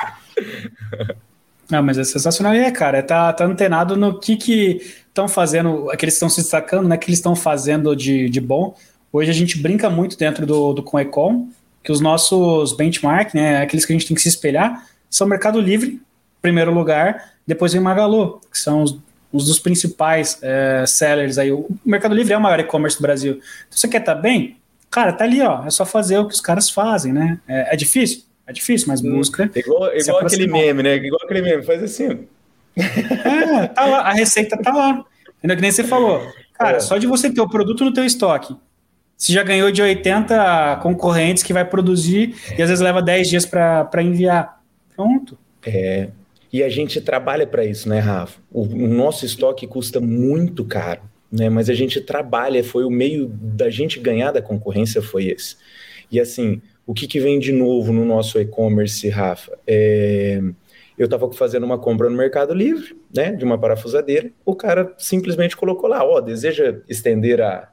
Ah, 1.72 1.82
mas 1.82 1.98
é 1.98 2.04
sensacional, 2.04 2.54
é, 2.54 2.72
cara. 2.72 3.02
Tá, 3.04 3.34
tá 3.34 3.46
antenado 3.46 3.96
no 3.96 4.20
que 4.20 4.36
que 4.36 4.82
estão 5.08 5.28
fazendo, 5.28 5.88
que 5.98 6.06
eles 6.06 6.16
estão 6.16 6.30
se 6.30 6.42
destacando, 6.42 6.88
né? 6.88 6.98
Que 6.98 7.08
eles 7.08 7.20
estão 7.20 7.36
fazendo 7.36 7.96
de, 7.96 8.30
de 8.30 8.42
bom. 8.42 8.76
Hoje 9.12 9.30
a 9.30 9.34
gente 9.34 9.60
brinca 9.60 9.90
muito 9.90 10.18
dentro 10.18 10.46
do, 10.46 10.74
do 10.74 10.84
Conecom, 10.84 11.50
que 11.86 11.92
os 11.92 12.02
nossos 12.02 12.74
benchmark, 12.74 13.36
né? 13.36 13.62
Aqueles 13.62 13.86
que 13.86 13.94
a 13.94 13.96
gente 13.96 14.08
tem 14.08 14.16
que 14.16 14.22
se 14.22 14.28
espelhar, 14.28 14.88
são 15.08 15.28
Mercado 15.28 15.62
Livre, 15.62 16.02
primeiro 16.42 16.74
lugar, 16.74 17.34
depois 17.46 17.74
vem 17.74 17.82
Magalu, 17.82 18.42
que 18.52 18.58
são 18.58 18.82
os, 18.82 18.98
os 19.32 19.46
dos 19.46 19.60
principais 19.60 20.40
é, 20.42 20.84
sellers 20.88 21.38
aí. 21.38 21.52
O 21.52 21.70
Mercado 21.86 22.16
Livre 22.16 22.34
é 22.34 22.38
o 22.38 22.42
maior 22.42 22.60
e-commerce 22.60 22.98
do 22.98 23.04
Brasil. 23.04 23.34
Então 23.34 23.78
você 23.78 23.88
quer 23.88 24.00
estar 24.00 24.16
tá 24.16 24.22
bem? 24.22 24.58
Cara, 24.90 25.14
tá 25.14 25.26
ali, 25.26 25.42
ó. 25.42 25.64
É 25.64 25.70
só 25.70 25.86
fazer 25.86 26.18
o 26.18 26.28
que 26.28 26.34
os 26.34 26.42
caras 26.42 26.72
fazem, 26.72 27.14
né? 27.14 27.40
É, 27.48 27.74
é 27.74 27.76
difícil? 27.76 28.24
É 28.48 28.52
difícil, 28.52 28.88
mas 28.88 29.02
hum, 29.02 29.12
busca. 29.12 29.50
É 29.54 29.60
igual, 29.60 29.96
igual 29.96 30.26
aquele 30.26 30.48
meme, 30.48 30.82
né? 30.82 30.96
Igual 30.96 31.22
aquele 31.24 31.44
meme, 31.44 31.64
faz 31.64 31.84
assim. 31.84 32.28
É, 32.76 33.68
tá 33.68 33.86
lá, 33.86 34.00
a 34.00 34.14
receita 34.14 34.58
tá 34.58 34.74
lá. 34.74 35.06
Ainda 35.44 35.56
que 35.56 35.62
nem 35.62 35.72
você 35.72 35.84
falou. 35.84 36.28
Cara, 36.54 36.78
é. 36.78 36.80
só 36.80 36.98
de 36.98 37.06
você 37.06 37.30
ter 37.30 37.42
o 37.42 37.50
produto 37.50 37.86
no 37.86 37.94
teu 37.94 38.04
estoque, 38.04 38.56
você 39.18 39.32
já 39.34 39.44
ganhou 39.44 39.72
de 39.72 39.82
80 39.82 40.80
concorrentes 40.84 41.42
que 41.42 41.54
vai 41.54 41.64
produzir 41.64 42.36
é. 42.52 42.60
e 42.60 42.62
às 42.62 42.70
vezes 42.70 42.82
leva 42.82 43.02
10 43.02 43.30
dias 43.30 43.46
para 43.46 44.04
enviar. 44.04 44.62
Pronto. 44.96 45.38
É. 45.66 46.10
E 46.52 46.64
a 46.64 46.70
gente 46.70 47.02
trabalha 47.02 47.46
para 47.46 47.66
isso, 47.66 47.90
né, 47.90 48.00
Rafa? 48.00 48.40
O, 48.52 48.62
o, 48.62 48.88
nosso 48.88 49.26
estoque 49.26 49.68
custa 49.68 50.00
muito 50.00 50.64
caro, 50.64 51.02
né? 51.32 51.50
Mas 51.50 51.70
a 51.70 51.74
gente 51.74 52.00
trabalha, 52.00 52.64
foi 52.64 52.86
o 52.86 52.90
meio 52.90 53.28
da 53.28 53.70
gente 53.70 54.00
ganhar 54.00 54.32
da 54.32 54.42
concorrência 54.42 55.02
foi 55.02 55.26
esse. 55.26 55.58
E 56.12 56.20
assim, 56.20 56.62
o 56.86 56.94
que, 56.94 57.08
que 57.08 57.20
vem 57.20 57.40
de 57.40 57.52
novo 57.52 57.92
no 57.92 58.06
nosso 58.06 58.40
e-commerce, 58.40 59.10
Rafa? 59.10 59.58
É, 59.68 60.42
eu 60.98 61.06
estava 61.06 61.32
fazendo 61.34 61.66
uma 61.66 61.78
compra 61.78 62.10
no 62.10 62.16
Mercado 62.16 62.54
Livre, 62.54 62.96
né, 63.14 63.34
de 63.34 63.44
uma 63.44 63.58
parafusadeira, 63.58 64.32
o 64.46 64.56
cara 64.56 64.94
simplesmente 64.98 65.58
colocou 65.58 65.90
lá, 65.90 66.06
ó, 66.06 66.18
oh, 66.18 66.22
deseja 66.22 66.80
estender 66.88 67.42
a, 67.42 67.70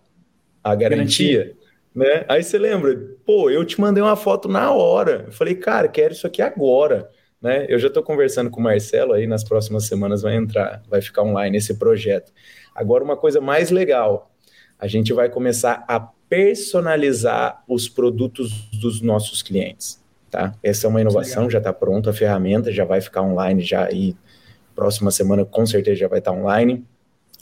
a 0.62 0.74
garantia, 0.74 1.38
garantia, 1.38 1.56
né? 1.94 2.24
Aí 2.28 2.42
você 2.42 2.58
lembra, 2.58 2.98
pô, 3.24 3.50
eu 3.50 3.64
te 3.64 3.80
mandei 3.80 4.02
uma 4.02 4.16
foto 4.16 4.48
na 4.48 4.70
hora. 4.72 5.24
Eu 5.26 5.32
falei, 5.32 5.54
cara, 5.54 5.88
quero 5.88 6.12
isso 6.12 6.26
aqui 6.26 6.40
agora, 6.40 7.10
né? 7.40 7.66
Eu 7.68 7.78
já 7.78 7.88
estou 7.88 8.02
conversando 8.02 8.50
com 8.50 8.60
o 8.60 8.62
Marcelo 8.62 9.12
aí, 9.12 9.26
nas 9.26 9.44
próximas 9.44 9.84
semanas 9.84 10.22
vai 10.22 10.36
entrar, 10.36 10.82
vai 10.88 11.02
ficar 11.02 11.22
online 11.22 11.58
esse 11.58 11.74
projeto. 11.74 12.32
Agora, 12.74 13.04
uma 13.04 13.16
coisa 13.16 13.40
mais 13.40 13.70
legal, 13.70 14.30
a 14.78 14.86
gente 14.86 15.12
vai 15.12 15.28
começar 15.28 15.84
a 15.86 16.00
personalizar 16.00 17.62
os 17.68 17.88
produtos 17.88 18.70
dos 18.80 19.02
nossos 19.02 19.42
clientes. 19.42 20.02
Tá? 20.30 20.54
Essa 20.62 20.86
é 20.86 20.88
uma 20.88 21.00
inovação, 21.00 21.50
já 21.50 21.58
está 21.58 21.74
pronta 21.74 22.08
a 22.08 22.12
ferramenta, 22.14 22.72
já 22.72 22.86
vai 22.86 23.02
ficar 23.02 23.20
online 23.20 23.62
já 23.62 23.90
e 23.90 24.16
próxima 24.74 25.10
semana 25.10 25.44
com 25.44 25.66
certeza 25.66 26.00
já 26.00 26.08
vai 26.08 26.20
estar 26.20 26.32
tá 26.32 26.36
online. 26.38 26.86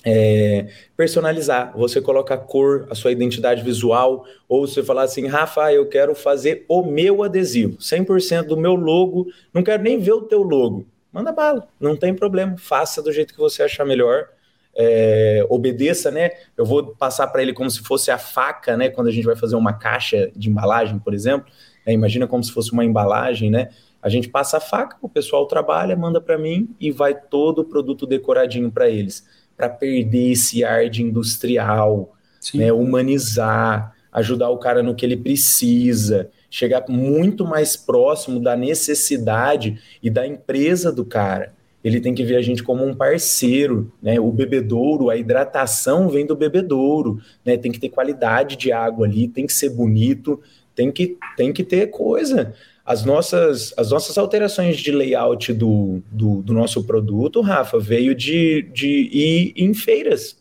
É, 0.04 0.68
personalizar, 0.96 1.76
você 1.76 2.00
coloca 2.00 2.32
a 2.32 2.38
cor, 2.38 2.86
a 2.90 2.94
sua 2.94 3.12
identidade 3.12 3.62
visual, 3.62 4.24
ou 4.48 4.66
você 4.66 4.82
falar 4.82 5.02
assim, 5.02 5.26
Rafa, 5.26 5.72
eu 5.72 5.86
quero 5.88 6.14
fazer 6.14 6.64
o 6.68 6.82
meu 6.82 7.22
adesivo, 7.22 7.76
100% 7.76 8.44
do 8.44 8.56
meu 8.56 8.74
logo, 8.74 9.26
não 9.52 9.62
quero 9.62 9.82
nem 9.82 9.98
ver 9.98 10.12
o 10.12 10.22
teu 10.22 10.42
logo. 10.42 10.86
Manda 11.12 11.32
bala, 11.32 11.68
não 11.78 11.96
tem 11.96 12.14
problema, 12.14 12.56
faça 12.56 13.02
do 13.02 13.12
jeito 13.12 13.34
que 13.34 13.40
você 13.40 13.62
achar 13.62 13.84
melhor 13.84 14.28
é, 14.74 15.44
obedeça, 15.48 16.10
né? 16.10 16.30
Eu 16.56 16.64
vou 16.64 16.94
passar 16.94 17.26
para 17.26 17.42
ele 17.42 17.52
como 17.52 17.70
se 17.70 17.80
fosse 17.80 18.10
a 18.10 18.18
faca, 18.18 18.76
né? 18.76 18.88
Quando 18.88 19.08
a 19.08 19.10
gente 19.10 19.24
vai 19.24 19.36
fazer 19.36 19.56
uma 19.56 19.72
caixa 19.72 20.30
de 20.34 20.48
embalagem, 20.48 20.98
por 20.98 21.12
exemplo, 21.12 21.50
né? 21.86 21.92
imagina 21.92 22.26
como 22.26 22.42
se 22.42 22.52
fosse 22.52 22.72
uma 22.72 22.84
embalagem, 22.84 23.50
né? 23.50 23.68
A 24.02 24.08
gente 24.08 24.28
passa 24.28 24.56
a 24.56 24.60
faca, 24.60 24.96
o 25.02 25.08
pessoal 25.08 25.46
trabalha, 25.46 25.94
manda 25.94 26.20
para 26.20 26.38
mim 26.38 26.74
e 26.80 26.90
vai 26.90 27.14
todo 27.14 27.60
o 27.60 27.64
produto 27.64 28.06
decoradinho 28.06 28.70
para 28.70 28.88
eles, 28.88 29.26
para 29.60 29.68
perder 29.68 30.32
esse 30.32 30.64
ar 30.64 30.88
de 30.88 31.02
industrial, 31.02 32.16
né? 32.54 32.72
Humanizar, 32.72 33.94
ajudar 34.10 34.48
o 34.48 34.56
cara 34.56 34.82
no 34.82 34.94
que 34.94 35.04
ele 35.04 35.18
precisa, 35.18 36.30
chegar 36.48 36.82
muito 36.88 37.44
mais 37.44 37.76
próximo 37.76 38.40
da 38.40 38.56
necessidade 38.56 39.78
e 40.02 40.08
da 40.08 40.26
empresa 40.26 40.90
do 40.90 41.04
cara 41.04 41.52
ele 41.82 42.00
tem 42.00 42.14
que 42.14 42.22
ver 42.22 42.36
a 42.36 42.42
gente 42.42 42.62
como 42.62 42.84
um 42.84 42.94
parceiro, 42.94 43.90
né? 44.02 44.20
O 44.20 44.30
bebedouro, 44.30 45.08
a 45.08 45.16
hidratação 45.16 46.10
vem 46.10 46.26
do 46.26 46.36
bebedouro, 46.36 47.18
né? 47.44 47.56
Tem 47.56 47.72
que 47.72 47.80
ter 47.80 47.88
qualidade 47.88 48.56
de 48.56 48.70
água 48.70 49.06
ali, 49.06 49.26
tem 49.26 49.46
que 49.46 49.52
ser 49.52 49.70
bonito, 49.70 50.38
tem 50.74 50.92
que, 50.92 51.16
tem 51.38 51.52
que 51.52 51.64
ter 51.64 51.86
coisa. 51.86 52.52
As 52.84 53.04
nossas, 53.04 53.74
as 53.76 53.90
nossas 53.90 54.16
alterações 54.16 54.78
de 54.78 54.90
layout 54.90 55.52
do, 55.52 56.02
do, 56.10 56.42
do 56.42 56.52
nosso 56.52 56.84
produto, 56.84 57.40
Rafa, 57.40 57.78
veio 57.78 58.14
de, 58.14 58.62
de 58.72 59.08
ir 59.12 59.52
em 59.56 59.72
feiras. 59.74 60.38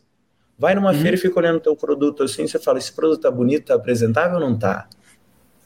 Vai 0.58 0.76
numa 0.76 0.92
uhum. 0.92 1.00
feira 1.00 1.16
e 1.16 1.20
fica 1.20 1.40
olhando 1.40 1.58
o 1.58 1.62
teu 1.62 1.76
produto 1.76 2.24
assim, 2.24 2.48
você 2.48 2.60
fala, 2.60 2.78
esse 2.78 2.92
produto 2.92 3.22
tá 3.22 3.32
bonito, 3.32 3.68
tá 3.68 3.76
apresentável 3.76 4.36
ou 4.36 4.42
não 4.42 4.58
tá? 4.58 4.88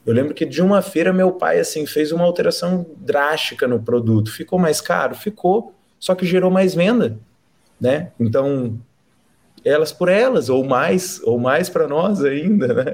Eu 0.06 0.14
lembro 0.14 0.34
que 0.34 0.46
de 0.46 0.62
uma 0.62 0.82
feira 0.82 1.14
meu 1.14 1.32
pai 1.32 1.60
assim 1.60 1.86
fez 1.86 2.12
uma 2.12 2.26
alteração 2.26 2.86
drástica 2.98 3.68
no 3.68 3.82
produto. 3.82 4.32
Ficou 4.32 4.60
mais 4.60 4.82
caro? 4.82 5.16
Ficou, 5.16 5.74
só 5.98 6.14
que 6.14 6.26
gerou 6.26 6.52
mais 6.52 6.76
venda, 6.76 7.18
né? 7.80 8.12
Então, 8.20 8.78
elas 9.66 9.92
por 9.92 10.10
elas, 10.10 10.50
ou 10.50 10.64
mais, 10.64 11.22
ou 11.24 11.40
mais 11.40 11.70
para 11.70 11.88
nós 11.88 12.24
ainda, 12.24 12.74
né? 12.74 12.86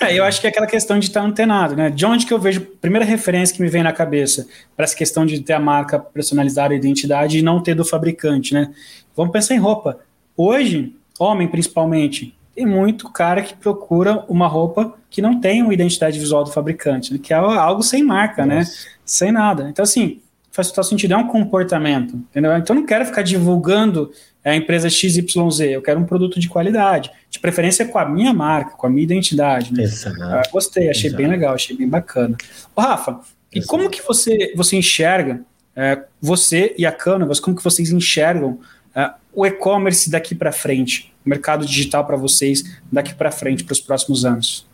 É, 0.00 0.18
eu 0.18 0.24
acho 0.24 0.40
que 0.40 0.46
é 0.46 0.50
aquela 0.50 0.66
questão 0.66 0.98
de 0.98 1.06
estar 1.06 1.22
antenado, 1.22 1.74
né? 1.74 1.90
De 1.90 2.04
onde 2.04 2.26
que 2.26 2.32
eu 2.32 2.38
vejo, 2.38 2.60
primeira 2.60 3.04
referência 3.04 3.54
que 3.54 3.62
me 3.62 3.68
vem 3.68 3.82
na 3.82 3.92
cabeça 3.92 4.46
para 4.76 4.84
essa 4.84 4.94
questão 4.94 5.24
de 5.24 5.40
ter 5.40 5.54
a 5.54 5.60
marca 5.60 5.98
personalizada, 5.98 6.74
a 6.74 6.76
identidade 6.76 7.38
e 7.38 7.42
não 7.42 7.62
ter 7.62 7.74
do 7.74 7.84
fabricante, 7.84 8.52
né? 8.52 8.72
Vamos 9.16 9.32
pensar 9.32 9.54
em 9.54 9.58
roupa. 9.58 9.98
Hoje, 10.36 10.94
homem 11.18 11.48
principalmente, 11.48 12.36
tem 12.54 12.66
muito 12.66 13.10
cara 13.10 13.42
que 13.42 13.54
procura 13.54 14.24
uma 14.28 14.46
roupa 14.46 14.94
que 15.10 15.22
não 15.22 15.40
tem 15.40 15.62
uma 15.62 15.74
identidade 15.74 16.18
visual 16.18 16.44
do 16.44 16.50
fabricante, 16.50 17.12
né? 17.12 17.18
que 17.22 17.32
é 17.32 17.36
algo 17.36 17.82
sem 17.82 18.02
marca, 18.02 18.44
né? 18.44 18.56
Nossa. 18.56 18.70
né? 18.70 18.90
Sem 19.04 19.32
nada. 19.32 19.68
Então, 19.68 19.82
assim, 19.82 20.20
faz 20.56 20.68
total 20.68 20.84
sentido, 20.84 21.12
é 21.12 21.16
um 21.18 21.26
comportamento, 21.26 22.16
entendeu? 22.16 22.56
Então 22.56 22.74
eu 22.74 22.80
não 22.80 22.86
quero 22.86 23.04
ficar 23.04 23.20
divulgando 23.20 24.10
a 24.42 24.56
empresa 24.56 24.88
XYZ, 24.88 25.60
eu 25.60 25.82
quero 25.82 26.00
um 26.00 26.06
produto 26.06 26.40
de 26.40 26.48
qualidade, 26.48 27.10
de 27.28 27.38
preferência 27.38 27.86
com 27.86 27.98
a 27.98 28.08
minha 28.08 28.32
marca, 28.32 28.70
com 28.70 28.86
a 28.86 28.90
minha 28.90 29.02
identidade. 29.02 29.74
Né? 29.74 29.82
Exato. 29.82 30.22
Ah, 30.22 30.42
gostei, 30.50 30.88
achei 30.88 31.08
Exato. 31.08 31.22
bem 31.22 31.30
legal, 31.30 31.54
achei 31.54 31.76
bem 31.76 31.86
bacana. 31.86 32.36
Ô, 32.74 32.80
Rafa, 32.80 33.20
e 33.52 33.58
Exato. 33.58 33.68
como 33.68 33.90
que 33.90 34.00
você, 34.00 34.54
você 34.56 34.76
enxerga, 34.76 35.42
é, 35.74 36.02
você 36.22 36.74
e 36.78 36.86
a 36.86 36.92
Canvas, 36.92 37.38
como 37.38 37.54
que 37.54 37.62
vocês 37.62 37.90
enxergam 37.90 38.58
é, 38.94 39.12
o 39.34 39.44
e-commerce 39.44 40.10
daqui 40.10 40.34
para 40.34 40.52
frente, 40.52 41.12
o 41.24 41.28
mercado 41.28 41.66
digital 41.66 42.06
para 42.06 42.16
vocês 42.16 42.80
daqui 42.90 43.14
para 43.14 43.30
frente, 43.30 43.62
para 43.62 43.74
os 43.74 43.80
próximos 43.80 44.24
anos? 44.24 44.66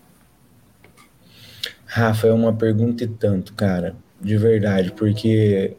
Rafa, 1.87 2.29
é 2.29 2.33
uma 2.33 2.53
pergunta 2.53 3.03
e 3.03 3.09
tanto, 3.09 3.53
cara 3.55 3.97
de 4.23 4.37
verdade, 4.37 4.93
porque 4.93 5.75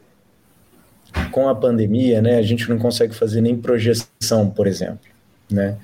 com 1.31 1.47
a 1.47 1.55
pandemia, 1.55 2.21
né, 2.21 2.37
a 2.37 2.41
gente 2.41 2.69
não 2.69 2.77
consegue 2.77 3.13
fazer 3.15 3.41
nem 3.41 3.55
projeção, 3.55 4.49
por 4.49 4.67
exemplo, 4.67 4.99
né? 5.49 5.77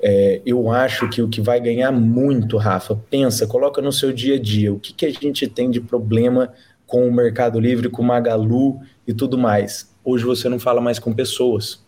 É, 0.00 0.40
eu 0.46 0.70
acho 0.70 1.08
que 1.08 1.20
o 1.20 1.28
que 1.28 1.40
vai 1.40 1.60
ganhar 1.60 1.90
muito, 1.90 2.56
Rafa, 2.56 2.94
pensa, 3.10 3.48
coloca 3.48 3.82
no 3.82 3.92
seu 3.92 4.12
dia 4.12 4.36
a 4.36 4.38
dia, 4.38 4.72
o 4.72 4.78
que, 4.78 4.92
que 4.92 5.04
a 5.04 5.10
gente 5.10 5.46
tem 5.48 5.70
de 5.70 5.80
problema 5.80 6.52
com 6.86 7.06
o 7.06 7.12
Mercado 7.12 7.58
Livre, 7.58 7.88
com 7.88 8.00
o 8.00 8.04
Magalu 8.04 8.80
e 9.06 9.12
tudo 9.12 9.36
mais. 9.36 9.92
Hoje 10.04 10.24
você 10.24 10.48
não 10.48 10.58
fala 10.58 10.80
mais 10.80 11.00
com 11.00 11.12
pessoas, 11.12 11.80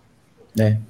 né? 0.57 0.81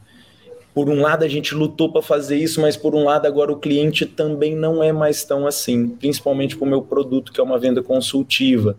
Por 0.72 0.88
um 0.88 1.00
lado 1.00 1.24
a 1.24 1.28
gente 1.28 1.54
lutou 1.54 1.92
para 1.92 2.00
fazer 2.00 2.36
isso, 2.36 2.60
mas 2.60 2.76
por 2.76 2.94
um 2.94 3.04
lado 3.04 3.26
agora 3.26 3.52
o 3.52 3.58
cliente 3.58 4.06
também 4.06 4.56
não 4.56 4.82
é 4.82 4.92
mais 4.92 5.22
tão 5.24 5.46
assim, 5.46 5.88
principalmente 5.88 6.56
para 6.56 6.64
o 6.64 6.68
meu 6.68 6.80
produto 6.80 7.32
que 7.32 7.40
é 7.40 7.44
uma 7.44 7.58
venda 7.58 7.82
consultiva. 7.82 8.76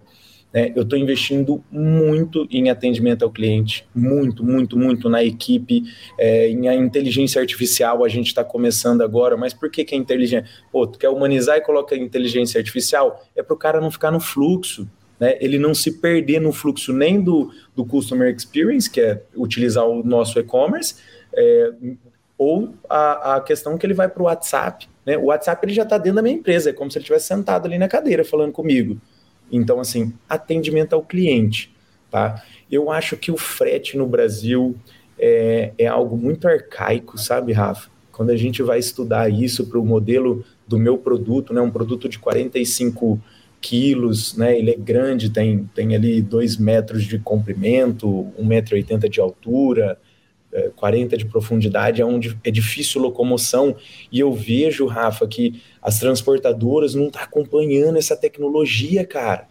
Né? 0.54 0.72
Eu 0.76 0.84
estou 0.84 0.98
investindo 0.98 1.64
muito 1.72 2.48
em 2.52 2.70
atendimento 2.70 3.24
ao 3.24 3.32
cliente, 3.32 3.88
muito, 3.96 4.44
muito, 4.44 4.78
muito 4.78 5.10
na 5.10 5.24
equipe, 5.24 5.84
é, 6.18 6.50
em 6.50 6.68
a 6.68 6.76
inteligência 6.76 7.40
artificial. 7.42 8.04
A 8.04 8.10
gente 8.10 8.28
está 8.28 8.44
começando 8.44 9.02
agora, 9.02 9.38
mas 9.38 9.54
por 9.54 9.70
que, 9.70 9.86
que 9.86 9.96
é 9.96 9.98
inteligente? 9.98 10.50
Pô, 10.72 10.86
tu 10.86 11.00
quer 11.00 11.10
humanizar 11.10 11.58
e 11.58 11.62
coloca 11.62 11.96
inteligência 11.96 12.60
artificial? 12.60 13.24
É 13.36 13.42
para 13.42 13.54
o 13.54 13.58
cara 13.58 13.80
não 13.80 13.92
ficar 13.92 14.12
no 14.12 14.20
fluxo. 14.20 14.88
Né, 15.20 15.38
ele 15.40 15.60
não 15.60 15.72
se 15.76 16.00
perder 16.00 16.42
no 16.42 16.52
fluxo 16.52 16.92
nem 16.92 17.22
do, 17.22 17.52
do 17.76 17.86
Customer 17.86 18.36
Experience, 18.36 18.90
que 18.90 19.00
é 19.00 19.22
utilizar 19.38 19.86
o 19.86 20.04
nosso 20.04 20.40
e-commerce, 20.40 20.96
é, 21.32 21.74
ou 22.36 22.74
a, 22.90 23.36
a 23.36 23.42
questão 23.42 23.78
que 23.78 23.86
ele 23.86 23.94
vai 23.94 24.10
para 24.10 24.24
o 24.24 24.26
WhatsApp. 24.26 24.90
Né? 25.06 25.16
O 25.16 25.26
WhatsApp 25.26 25.64
ele 25.64 25.76
já 25.76 25.84
está 25.84 26.00
dentro 26.00 26.16
da 26.16 26.22
minha 26.24 26.34
empresa, 26.34 26.72
é 26.72 26.74
como 26.74 26.90
se 26.90 26.98
ele 26.98 27.04
estivesse 27.04 27.28
sentado 27.28 27.68
ali 27.68 27.78
na 27.78 27.88
cadeira 27.88 28.26
falando 28.26 28.52
comigo. 28.52 29.00
Então, 29.52 29.80
assim, 29.80 30.14
atendimento 30.30 30.94
ao 30.94 31.04
cliente, 31.04 31.74
tá? 32.10 32.42
Eu 32.72 32.90
acho 32.90 33.18
que 33.18 33.32
o 33.32 33.38
frete 33.38 33.98
no 33.98 34.08
Brasil 34.08 34.76
é, 35.20 35.74
é 35.78 35.88
algo 35.88 36.18
muito 36.18 36.48
arcaico, 36.48 37.18
sabe, 37.18 37.52
Rafa? 37.54 37.90
Quando 38.12 38.32
a 38.32 38.38
gente 38.38 38.62
vai 38.64 38.80
estudar 38.80 39.30
isso 39.30 39.68
para 39.68 39.80
o 39.80 39.86
modelo 39.86 40.44
do 40.68 40.78
meu 40.78 40.98
produto, 40.98 41.54
né, 41.54 41.62
um 41.62 41.72
produto 41.72 42.08
de 42.08 42.20
45 42.20 43.20
quilos, 43.60 44.36
né, 44.36 44.58
ele 44.58 44.72
é 44.72 44.76
grande, 44.76 45.30
tem, 45.30 45.70
tem 45.76 45.96
ali 45.96 46.22
2 46.22 46.58
metros 46.58 47.04
de 47.04 47.20
comprimento, 47.20 48.32
1,80m 48.40 49.10
de 49.10 49.20
altura, 49.20 49.98
40 50.76 51.16
é, 51.16 51.18
de 51.18 51.26
profundidade, 51.26 52.02
é 52.02 52.06
onde 52.06 52.38
é 52.44 52.52
difícil 52.52 53.02
locomoção, 53.02 53.76
e 54.12 54.20
eu 54.20 54.34
vejo, 54.34 54.86
Rafa, 54.86 55.28
que 55.28 55.62
as 55.82 56.00
transportadoras 56.00 56.94
não 56.94 57.08
estão 57.08 57.22
tá 57.22 57.26
acompanhando 57.26 57.98
essa 57.98 58.16
tecnologia, 58.16 59.06
cara. 59.06 59.48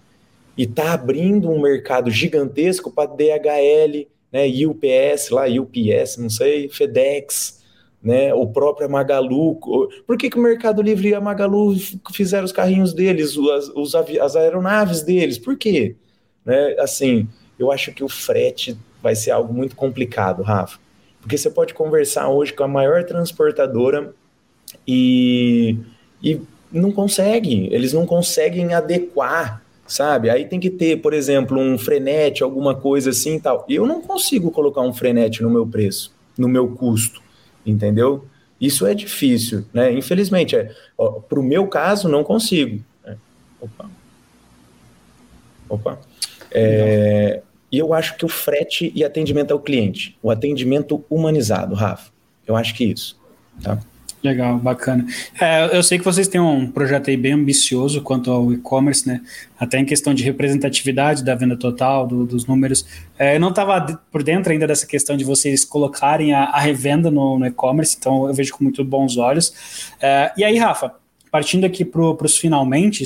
E 0.57 0.67
tá 0.67 0.93
abrindo 0.93 1.51
um 1.51 1.61
mercado 1.61 2.11
gigantesco 2.11 2.91
para 2.91 3.11
DHL, 3.11 4.07
né, 4.33 4.47
UPS 4.67 5.31
lá, 5.31 5.45
UPS, 5.47 6.19
não 6.19 6.29
sei, 6.29 6.69
FedEx, 6.69 7.61
né, 8.03 8.33
o 8.35 8.47
próprio 8.47 8.89
Magalu. 8.89 9.57
Por 10.07 10.17
que, 10.17 10.31
que 10.31 10.39
o 10.39 10.43
Mercado 10.43 10.83
Livre 10.83 11.09
e 11.09 11.15
a 11.15 11.21
Magalu 11.21 11.77
fizeram 12.13 12.45
os 12.45 12.53
carrinhos 12.53 12.93
deles, 12.93 13.37
os, 13.37 13.95
as 13.95 14.37
aeronaves 14.37 15.03
deles? 15.03 15.39
Por 15.39 15.57
quê? 15.57 15.97
Né, 16.45 16.77
assim, 16.79 17.29
eu 17.59 17.73
acho 17.73 17.93
que 17.93 18.05
o 18.05 18.09
frete 18.09 18.77
vai 19.03 19.15
ser 19.15 19.31
algo 19.31 19.53
muito 19.53 19.75
complicado, 19.75 20.43
Rafa. 20.43 20.79
Porque 21.21 21.37
você 21.37 21.51
pode 21.51 21.75
conversar 21.75 22.29
hoje 22.29 22.53
com 22.53 22.65
a 22.65 22.69
maior 22.69 23.05
transportadora 23.05 24.15
e, 24.87 25.77
e 26.23 26.41
não 26.73 26.93
consegue, 26.93 27.69
eles 27.73 27.93
não 27.93 28.07
conseguem 28.07 28.73
adequar, 28.73 29.63
sabe? 29.87 30.31
Aí 30.31 30.47
tem 30.47 30.59
que 30.59 30.71
ter, 30.71 31.01
por 31.01 31.13
exemplo, 31.13 31.59
um 31.59 31.77
frenete, 31.77 32.43
alguma 32.43 32.75
coisa 32.75 33.11
assim 33.11 33.37
e 33.37 33.41
tal. 33.41 33.67
Eu 33.69 33.87
não 33.87 34.01
consigo 34.01 34.51
colocar 34.51 34.81
um 34.81 34.93
frenete 34.93 35.43
no 35.43 35.51
meu 35.51 35.67
preço, 35.67 36.13
no 36.39 36.49
meu 36.49 36.69
custo, 36.69 37.21
entendeu? 37.67 38.25
Isso 38.61 38.87
é 38.87 38.95
difícil, 38.95 39.65
né? 39.73 39.93
Infelizmente, 39.93 40.55
é, 40.55 40.75
para 41.29 41.41
o 41.41 41.43
meu 41.43 41.67
caso, 41.67 42.09
não 42.09 42.23
consigo. 42.23 42.83
É, 43.05 43.17
opa. 43.61 43.91
Opa. 45.69 45.99
É, 46.51 47.43
e 47.71 47.79
eu 47.79 47.95
acho 47.95 48.17
que 48.17 48.25
o 48.25 48.29
frete 48.29 48.93
e 48.95 49.05
atendimento 49.05 49.53
ao 49.53 49.61
cliente, 49.61 50.17
o 50.23 50.31
atendimento 50.31 51.05
humanizado, 51.09 51.75
Rafa, 51.75 52.11
eu 52.47 52.57
acho 52.57 52.75
que 52.75 52.85
isso, 52.85 53.19
tá? 53.63 53.79
Legal, 54.23 54.59
bacana. 54.59 55.07
É, 55.41 55.75
eu 55.75 55.83
sei 55.83 55.99
que 55.99 56.05
vocês 56.05 56.29
têm 56.29 56.41
um 56.41 56.71
projeto 56.71 57.09
aí 57.09 57.17
bem 57.17 57.33
ambicioso 57.33 58.03
quanto 58.03 58.31
ao 58.31 58.53
e-commerce, 58.53 59.09
né? 59.09 59.23
Até 59.59 59.79
em 59.79 59.85
questão 59.85 60.13
de 60.13 60.23
representatividade 60.23 61.25
da 61.25 61.35
venda 61.35 61.57
total, 61.57 62.07
do, 62.07 62.27
dos 62.27 62.45
números. 62.45 62.85
É, 63.19 63.37
eu 63.37 63.41
não 63.41 63.49
estava 63.49 63.99
por 64.13 64.23
dentro 64.23 64.53
ainda 64.53 64.67
dessa 64.67 64.87
questão 64.87 65.17
de 65.17 65.25
vocês 65.25 65.65
colocarem 65.65 66.35
a, 66.35 66.45
a 66.45 66.61
revenda 66.61 67.11
no, 67.11 67.39
no 67.39 67.47
e-commerce, 67.47 67.97
então 67.99 68.29
eu 68.29 68.35
vejo 68.35 68.53
com 68.53 68.63
muito 68.63 68.85
bons 68.85 69.17
olhos. 69.17 69.55
É, 70.03 70.31
e 70.37 70.45
aí, 70.45 70.59
Rafa, 70.59 70.93
partindo 71.31 71.65
aqui 71.65 71.85
para 71.85 72.03
os 72.03 72.37
finalmente, 72.37 73.05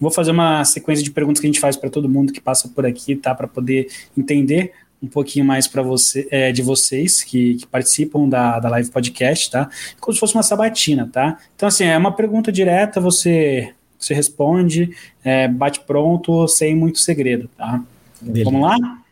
vou 0.00 0.10
fazer 0.10 0.30
uma 0.30 0.64
sequência 0.64 1.02
de 1.02 1.10
perguntas 1.10 1.40
que 1.40 1.46
a 1.46 1.48
gente 1.48 1.60
faz 1.60 1.76
para 1.76 1.90
todo 1.90 2.08
mundo 2.08 2.32
que 2.32 2.40
passa 2.40 2.68
por 2.68 2.86
aqui, 2.86 3.16
tá? 3.16 3.34
Para 3.34 3.48
poder 3.48 3.88
entender 4.16 4.72
um 5.02 5.06
pouquinho 5.06 5.44
mais 5.44 5.66
para 5.66 5.82
você, 5.82 6.26
é, 6.30 6.50
de 6.50 6.62
vocês 6.62 7.22
que, 7.22 7.56
que, 7.56 7.66
participam 7.66 8.28
da, 8.28 8.58
da 8.58 8.68
live 8.70 8.90
podcast, 8.90 9.50
tá? 9.50 9.68
Como 10.00 10.14
se 10.14 10.20
fosse 10.20 10.34
uma 10.34 10.42
sabatina, 10.42 11.08
tá? 11.12 11.38
Então, 11.54 11.66
assim, 11.66 11.84
é 11.84 11.96
uma 11.96 12.12
pergunta 12.12 12.50
direta, 12.50 13.00
você, 13.00 13.72
você 13.98 14.14
responde, 14.14 14.94
é, 15.22 15.46
bate 15.46 15.80
pronto, 15.80 16.48
sem 16.48 16.74
muito 16.74 16.98
segredo, 16.98 17.50
tá? 17.56 17.82
Beleza. 18.20 18.50
Vamos 18.50 18.62
lá? 18.62 19.04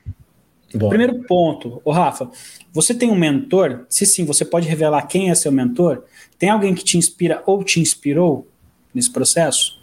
Bom. 0.74 0.88
Primeiro 0.88 1.22
ponto, 1.24 1.82
o 1.84 1.90
Rafa, 1.90 2.30
você 2.72 2.94
tem 2.94 3.10
um 3.10 3.14
mentor? 3.14 3.84
Se 3.90 4.06
sim, 4.06 4.24
você 4.24 4.44
pode 4.44 4.66
revelar 4.66 5.02
quem 5.02 5.30
é 5.30 5.34
seu 5.34 5.52
mentor? 5.52 6.04
Tem 6.38 6.48
alguém 6.48 6.74
que 6.74 6.82
te 6.82 6.96
inspira 6.96 7.42
ou 7.44 7.62
te 7.62 7.78
inspirou? 7.78 8.48
Nesse 8.94 9.10
processo? 9.10 9.80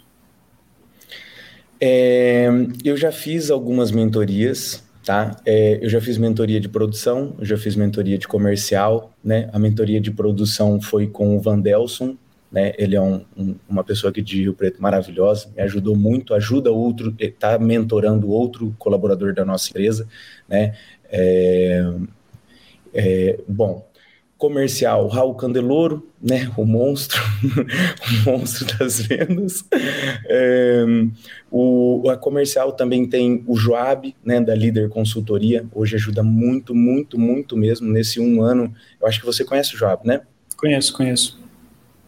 É, 1.80 2.48
eu 2.84 2.96
já 2.96 3.10
fiz 3.10 3.50
algumas 3.50 3.90
mentorias, 3.90 4.84
tá? 5.04 5.40
É, 5.46 5.78
eu 5.82 5.88
já 5.88 6.00
fiz 6.00 6.18
mentoria 6.18 6.60
de 6.60 6.68
produção, 6.68 7.34
eu 7.38 7.44
já 7.46 7.56
fiz 7.56 7.74
mentoria 7.74 8.18
de 8.18 8.28
comercial, 8.28 9.14
né? 9.24 9.48
A 9.52 9.58
mentoria 9.58 10.00
de 10.00 10.10
produção 10.10 10.80
foi 10.80 11.06
com 11.06 11.36
o 11.36 11.40
Vandelson, 11.40 12.16
né? 12.52 12.72
Ele 12.76 12.96
é 12.96 13.00
um, 13.00 13.24
um, 13.36 13.54
uma 13.68 13.82
pessoa 13.82 14.10
aqui 14.10 14.20
de 14.20 14.42
Rio 14.42 14.54
Preto 14.54 14.82
maravilhosa, 14.82 15.50
me 15.56 15.62
ajudou 15.62 15.96
muito, 15.96 16.34
ajuda 16.34 16.70
outro, 16.70 17.14
está 17.18 17.58
mentorando 17.58 18.28
outro 18.28 18.74
colaborador 18.78 19.32
da 19.32 19.44
nossa 19.44 19.70
empresa, 19.70 20.06
né? 20.46 20.74
É, 21.10 21.92
é, 22.92 23.38
bom, 23.48 23.88
comercial, 24.40 25.06
Raul 25.06 25.34
Candeloro, 25.34 26.10
né, 26.20 26.50
o 26.56 26.64
monstro, 26.64 27.20
o 28.26 28.30
monstro 28.30 28.78
das 28.78 28.98
vendas. 29.02 29.62
É, 30.26 30.82
o, 31.50 32.08
a 32.08 32.16
comercial 32.16 32.72
também 32.72 33.06
tem 33.06 33.44
o 33.46 33.54
Joab, 33.54 34.16
né, 34.24 34.40
da 34.40 34.54
Líder 34.54 34.88
Consultoria, 34.88 35.66
hoje 35.74 35.96
ajuda 35.96 36.22
muito, 36.22 36.74
muito, 36.74 37.18
muito 37.18 37.54
mesmo, 37.54 37.92
nesse 37.92 38.18
um 38.18 38.42
ano, 38.42 38.74
eu 38.98 39.06
acho 39.06 39.20
que 39.20 39.26
você 39.26 39.44
conhece 39.44 39.74
o 39.74 39.78
Joab, 39.78 40.06
né? 40.06 40.22
Conheço, 40.56 40.94
conheço. 40.94 41.38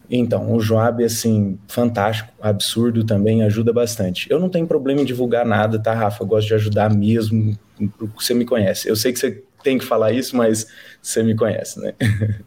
Então, 0.09 0.53
o 0.53 0.59
Joab, 0.59 1.03
assim, 1.03 1.59
fantástico, 1.67 2.33
absurdo 2.41 3.03
também, 3.03 3.43
ajuda 3.43 3.71
bastante. 3.71 4.29
Eu 4.29 4.39
não 4.39 4.49
tenho 4.49 4.65
problema 4.65 5.01
em 5.01 5.05
divulgar 5.05 5.45
nada, 5.45 5.77
tá, 5.77 5.93
Rafa? 5.93 6.23
Eu 6.23 6.27
gosto 6.27 6.47
de 6.47 6.55
ajudar 6.55 6.91
mesmo, 6.93 7.57
você 8.15 8.33
me 8.33 8.43
conhece. 8.43 8.89
Eu 8.89 8.95
sei 8.95 9.13
que 9.13 9.19
você 9.19 9.43
tem 9.63 9.77
que 9.77 9.85
falar 9.85 10.11
isso, 10.11 10.35
mas 10.35 10.67
você 11.01 11.23
me 11.23 11.35
conhece, 11.35 11.79
né? 11.79 11.93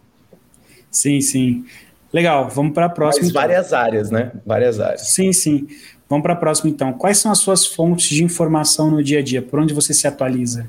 Sim, 0.90 1.20
sim. 1.20 1.66
Legal, 2.10 2.48
vamos 2.48 2.72
para 2.72 2.86
a 2.86 2.88
próxima. 2.88 3.24
Mas 3.24 3.30
então. 3.30 3.42
várias 3.42 3.66
então. 3.66 3.78
áreas, 3.78 4.10
né? 4.10 4.32
Várias 4.46 4.80
áreas. 4.80 5.08
Sim, 5.08 5.30
sim. 5.30 5.66
Vamos 6.08 6.22
para 6.22 6.32
a 6.32 6.36
próxima 6.36 6.70
então. 6.70 6.92
Quais 6.94 7.18
são 7.18 7.30
as 7.30 7.38
suas 7.38 7.66
fontes 7.66 8.08
de 8.08 8.24
informação 8.24 8.90
no 8.90 9.02
dia 9.02 9.18
a 9.18 9.22
dia? 9.22 9.42
Por 9.42 9.60
onde 9.60 9.74
você 9.74 9.92
se 9.92 10.06
atualiza? 10.06 10.66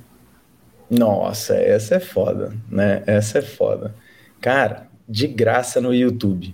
Nossa, 0.90 1.56
essa 1.56 1.96
é 1.96 2.00
foda, 2.00 2.54
né? 2.70 3.04
Essa 3.06 3.40
é 3.40 3.42
foda. 3.42 3.96
Cara, 4.42 4.88
de 5.08 5.28
graça 5.28 5.80
no 5.80 5.94
YouTube. 5.94 6.54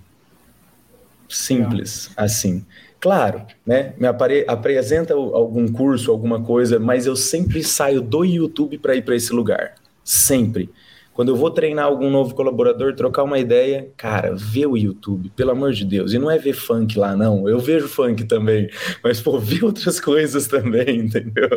Simples, 1.28 2.08
Legal. 2.10 2.24
assim. 2.24 2.64
Claro, 3.00 3.44
né? 3.66 3.92
Me 3.98 4.06
apare 4.06 4.44
apresenta 4.46 5.14
algum 5.14 5.66
curso, 5.68 6.10
alguma 6.10 6.40
coisa, 6.42 6.78
mas 6.78 7.06
eu 7.06 7.16
sempre 7.16 7.62
saio 7.62 8.00
do 8.00 8.24
YouTube 8.24 8.78
para 8.78 8.94
ir 8.94 9.02
para 9.02 9.16
esse 9.16 9.32
lugar. 9.32 9.74
Sempre. 10.04 10.70
Quando 11.14 11.28
eu 11.28 11.36
vou 11.36 11.48
treinar 11.48 11.84
algum 11.84 12.10
novo 12.10 12.34
colaborador, 12.34 12.92
trocar 12.92 13.22
uma 13.22 13.38
ideia, 13.38 13.88
cara, 13.96 14.34
vê 14.34 14.66
o 14.66 14.76
YouTube, 14.76 15.30
pelo 15.36 15.52
amor 15.52 15.72
de 15.72 15.84
Deus. 15.84 16.12
E 16.12 16.18
não 16.18 16.28
é 16.28 16.36
ver 16.36 16.54
funk 16.54 16.98
lá, 16.98 17.16
não. 17.16 17.48
Eu 17.48 17.60
vejo 17.60 17.86
funk 17.86 18.24
também, 18.24 18.68
mas, 19.02 19.20
pô, 19.20 19.38
vê 19.38 19.64
outras 19.64 20.00
coisas 20.00 20.48
também, 20.48 20.98
entendeu? 21.06 21.48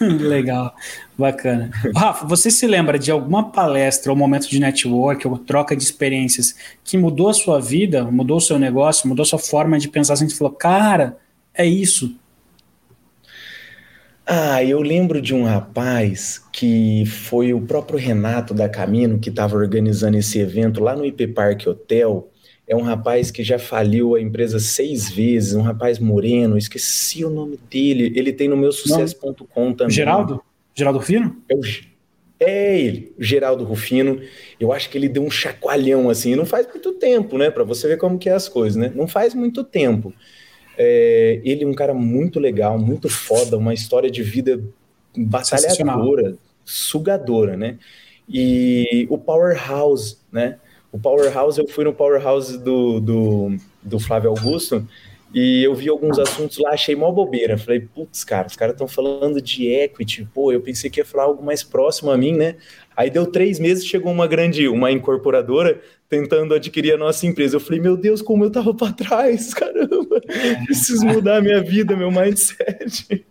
Legal, 0.20 0.72
bacana. 1.18 1.68
Rafa, 1.96 2.24
você 2.24 2.48
se 2.48 2.64
lembra 2.68 2.96
de 2.96 3.10
alguma 3.10 3.50
palestra 3.50 4.12
ou 4.12 4.16
momento 4.16 4.48
de 4.48 4.60
network 4.60 5.26
ou 5.26 5.36
troca 5.36 5.74
de 5.74 5.82
experiências 5.82 6.54
que 6.84 6.96
mudou 6.96 7.28
a 7.28 7.34
sua 7.34 7.60
vida, 7.60 8.04
mudou 8.04 8.36
o 8.36 8.40
seu 8.40 8.56
negócio, 8.56 9.08
mudou 9.08 9.24
a 9.24 9.26
sua 9.26 9.40
forma 9.40 9.80
de 9.80 9.88
pensar? 9.88 10.12
Assim, 10.12 10.28
você 10.28 10.36
falou, 10.36 10.52
cara, 10.52 11.18
é 11.52 11.66
isso, 11.66 12.14
ah, 14.26 14.62
eu 14.64 14.82
lembro 14.82 15.22
de 15.22 15.32
um 15.32 15.44
rapaz 15.44 16.44
que 16.52 17.06
foi 17.06 17.54
o 17.54 17.60
próprio 17.60 17.96
Renato 17.96 18.52
da 18.52 18.68
Camino 18.68 19.20
que 19.20 19.28
estava 19.28 19.56
organizando 19.56 20.18
esse 20.18 20.40
evento 20.40 20.82
lá 20.82 20.96
no 20.96 21.06
IP 21.06 21.28
Park 21.28 21.64
Hotel. 21.64 22.28
É 22.66 22.74
um 22.74 22.82
rapaz 22.82 23.30
que 23.30 23.44
já 23.44 23.56
faliu 23.56 24.16
a 24.16 24.20
empresa 24.20 24.58
seis 24.58 25.08
vezes, 25.08 25.54
um 25.54 25.62
rapaz 25.62 26.00
moreno, 26.00 26.58
esqueci 26.58 27.24
o 27.24 27.30
nome 27.30 27.56
dele. 27.70 28.12
Ele 28.16 28.32
tem 28.32 28.48
no 28.48 28.56
meu 28.56 28.72
sucesso.com 28.72 29.72
também. 29.72 29.94
Geraldo? 29.94 30.42
Geraldo 30.74 30.98
Rufino? 30.98 31.36
É, 31.48 31.54
é 32.40 32.80
ele, 32.80 33.14
Geraldo 33.20 33.62
Rufino. 33.62 34.20
Eu 34.58 34.72
acho 34.72 34.90
que 34.90 34.98
ele 34.98 35.08
deu 35.08 35.22
um 35.22 35.30
chacoalhão 35.30 36.10
assim, 36.10 36.34
não 36.34 36.44
faz 36.44 36.66
muito 36.66 36.90
tempo, 36.94 37.38
né? 37.38 37.48
Para 37.48 37.62
você 37.62 37.86
ver 37.86 37.96
como 37.96 38.18
que 38.18 38.28
é 38.28 38.32
as 38.32 38.48
coisas, 38.48 38.74
né? 38.74 38.90
Não 38.92 39.06
faz 39.06 39.34
muito 39.34 39.62
tempo. 39.62 40.12
É, 40.78 41.40
ele 41.44 41.64
é 41.64 41.66
um 41.66 41.74
cara 41.74 41.94
muito 41.94 42.38
legal, 42.38 42.78
muito 42.78 43.08
foda, 43.08 43.56
uma 43.56 43.72
história 43.72 44.10
de 44.10 44.22
vida 44.22 44.62
batalhadora, 45.16 46.36
sugadora, 46.64 47.56
né? 47.56 47.78
E 48.28 49.06
o 49.08 49.16
Powerhouse, 49.16 50.18
né? 50.30 50.58
O 50.92 50.98
Powerhouse, 50.98 51.58
eu 51.58 51.68
fui 51.68 51.84
no 51.84 51.92
Powerhouse 51.92 52.58
do, 52.58 53.00
do, 53.00 53.56
do 53.82 53.98
Flávio 53.98 54.30
Augusto 54.30 54.86
e 55.34 55.62
eu 55.62 55.74
vi 55.74 55.88
alguns 55.88 56.18
assuntos 56.18 56.58
lá, 56.58 56.70
achei 56.70 56.94
mó 56.96 57.10
bobeira. 57.10 57.58
Falei, 57.58 57.80
putz, 57.80 58.24
cara, 58.24 58.46
os 58.46 58.56
caras 58.56 58.74
estão 58.74 58.88
falando 58.88 59.40
de 59.40 59.68
equity, 59.68 60.26
pô, 60.32 60.52
eu 60.52 60.60
pensei 60.60 60.88
que 60.88 61.00
ia 61.00 61.04
falar 61.04 61.24
algo 61.24 61.44
mais 61.44 61.62
próximo 61.62 62.10
a 62.10 62.16
mim, 62.16 62.32
né? 62.32 62.56
Aí 62.96 63.10
deu 63.10 63.26
três 63.26 63.58
meses, 63.58 63.86
chegou 63.86 64.10
uma 64.10 64.26
grande, 64.26 64.68
uma 64.68 64.90
incorporadora 64.90 65.80
tentando 66.08 66.54
adquirir 66.54 66.94
a 66.94 66.98
nossa 66.98 67.26
empresa. 67.26 67.56
Eu 67.56 67.60
falei, 67.60 67.80
meu 67.80 67.96
Deus, 67.96 68.22
como 68.22 68.44
eu 68.44 68.50
tava 68.50 68.74
para 68.74 68.92
trás, 68.92 69.52
caramba, 69.54 70.20
preciso 70.64 71.06
mudar 71.06 71.38
a 71.38 71.42
minha 71.42 71.62
vida, 71.62 71.96
meu 71.96 72.10
mindset. 72.10 73.24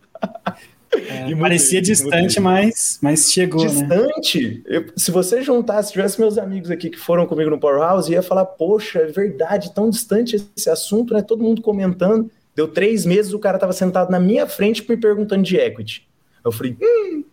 É, 1.09 1.35
parecia 1.35 1.81
distante, 1.81 2.39
mas, 2.39 2.99
mas 3.01 3.31
chegou. 3.31 3.63
Né? 3.63 3.69
Distante? 3.69 4.63
Né? 4.65 4.77
Eu, 4.77 4.85
se 4.95 5.11
você 5.11 5.41
juntar, 5.41 5.83
se 5.83 5.91
tivesse 5.91 6.19
meus 6.19 6.37
amigos 6.37 6.71
aqui 6.71 6.89
que 6.89 6.97
foram 6.97 7.25
comigo 7.25 7.49
no 7.49 7.59
Powerhouse, 7.59 8.11
ia 8.11 8.21
falar: 8.21 8.45
Poxa, 8.45 8.99
é 8.99 9.05
verdade, 9.05 9.73
tão 9.73 9.89
distante 9.89 10.35
esse 10.55 10.69
assunto, 10.69 11.13
né? 11.13 11.21
Todo 11.21 11.43
mundo 11.43 11.61
comentando. 11.61 12.31
Deu 12.55 12.67
três 12.67 13.05
meses, 13.05 13.33
o 13.33 13.39
cara 13.39 13.59
tava 13.59 13.73
sentado 13.73 14.09
na 14.09 14.19
minha 14.19 14.47
frente 14.47 14.89
me 14.89 14.95
perguntando 14.95 15.43
de 15.43 15.57
equity. 15.57 16.07
Eu 16.43 16.51
falei: 16.51 16.77
Hum, 16.81 17.23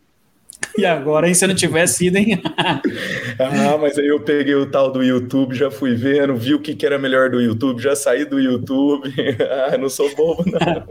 e 0.79 0.87
agora, 0.87 1.29
hein, 1.29 1.35
se 1.35 1.45
eu 1.45 1.49
não 1.49 1.55
tivesse 1.55 2.07
ido, 2.07 2.17
hein? 2.17 2.41
ah, 3.39 3.79
mas 3.81 3.99
aí 3.99 4.07
eu 4.07 4.21
peguei 4.21 4.55
o 4.55 4.71
tal 4.71 4.91
do 4.91 5.03
YouTube, 5.03 5.55
já 5.55 5.71
fui 5.71 5.95
vendo, 5.95 6.37
vi 6.37 6.55
o 6.55 6.61
que, 6.61 6.75
que 6.75 6.87
era 6.87 6.99
melhor 6.99 7.31
do 7.31 7.41
YouTube, 7.41 7.83
já 7.83 7.95
saí 7.95 8.25
do 8.25 8.41
YouTube. 8.41 9.09
ah, 9.71 9.77
não 9.79 9.89
sou 9.89 10.15
bobo, 10.15 10.45
não. 10.47 10.89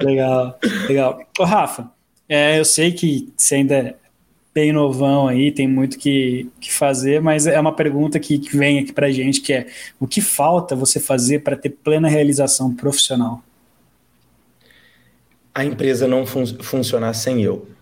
legal, 0.00 0.58
legal. 0.88 1.20
Ô, 1.38 1.44
Rafa, 1.44 1.90
é, 2.28 2.58
eu 2.58 2.64
sei 2.64 2.92
que 2.92 3.32
você 3.36 3.56
ainda 3.56 3.74
é 3.74 3.94
bem 4.54 4.72
novão 4.72 5.26
aí, 5.26 5.50
tem 5.50 5.66
muito 5.66 5.98
que, 5.98 6.48
que 6.60 6.72
fazer, 6.72 7.20
mas 7.20 7.46
é 7.46 7.58
uma 7.58 7.74
pergunta 7.74 8.20
que, 8.20 8.38
que 8.38 8.56
vem 8.56 8.78
aqui 8.78 8.92
pra 8.92 9.10
gente, 9.10 9.40
que 9.40 9.52
é 9.52 9.66
o 9.98 10.06
que 10.06 10.20
falta 10.20 10.76
você 10.76 11.00
fazer 11.00 11.40
para 11.40 11.56
ter 11.56 11.70
plena 11.70 12.08
realização 12.08 12.72
profissional? 12.72 13.42
A 15.52 15.64
empresa 15.64 16.06
não 16.06 16.24
fun 16.24 16.46
funcionar 16.62 17.14
sem 17.14 17.42
eu. 17.42 17.73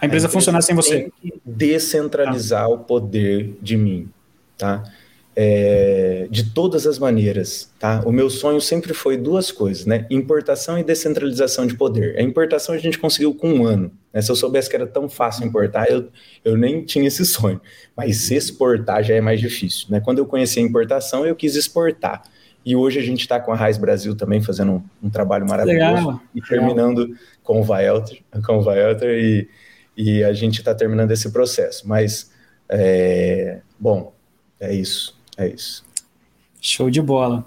A 0.00 0.06
empresa, 0.06 0.26
a 0.28 0.30
funcionar 0.30 0.62
sem 0.62 0.74
você. 0.74 1.10
descentralizar 1.44 2.64
ah. 2.64 2.68
o 2.68 2.78
poder 2.78 3.56
de 3.60 3.76
mim, 3.76 4.08
tá? 4.56 4.82
É, 5.36 6.26
de 6.30 6.50
todas 6.50 6.86
as 6.86 6.98
maneiras, 6.98 7.70
tá? 7.78 8.02
O 8.04 8.12
meu 8.12 8.28
sonho 8.28 8.60
sempre 8.60 8.92
foi 8.92 9.16
duas 9.16 9.52
coisas, 9.52 9.86
né? 9.86 10.06
Importação 10.10 10.78
e 10.78 10.82
descentralização 10.82 11.66
de 11.66 11.76
poder. 11.76 12.18
A 12.18 12.22
importação 12.22 12.74
a 12.74 12.78
gente 12.78 12.98
conseguiu 12.98 13.34
com 13.34 13.52
um 13.52 13.64
ano. 13.64 13.92
Né? 14.12 14.20
Se 14.20 14.30
eu 14.30 14.36
soubesse 14.36 14.68
que 14.68 14.76
era 14.76 14.86
tão 14.86 15.08
fácil 15.08 15.46
importar, 15.46 15.90
eu, 15.90 16.08
eu 16.44 16.56
nem 16.56 16.84
tinha 16.84 17.06
esse 17.06 17.24
sonho. 17.24 17.60
Mas 17.96 18.30
exportar 18.30 19.02
já 19.04 19.14
é 19.14 19.20
mais 19.20 19.40
difícil, 19.40 19.86
né? 19.90 20.00
Quando 20.00 20.18
eu 20.18 20.26
conheci 20.26 20.58
a 20.58 20.62
importação, 20.62 21.24
eu 21.24 21.36
quis 21.36 21.54
exportar. 21.54 22.22
E 22.64 22.76
hoje 22.76 22.98
a 22.98 23.02
gente 23.02 23.20
está 23.20 23.40
com 23.40 23.52
a 23.52 23.56
Raiz 23.56 23.78
Brasil 23.78 24.14
também 24.14 24.40
fazendo 24.42 24.72
um, 24.72 24.82
um 25.04 25.10
trabalho 25.10 25.46
maravilhoso 25.48 25.94
Legal. 25.94 26.20
e 26.34 26.42
terminando 26.42 26.98
Legal. 26.98 27.16
com 27.42 27.60
o 27.60 27.62
Vaelter, 27.62 28.18
com 28.44 28.58
o 28.58 28.62
Vaelter 28.62 29.18
e 29.18 29.48
e 29.96 30.24
a 30.24 30.32
gente 30.32 30.58
está 30.58 30.74
terminando 30.74 31.10
esse 31.10 31.30
processo. 31.30 31.88
Mas, 31.88 32.30
é, 32.68 33.60
bom, 33.78 34.12
é 34.58 34.74
isso, 34.74 35.18
é 35.36 35.48
isso. 35.48 35.84
Show 36.60 36.90
de 36.90 37.00
bola. 37.00 37.44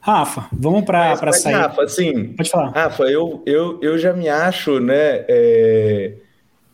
Rafa, 0.00 0.48
vamos 0.52 0.84
para 0.84 1.32
sair. 1.32 1.54
Rafa, 1.54 1.84
assim, 1.84 2.32
pode 2.32 2.50
falar. 2.50 2.70
Rafa, 2.70 3.04
eu, 3.04 3.40
eu, 3.46 3.78
eu 3.80 3.96
já 3.96 4.12
me 4.12 4.28
acho, 4.28 4.80
né? 4.80 5.24
É, 5.28 6.14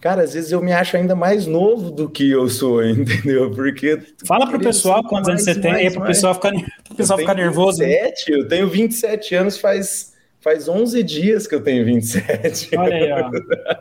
cara, 0.01 0.23
às 0.23 0.33
vezes 0.33 0.51
eu 0.51 0.63
me 0.63 0.73
acho 0.73 0.97
ainda 0.97 1.15
mais 1.15 1.47
novo 1.47 1.91
do 1.91 2.09
que 2.09 2.31
eu 2.31 2.49
sou, 2.49 2.83
entendeu? 2.89 3.51
Porque. 3.51 4.01
Fala 4.25 4.47
para 4.47 4.57
o 4.57 4.61
pessoal 4.61 5.05
quantos 5.05 5.29
anos 5.29 5.45
você 5.45 5.55
tem, 5.55 5.73
aí 5.73 5.91
para 5.91 6.03
o 6.03 6.07
pessoal 6.07 6.35
ficar, 6.35 6.53
pessoal 6.97 7.19
ficar 7.19 7.35
nervoso. 7.35 7.81
27, 7.81 8.33
eu 8.33 8.49
tenho 8.49 8.67
27 8.67 9.35
anos 9.35 9.59
faz 9.59 10.15
Faz 10.41 10.69
11 10.69 11.03
dias 11.03 11.47
que 11.49 11.55
eu 11.55 11.61
tenho 11.61 11.85
27. 11.85 12.77
Olha 12.77 12.95
aí, 12.95 13.13
ó. 13.13 13.31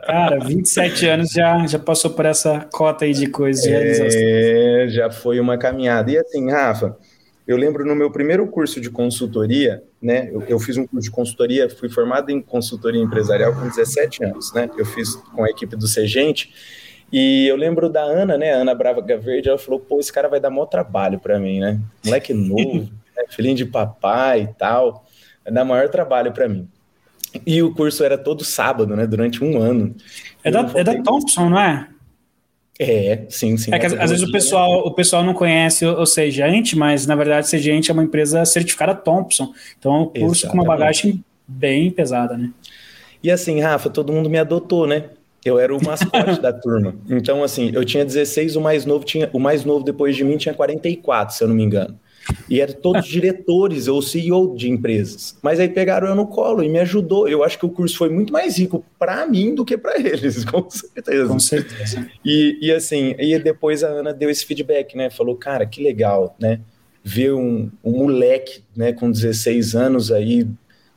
Cara, 0.04 0.40
27 0.40 1.06
anos 1.06 1.30
já, 1.30 1.64
já 1.66 1.78
passou 1.78 2.10
por 2.10 2.26
essa 2.26 2.66
cota 2.72 3.04
aí 3.04 3.12
de 3.12 3.28
coisas 3.28 3.62
de 3.62 3.70
realização. 3.70 4.20
É, 4.20 4.86
já 4.88 5.10
foi 5.10 5.38
uma 5.38 5.56
caminhada. 5.56 6.10
E 6.10 6.18
assim, 6.18 6.50
Rafa, 6.50 6.96
eu 7.46 7.56
lembro 7.56 7.86
no 7.86 7.94
meu 7.94 8.10
primeiro 8.10 8.44
curso 8.48 8.80
de 8.80 8.90
consultoria, 8.90 9.84
né? 10.02 10.30
Eu, 10.32 10.42
eu, 10.48 10.58
fiz 10.58 10.76
um 10.76 10.84
curso 10.84 11.04
de 11.04 11.10
consultoria, 11.12 11.70
fui 11.70 11.88
formado 11.88 12.30
em 12.30 12.42
consultoria 12.42 13.00
empresarial 13.00 13.54
com 13.54 13.68
17 13.68 14.24
anos, 14.24 14.52
né? 14.52 14.68
Eu 14.76 14.84
fiz 14.84 15.14
com 15.14 15.44
a 15.44 15.48
equipe 15.48 15.76
do 15.76 15.86
Segente. 15.86 16.52
E 17.12 17.46
eu 17.46 17.54
lembro 17.54 17.88
da 17.88 18.02
Ana, 18.02 18.36
né? 18.36 18.52
Ana 18.52 18.74
Brava 18.74 19.00
Verde, 19.00 19.48
ela 19.48 19.58
falou: 19.58 19.78
pô, 19.78 20.00
esse 20.00 20.12
cara 20.12 20.28
vai 20.28 20.40
dar 20.40 20.50
maior 20.50 20.66
trabalho 20.66 21.20
para 21.20 21.38
mim, 21.38 21.60
né? 21.60 21.80
Moleque 22.04 22.34
novo, 22.34 22.80
né? 23.16 23.24
filhinho 23.30 23.54
de 23.54 23.64
papai 23.64 24.42
e 24.42 24.54
tal 24.58 25.07
dá 25.50 25.64
maior 25.64 25.88
trabalho 25.88 26.32
para 26.32 26.48
mim. 26.48 26.68
E 27.46 27.62
o 27.62 27.74
curso 27.74 28.02
era 28.04 28.16
todo 28.16 28.44
sábado, 28.44 28.96
né? 28.96 29.06
Durante 29.06 29.44
um 29.44 29.60
ano. 29.60 29.94
É 30.42 30.50
da, 30.50 30.70
é 30.74 30.84
da 30.84 31.02
Thompson, 31.02 31.50
não 31.50 31.60
é? 31.60 31.88
É, 32.78 33.26
sim, 33.28 33.56
sim. 33.56 33.74
É 33.74 33.78
que 33.78 33.86
às 33.86 34.10
vezes 34.10 34.22
o 34.22 34.30
pessoal, 34.30 34.86
o 34.86 34.94
pessoal 34.94 35.24
não 35.24 35.34
conhece 35.34 35.84
o 35.84 36.06
Segente, 36.06 36.76
mas 36.76 37.06
na 37.06 37.16
verdade 37.16 37.48
Segente 37.48 37.90
é 37.90 37.94
uma 37.94 38.04
empresa 38.04 38.44
certificada 38.44 38.94
Thompson. 38.94 39.52
Então 39.78 39.94
é 39.94 39.98
um 39.98 40.06
curso 40.06 40.46
Exatamente. 40.46 40.48
com 40.50 40.56
uma 40.56 40.64
bagagem 40.64 41.24
bem 41.46 41.90
pesada, 41.90 42.38
né? 42.38 42.52
E 43.22 43.30
assim, 43.30 43.60
Rafa, 43.60 43.90
todo 43.90 44.12
mundo 44.12 44.30
me 44.30 44.38
adotou, 44.38 44.86
né? 44.86 45.10
Eu 45.44 45.58
era 45.58 45.74
o 45.74 45.84
mascote 45.84 46.38
da 46.42 46.52
turma. 46.52 46.94
Então, 47.08 47.42
assim, 47.42 47.70
eu 47.74 47.84
tinha 47.84 48.04
16, 48.04 48.54
o 48.54 48.60
mais 48.60 48.84
novo 48.84 49.04
tinha, 49.04 49.28
o 49.32 49.40
mais 49.40 49.64
novo 49.64 49.84
depois 49.84 50.14
de 50.14 50.22
mim 50.22 50.36
tinha 50.36 50.54
44, 50.54 51.34
se 51.34 51.42
eu 51.42 51.48
não 51.48 51.54
me 51.54 51.64
engano. 51.64 51.98
E 52.48 52.60
eram 52.60 52.74
todos 52.74 53.06
diretores 53.06 53.88
ou 53.88 54.00
CEO 54.00 54.56
de 54.56 54.70
empresas. 54.70 55.36
Mas 55.42 55.60
aí 55.60 55.68
pegaram 55.68 56.08
eu 56.08 56.14
no 56.14 56.26
colo 56.26 56.62
e 56.62 56.68
me 56.68 56.78
ajudou. 56.80 57.28
Eu 57.28 57.44
acho 57.44 57.58
que 57.58 57.66
o 57.66 57.70
curso 57.70 57.96
foi 57.96 58.08
muito 58.08 58.32
mais 58.32 58.58
rico 58.58 58.84
para 58.98 59.26
mim 59.26 59.54
do 59.54 59.64
que 59.64 59.76
para 59.76 59.98
eles, 59.98 60.44
com 60.46 60.68
certeza. 60.70 61.28
Com 61.28 61.38
certeza. 61.38 62.08
E, 62.24 62.58
e 62.60 62.72
assim, 62.72 63.14
e 63.18 63.38
depois 63.38 63.84
a 63.84 63.88
Ana 63.88 64.12
deu 64.12 64.30
esse 64.30 64.44
feedback, 64.44 64.96
né? 64.96 65.10
Falou, 65.10 65.36
cara, 65.36 65.66
que 65.66 65.82
legal, 65.82 66.34
né? 66.40 66.60
Ver 67.04 67.32
um, 67.32 67.70
um 67.82 67.92
moleque, 67.92 68.62
né, 68.76 68.92
com 68.92 69.10
16 69.10 69.74
anos 69.74 70.10
aí 70.10 70.46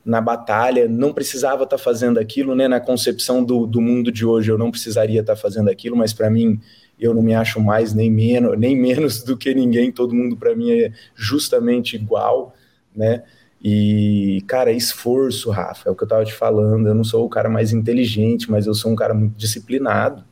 na 0.04 0.20
batalha, 0.20 0.88
não 0.88 1.14
precisava 1.14 1.64
estar 1.64 1.78
tá 1.78 1.84
fazendo 1.84 2.20
aquilo, 2.20 2.56
né? 2.56 2.68
Na 2.68 2.80
concepção 2.80 3.44
do, 3.44 3.68
do 3.68 3.80
mundo 3.80 4.12
de 4.12 4.26
hoje, 4.26 4.50
eu 4.52 4.58
não 4.58 4.72
precisaria 4.72 5.22
estar 5.22 5.36
tá 5.36 5.42
fazendo 5.42 5.70
aquilo, 5.70 5.96
mas 5.96 6.12
para 6.12 6.30
mim 6.30 6.60
eu 7.02 7.16
não 7.16 7.24
me 7.24 7.34
acho 7.34 7.60
mais 7.60 7.94
nem 7.94 8.12
menos, 8.12 8.58
nem 8.58 8.78
menos 8.80 9.24
do 9.24 9.36
que 9.36 9.54
ninguém, 9.56 9.92
todo 9.92 10.14
mundo 10.14 10.38
para 10.38 10.56
mim 10.56 10.72
é 10.72 10.94
justamente 11.16 11.96
igual, 11.96 12.54
né? 12.96 13.24
E, 13.64 14.44
cara, 14.48 14.72
esforço, 14.72 15.52
Rafa, 15.52 15.90
é 15.90 15.92
o 15.92 15.96
que 15.96 16.04
eu 16.04 16.08
tava 16.08 16.26
te 16.26 16.34
falando. 16.34 16.88
Eu 16.88 16.96
não 16.96 17.04
sou 17.04 17.26
o 17.26 17.30
cara 17.30 17.48
mais 17.48 17.72
inteligente, 17.72 18.50
mas 18.50 18.66
eu 18.66 18.74
sou 18.74 18.92
um 18.92 18.96
cara 18.96 19.14
muito 19.14 19.36
disciplinado, 19.36 20.24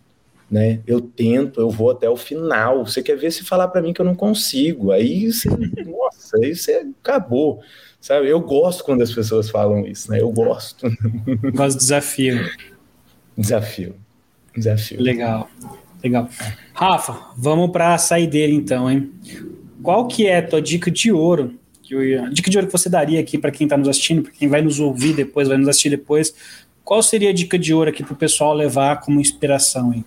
né? 0.50 0.80
Eu 0.88 1.00
tento, 1.00 1.62
eu 1.62 1.70
vou 1.70 1.92
até 1.92 2.10
o 2.10 2.18
final. 2.18 2.86
Você 2.86 3.04
quer 3.04 3.16
ver 3.16 3.32
se 3.32 3.44
falar 3.44 3.68
para 3.68 3.82
mim 3.82 3.94
que 3.94 4.02
eu 4.02 4.06
não 4.06 4.16
consigo? 4.16 4.92
Aí 4.92 5.32
você, 5.32 5.48
nossa, 5.86 6.38
aí 6.38 6.56
você 6.56 6.88
acabou, 7.02 7.62
sabe? 8.02 8.28
Eu 8.28 8.40
gosto 8.42 8.84
quando 8.84 9.04
as 9.04 9.14
pessoas 9.14 9.48
falam 9.48 9.86
isso, 9.86 10.12
né? 10.12 10.22
Eu 10.22 10.32
gosto. 10.32 10.88
Gosto 11.54 11.78
do 11.78 11.82
desafio. 11.82 12.50
Desafio. 13.38 13.96
Desafio. 14.56 15.02
Legal. 15.02 15.48
Legal. 16.04 16.30
Rafa, 16.74 17.32
vamos 17.38 17.72
para 17.72 17.93
a 17.93 17.97
saideira 17.97 18.52
então, 18.52 18.89
hein? 18.89 19.12
Qual 19.84 20.08
que 20.08 20.28
é 20.28 20.38
a 20.38 20.47
tua 20.47 20.62
dica 20.62 20.89
de 20.89 21.12
ouro? 21.12 21.56
Que 21.82 21.93
eu, 21.93 22.24
a 22.24 22.30
dica 22.30 22.50
de 22.50 22.58
ouro 22.58 22.68
que 22.68 22.74
você 22.74 22.89
daria 22.89 23.20
aqui 23.20 23.38
para 23.38 23.52
quem 23.52 23.66
está 23.66 23.78
nos 23.78 23.88
assistindo, 23.88 24.24
para 24.24 24.32
quem 24.32 24.47
vai 24.47 24.62
nos 24.62 24.80
ouvir 24.80 25.14
depois, 25.14 25.47
vai 25.47 25.58
nos 25.58 25.68
assistir 25.68 25.89
depois. 25.89 26.34
Qual 26.84 27.04
seria 27.04 27.30
a 27.30 27.34
dica 27.34 27.58
de 27.58 27.74
ouro 27.74 27.89
aqui 27.89 28.04
para 28.04 28.14
o 28.14 28.18
pessoal 28.18 28.54
levar 28.54 29.02
como 29.02 29.20
inspiração, 29.20 29.93
hein? 29.93 30.06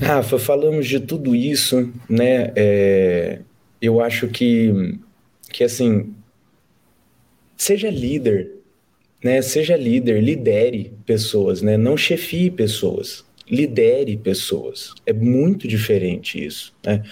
Rafa, 0.00 0.38
falamos 0.38 0.86
de 0.86 0.98
tudo 0.98 1.34
isso, 1.36 1.92
né? 2.08 2.52
É, 2.56 3.40
eu 3.80 4.00
acho 4.00 4.28
que, 4.28 4.98
que 5.52 5.62
assim, 5.62 6.14
seja 7.56 7.90
líder, 7.90 8.53
né? 9.24 9.40
Seja 9.40 9.74
líder, 9.74 10.22
lidere 10.22 10.92
pessoas, 11.06 11.62
né? 11.62 11.78
Não 11.78 11.96
chefie 11.96 12.50
pessoas, 12.50 13.24
lidere 13.50 14.18
pessoas. 14.18 14.92
É 15.06 15.14
muito 15.14 15.66
diferente 15.66 16.44
isso, 16.44 16.74
né? 16.84 17.02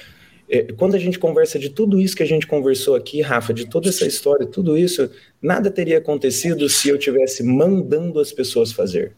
É, 0.47 0.71
quando 0.75 0.95
a 0.95 0.99
gente 0.99 1.19
conversa 1.19 1.59
de 1.59 1.71
tudo 1.71 1.99
isso 1.99 2.15
que 2.15 2.23
a 2.23 2.27
gente 2.27 2.47
conversou 2.47 2.95
aqui, 2.95 3.23
Rafa, 3.23 3.55
de 3.55 3.67
toda 3.67 3.89
essa 3.89 4.07
história, 4.07 4.45
tudo 4.45 4.77
isso, 4.77 5.11
nada 5.41 5.71
teria 5.71 5.97
acontecido 5.97 6.69
se 6.69 6.91
eu 6.91 6.99
tivesse 6.99 7.43
mandando 7.43 8.21
as 8.21 8.31
pessoas 8.31 8.71
fazer. 8.71 9.13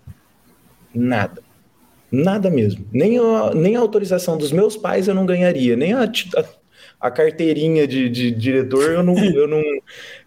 Nada. 0.95 1.43
Nada 2.13 2.49
mesmo. 2.49 2.87
Nem 2.93 3.19
a, 3.19 3.53
nem 3.53 3.75
a 3.75 3.81
autorização 3.81 4.39
dos 4.39 4.53
meus 4.53 4.77
pais 4.77 5.09
eu 5.09 5.15
não 5.15 5.27
ganharia, 5.27 5.75
nem 5.75 5.93
a, 5.93 6.05
a, 6.05 6.45
a 7.01 7.11
carteirinha 7.11 7.89
de, 7.89 8.09
de, 8.09 8.31
diretor 8.31 8.93
eu 8.93 9.03
não, 9.03 9.19
eu, 9.19 9.49
não, 9.49 9.63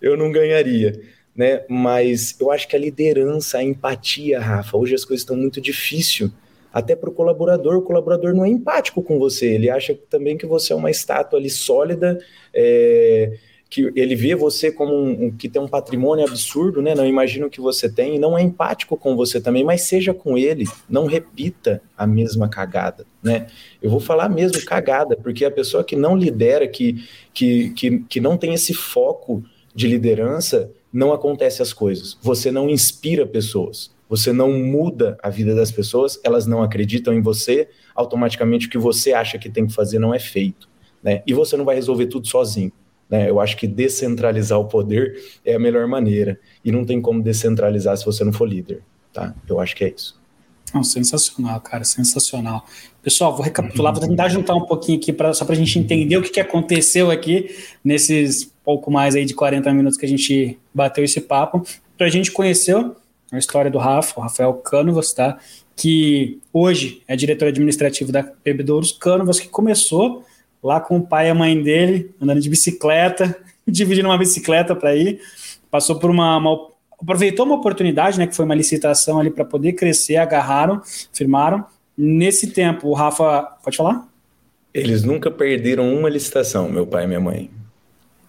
eu 0.01 0.17
não 0.17 0.29
ganharia. 0.29 0.99
Né? 1.37 1.61
Mas 1.69 2.35
eu 2.39 2.51
acho 2.51 2.67
que 2.67 2.75
a 2.75 2.79
liderança, 2.79 3.59
a 3.59 3.63
empatia, 3.63 4.39
Rafa, 4.39 4.75
hoje 4.75 4.95
as 4.95 5.05
coisas 5.05 5.21
estão 5.21 5.37
muito 5.37 5.61
difíceis. 5.61 6.31
Até 6.73 6.95
para 6.95 7.09
o 7.09 7.13
colaborador, 7.13 7.77
o 7.77 7.81
colaborador 7.83 8.33
não 8.33 8.43
é 8.43 8.49
empático 8.49 9.03
com 9.03 9.17
você, 9.17 9.47
ele 9.53 9.69
acha 9.69 9.97
também 10.09 10.37
que 10.37 10.45
você 10.45 10.73
é 10.73 10.75
uma 10.75 10.91
estátua 10.91 11.39
ali 11.39 11.49
sólida, 11.49 12.19
é, 12.53 13.37
que 13.69 13.91
ele 13.95 14.15
vê 14.15 14.35
você 14.35 14.71
como 14.71 14.93
um, 14.93 15.25
um, 15.25 15.31
que 15.31 15.49
tem 15.49 15.61
um 15.61 15.67
patrimônio 15.67 16.25
absurdo, 16.25 16.81
né? 16.81 16.95
Não 16.95 17.05
imagina 17.05 17.45
o 17.45 17.49
que 17.49 17.61
você 17.61 17.89
tem 17.89 18.15
e 18.15 18.19
não 18.19 18.37
é 18.37 18.41
empático 18.41 18.97
com 18.97 19.15
você 19.15 19.41
também, 19.41 19.63
mas 19.63 19.81
seja 19.81 20.13
com 20.13 20.37
ele, 20.37 20.65
não 20.89 21.05
repita 21.05 21.81
a 21.97 22.05
mesma 22.07 22.47
cagada, 22.47 23.05
né? 23.21 23.47
Eu 23.81 23.89
vou 23.89 23.99
falar 23.99 24.29
mesmo 24.29 24.63
cagada, 24.65 25.15
porque 25.15 25.45
a 25.45 25.51
pessoa 25.51 25.83
que 25.83 25.95
não 25.95 26.15
lidera, 26.15 26.67
que, 26.67 27.03
que, 27.33 27.71
que, 27.71 27.99
que 27.99 28.21
não 28.21 28.37
tem 28.37 28.53
esse 28.53 28.73
foco 28.73 29.43
de 29.73 29.87
liderança, 29.87 30.71
não 30.91 31.13
acontece 31.13 31.61
as 31.61 31.73
coisas. 31.73 32.17
Você 32.21 32.51
não 32.51 32.69
inspira 32.69 33.25
pessoas, 33.25 33.91
você 34.09 34.31
não 34.31 34.51
muda 34.53 35.17
a 35.21 35.29
vida 35.29 35.53
das 35.53 35.71
pessoas, 35.71 36.19
elas 36.23 36.45
não 36.45 36.63
acreditam 36.63 37.13
em 37.13 37.21
você, 37.21 37.69
automaticamente 37.93 38.67
o 38.67 38.69
que 38.69 38.77
você 38.77 39.13
acha 39.13 39.37
que 39.37 39.49
tem 39.49 39.67
que 39.67 39.73
fazer 39.73 39.99
não 39.99 40.13
é 40.13 40.19
feito, 40.19 40.69
né? 41.03 41.21
E 41.25 41.33
você 41.33 41.57
não 41.57 41.65
vai 41.65 41.75
resolver 41.75 42.07
tudo 42.07 42.27
sozinho. 42.27 42.71
Né? 43.09 43.29
Eu 43.29 43.39
acho 43.39 43.55
que 43.57 43.67
descentralizar 43.67 44.59
o 44.59 44.65
poder 44.65 45.17
é 45.45 45.55
a 45.55 45.59
melhor 45.59 45.87
maneira. 45.87 46.39
E 46.63 46.71
não 46.71 46.85
tem 46.85 47.01
como 47.01 47.21
descentralizar 47.21 47.95
se 47.97 48.05
você 48.05 48.23
não 48.23 48.33
for 48.33 48.47
líder. 48.47 48.83
Tá? 49.13 49.33
Eu 49.47 49.59
acho 49.59 49.75
que 49.75 49.85
é 49.85 49.93
isso. 49.95 50.19
Não, 50.73 50.83
sensacional, 50.83 51.61
cara, 51.61 51.85
sensacional. 51.85 52.65
Pessoal, 53.01 53.33
vou 53.33 53.41
recapitular, 53.41 53.93
vou 53.93 54.05
tentar 54.05 54.27
juntar 54.27 54.53
um 54.53 54.65
pouquinho 54.65 54.97
aqui 54.97 55.13
pra, 55.13 55.33
só 55.33 55.45
para 55.45 55.55
a 55.55 55.57
gente 55.57 55.79
entender 55.79 56.17
o 56.17 56.21
que, 56.21 56.29
que 56.29 56.39
aconteceu 56.41 57.09
aqui 57.09 57.55
nesses 57.81 58.53
pouco 58.67 58.91
mais 58.91 59.15
aí 59.15 59.23
de 59.23 59.33
40 59.33 59.71
minutos 59.71 59.97
que 59.97 60.05
a 60.05 60.09
gente 60.09 60.59
bateu 60.73 61.01
esse 61.01 61.21
papo. 61.21 61.65
Para 61.97 62.07
a 62.07 62.09
gente 62.09 62.33
conhecer 62.33 62.75
a 63.31 63.37
história 63.37 63.71
do 63.71 63.77
Rafa, 63.77 64.19
o 64.19 64.23
Rafael 64.23 64.53
Canovas, 64.55 65.13
tá? 65.13 65.37
que 65.73 66.41
hoje 66.51 67.01
é 67.07 67.15
diretor 67.15 67.47
administrativo 67.47 68.11
da 68.11 68.29
Bebedouros 68.43 68.91
Canovas, 68.91 69.39
que 69.39 69.47
começou 69.47 70.25
lá 70.61 70.81
com 70.81 70.97
o 70.97 71.01
pai 71.07 71.27
e 71.27 71.29
a 71.29 71.35
mãe 71.35 71.63
dele, 71.63 72.11
andando 72.21 72.41
de 72.41 72.49
bicicleta, 72.49 73.37
dividindo 73.65 74.09
uma 74.09 74.17
bicicleta 74.17 74.75
para 74.75 74.93
ir. 74.97 75.21
Passou 75.71 75.97
por 75.97 76.09
uma, 76.09 76.35
uma, 76.35 76.67
aproveitou 77.01 77.45
uma 77.45 77.55
oportunidade, 77.55 78.19
né, 78.19 78.27
que 78.27 78.35
foi 78.35 78.43
uma 78.43 78.55
licitação 78.55 79.17
ali 79.17 79.29
para 79.29 79.45
poder 79.45 79.73
crescer, 79.73 80.17
agarraram, 80.17 80.81
firmaram. 81.13 81.63
Nesse 81.97 82.47
tempo, 82.47 82.89
o 82.89 82.93
Rafa, 82.93 83.43
pode 83.63 83.77
falar? 83.77 84.05
Eles 84.73 85.03
nunca 85.03 85.31
perderam 85.31 85.95
uma 85.95 86.09
licitação, 86.09 86.67
meu 86.67 86.85
pai 86.85 87.05
e 87.05 87.07
minha 87.07 87.21
mãe. 87.21 87.49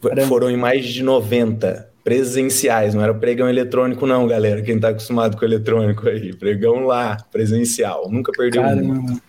Caramba. 0.03 0.29
Foram 0.29 0.51
em 0.51 0.57
mais 0.57 0.87
de 0.87 1.03
90 1.03 1.89
presenciais, 2.05 2.95
não 2.95 3.03
era 3.03 3.13
pregão 3.13 3.49
eletrônico 3.49 4.07
não, 4.07 4.27
galera, 4.27 4.63
quem 4.63 4.77
está 4.77 4.89
acostumado 4.89 5.37
com 5.37 5.45
eletrônico 5.45 6.09
aí, 6.09 6.35
pregão 6.35 6.87
lá, 6.87 7.19
presencial, 7.31 8.11
nunca 8.11 8.33
perdeu 8.33 8.63
Caramba. 8.63 9.21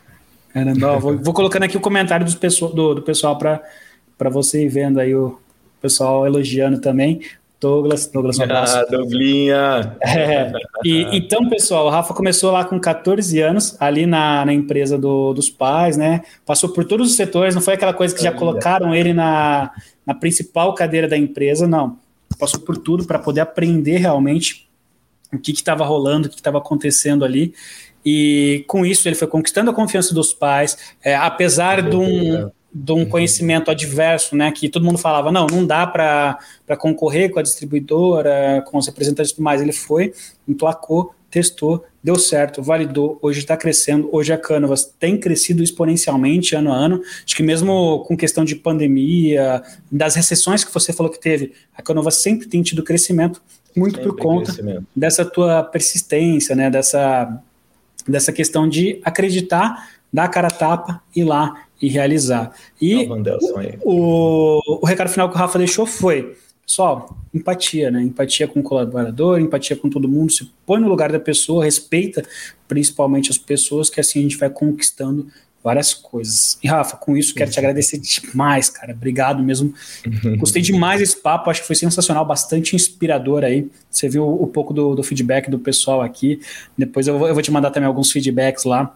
Caramba, 0.53 0.97
vou, 0.97 1.17
vou, 1.17 1.33
colocando 1.33 1.63
aqui 1.63 1.75
o 1.75 1.81
comentário 1.81 2.25
do, 2.25 2.95
do 2.95 3.01
pessoal 3.01 3.37
para 3.37 4.29
você 4.29 4.63
ir 4.63 4.69
vendo 4.69 4.99
aí 4.99 5.13
o 5.13 5.39
pessoal 5.81 6.25
elogiando 6.25 6.79
também. 6.79 7.21
Douglas, 7.59 8.07
Douglas, 8.07 8.39
um 8.39 8.43
abraço. 8.43 8.77
Ah, 8.77 8.85
Douglinha! 8.85 9.97
É, 10.01 10.51
e, 10.85 11.17
então, 11.17 11.49
pessoal, 11.49 11.87
o 11.87 11.89
Rafa 11.89 12.13
começou 12.13 12.51
lá 12.51 12.63
com 12.63 12.79
14 12.79 13.37
anos, 13.41 13.75
ali 13.79 14.05
na, 14.05 14.45
na 14.45 14.53
empresa 14.53 14.97
do, 14.97 15.33
dos 15.33 15.49
pais, 15.49 15.97
né? 15.97 16.21
Passou 16.45 16.69
por 16.69 16.85
todos 16.85 17.09
os 17.09 17.15
setores, 17.17 17.53
não 17.53 17.61
foi 17.61 17.73
aquela 17.73 17.93
coisa 17.93 18.15
que 18.15 18.23
já 18.23 18.31
colocaram 18.31 18.95
ele 18.95 19.13
na, 19.13 19.71
na 20.05 20.13
principal 20.13 20.73
cadeira 20.73 21.07
da 21.07 21.17
empresa, 21.17 21.67
não. 21.67 21.97
Passou 22.39 22.61
por 22.61 22.77
tudo 22.77 23.05
para 23.05 23.19
poder 23.19 23.41
aprender 23.41 23.97
realmente 23.97 24.69
o 25.33 25.37
que 25.37 25.51
estava 25.51 25.83
rolando, 25.83 26.27
o 26.27 26.29
que 26.29 26.37
estava 26.37 26.59
acontecendo 26.59 27.25
ali. 27.25 27.53
E 28.05 28.63
com 28.67 28.85
isso 28.85 29.07
ele 29.07 29.15
foi 29.15 29.27
conquistando 29.27 29.69
a 29.69 29.73
confiança 29.73 30.13
dos 30.13 30.33
pais, 30.33 30.77
é, 31.03 31.15
apesar 31.15 31.81
de 31.81 31.95
um, 31.97 32.49
de 32.71 32.91
um 32.91 33.05
conhecimento 33.05 33.71
adverso, 33.71 34.35
né? 34.35 34.51
Que 34.51 34.69
todo 34.69 34.85
mundo 34.85 34.97
falava, 34.97 35.31
não, 35.31 35.47
não 35.47 35.65
dá 35.65 35.87
para 35.87 36.37
concorrer 36.77 37.31
com 37.31 37.39
a 37.39 37.43
distribuidora, 37.43 38.63
com 38.67 38.77
os 38.77 38.85
representantes 38.85 39.31
e 39.31 39.35
tudo 39.35 39.43
mais. 39.43 39.61
Ele 39.61 39.73
foi, 39.73 40.13
emplacou, 40.47 41.13
testou, 41.29 41.85
deu 42.03 42.15
certo, 42.15 42.61
validou, 42.61 43.19
hoje 43.21 43.39
está 43.39 43.55
crescendo, 43.55 44.09
hoje 44.11 44.33
a 44.33 44.37
Canvas 44.37 44.85
tem 44.99 45.17
crescido 45.17 45.61
exponencialmente 45.61 46.55
ano 46.55 46.71
a 46.71 46.75
ano, 46.75 47.01
acho 47.25 47.35
que 47.35 47.43
mesmo 47.43 48.03
com 48.07 48.17
questão 48.17 48.43
de 48.43 48.55
pandemia, 48.55 49.61
das 49.91 50.15
recessões 50.15 50.63
que 50.63 50.73
você 50.73 50.91
falou 50.91 51.11
que 51.11 51.19
teve, 51.19 51.53
a 51.75 51.81
Canvas 51.81 52.21
sempre 52.21 52.47
tem 52.47 52.61
tido 52.61 52.83
crescimento, 52.83 53.41
muito 53.75 53.97
sempre 53.97 54.11
por 54.11 54.17
conta 54.17 54.53
dessa 54.95 55.23
tua 55.23 55.63
persistência, 55.63 56.55
né, 56.55 56.69
dessa 56.69 57.41
dessa 58.07 58.31
questão 58.31 58.67
de 58.67 58.99
acreditar, 59.03 59.87
dar 60.11 60.23
a 60.23 60.27
cara 60.27 60.47
a 60.47 60.51
tapa, 60.51 61.03
ir 61.15 61.25
lá 61.25 61.65
e 61.81 61.87
realizar. 61.87 62.51
E 62.81 63.07
o, 63.83 64.59
o, 64.61 64.79
o 64.81 64.85
recado 64.85 65.09
final 65.09 65.29
que 65.29 65.35
o 65.35 65.37
Rafa 65.37 65.57
deixou 65.57 65.85
foi: 65.85 66.35
pessoal, 66.65 67.17
empatia, 67.33 67.89
né? 67.89 68.01
Empatia 68.01 68.47
com 68.47 68.59
o 68.59 68.63
colaborador, 68.63 69.39
empatia 69.39 69.75
com 69.75 69.89
todo 69.89 70.07
mundo, 70.07 70.31
se 70.31 70.51
põe 70.65 70.79
no 70.79 70.87
lugar 70.87 71.11
da 71.11 71.19
pessoa, 71.19 71.65
respeita 71.65 72.23
principalmente 72.67 73.31
as 73.31 73.37
pessoas, 73.37 73.89
que 73.89 73.99
assim 73.99 74.19
a 74.19 74.21
gente 74.21 74.37
vai 74.37 74.49
conquistando 74.49 75.27
várias 75.63 75.93
coisas. 75.93 76.57
E 76.63 76.67
Rafa, 76.67 76.95
com 76.97 77.17
isso 77.17 77.33
quero 77.33 77.51
te 77.51 77.59
agradecer 77.59 77.99
demais, 77.99 78.69
cara. 78.69 78.93
Obrigado 78.93 79.43
mesmo. 79.43 79.73
Gostei 80.37 80.61
demais 80.61 80.99
desse 80.99 81.17
papo, 81.17 81.49
acho 81.49 81.61
que 81.61 81.67
foi 81.67 81.75
sensacional, 81.75 82.25
bastante 82.25 82.75
inspirador 82.75 83.43
aí. 83.43 83.69
Você 83.89 84.07
viu 84.07 84.41
um 84.41 84.47
pouco 84.47 84.73
do, 84.73 84.95
do 84.95 85.03
feedback 85.03 85.49
do 85.49 85.59
pessoal 85.59 86.01
aqui. 86.01 86.39
Depois 86.77 87.07
eu 87.07 87.17
vou, 87.17 87.27
eu 87.27 87.33
vou, 87.33 87.43
te 87.43 87.51
mandar 87.51 87.71
também 87.71 87.87
alguns 87.87 88.11
feedbacks 88.11 88.63
lá. 88.63 88.95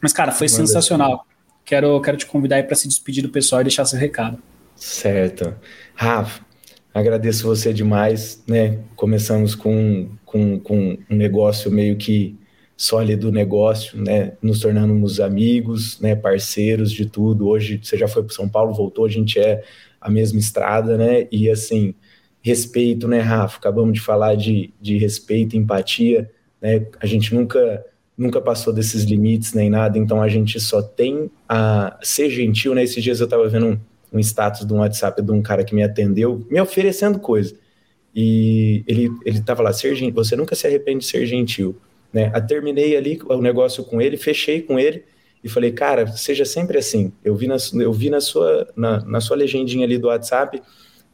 Mas, 0.00 0.12
cara, 0.12 0.32
foi 0.32 0.46
Manda 0.46 0.56
sensacional. 0.56 1.26
Quero, 1.70 2.00
quero 2.00 2.16
te 2.16 2.26
convidar 2.26 2.66
para 2.66 2.74
se 2.74 2.88
despedir 2.88 3.22
do 3.22 3.28
pessoal 3.28 3.60
e 3.60 3.64
deixar 3.64 3.84
seu 3.84 3.96
recado. 3.96 4.42
Certo. 4.74 5.54
Rafa, 5.94 6.44
agradeço 6.92 7.46
você 7.46 7.72
demais, 7.72 8.42
né? 8.44 8.80
Começamos 8.96 9.54
com, 9.54 10.08
com, 10.24 10.58
com 10.58 10.98
um 11.08 11.14
negócio 11.14 11.70
meio 11.70 11.96
que 11.96 12.36
sólido 12.76 13.30
negócio, 13.30 14.02
né? 14.02 14.32
Nos 14.42 14.58
tornamos 14.58 15.20
amigos, 15.20 16.00
né? 16.00 16.16
Parceiros 16.16 16.90
de 16.90 17.06
tudo. 17.06 17.46
Hoje 17.46 17.78
você 17.80 17.96
já 17.96 18.08
foi 18.08 18.24
para 18.24 18.34
São 18.34 18.48
Paulo, 18.48 18.74
voltou, 18.74 19.04
a 19.04 19.08
gente 19.08 19.38
é 19.38 19.62
a 20.00 20.10
mesma 20.10 20.40
estrada, 20.40 20.98
né? 20.98 21.28
E 21.30 21.48
assim, 21.48 21.94
respeito, 22.42 23.06
né, 23.06 23.20
Rafa? 23.20 23.58
Acabamos 23.58 23.92
de 23.92 24.00
falar 24.00 24.34
de, 24.34 24.74
de 24.80 24.98
respeito, 24.98 25.56
empatia, 25.56 26.28
né? 26.60 26.84
A 27.00 27.06
gente 27.06 27.32
nunca 27.32 27.86
nunca 28.20 28.40
passou 28.40 28.72
desses 28.72 29.04
limites 29.04 29.54
nem 29.54 29.70
nada, 29.70 29.98
então 29.98 30.20
a 30.20 30.28
gente 30.28 30.60
só 30.60 30.82
tem 30.82 31.30
a 31.48 31.98
ser 32.02 32.28
gentil, 32.30 32.74
né? 32.74 32.82
Esses 32.82 33.02
dias 33.02 33.20
eu 33.20 33.24
estava 33.24 33.48
vendo 33.48 33.66
um, 33.66 33.78
um 34.12 34.18
status 34.20 34.66
de 34.66 34.72
um 34.72 34.78
WhatsApp 34.78 35.22
de 35.22 35.32
um 35.32 35.40
cara 35.40 35.64
que 35.64 35.74
me 35.74 35.82
atendeu, 35.82 36.46
me 36.50 36.60
oferecendo 36.60 37.18
coisa. 37.18 37.54
E 38.14 38.84
ele 38.86 39.10
ele 39.24 39.40
tava 39.40 39.62
lá, 39.62 39.72
ser 39.72 39.94
você 40.12 40.36
nunca 40.36 40.54
se 40.54 40.66
arrepende 40.66 41.00
de 41.00 41.06
ser 41.06 41.24
gentil. 41.26 41.76
Né? 42.12 42.30
Eu 42.34 42.46
terminei 42.46 42.96
ali 42.96 43.20
o 43.24 43.40
negócio 43.40 43.84
com 43.84 44.00
ele, 44.00 44.16
fechei 44.16 44.62
com 44.62 44.78
ele 44.78 45.04
e 45.42 45.48
falei, 45.48 45.72
cara, 45.72 46.06
seja 46.08 46.44
sempre 46.44 46.76
assim. 46.78 47.12
Eu 47.24 47.34
vi 47.36 47.46
na, 47.46 47.56
eu 47.74 47.92
vi 47.92 48.10
na, 48.10 48.20
sua, 48.20 48.68
na, 48.76 49.00
na 49.04 49.20
sua 49.20 49.36
legendinha 49.36 49.86
ali 49.86 49.96
do 49.96 50.08
WhatsApp 50.08 50.60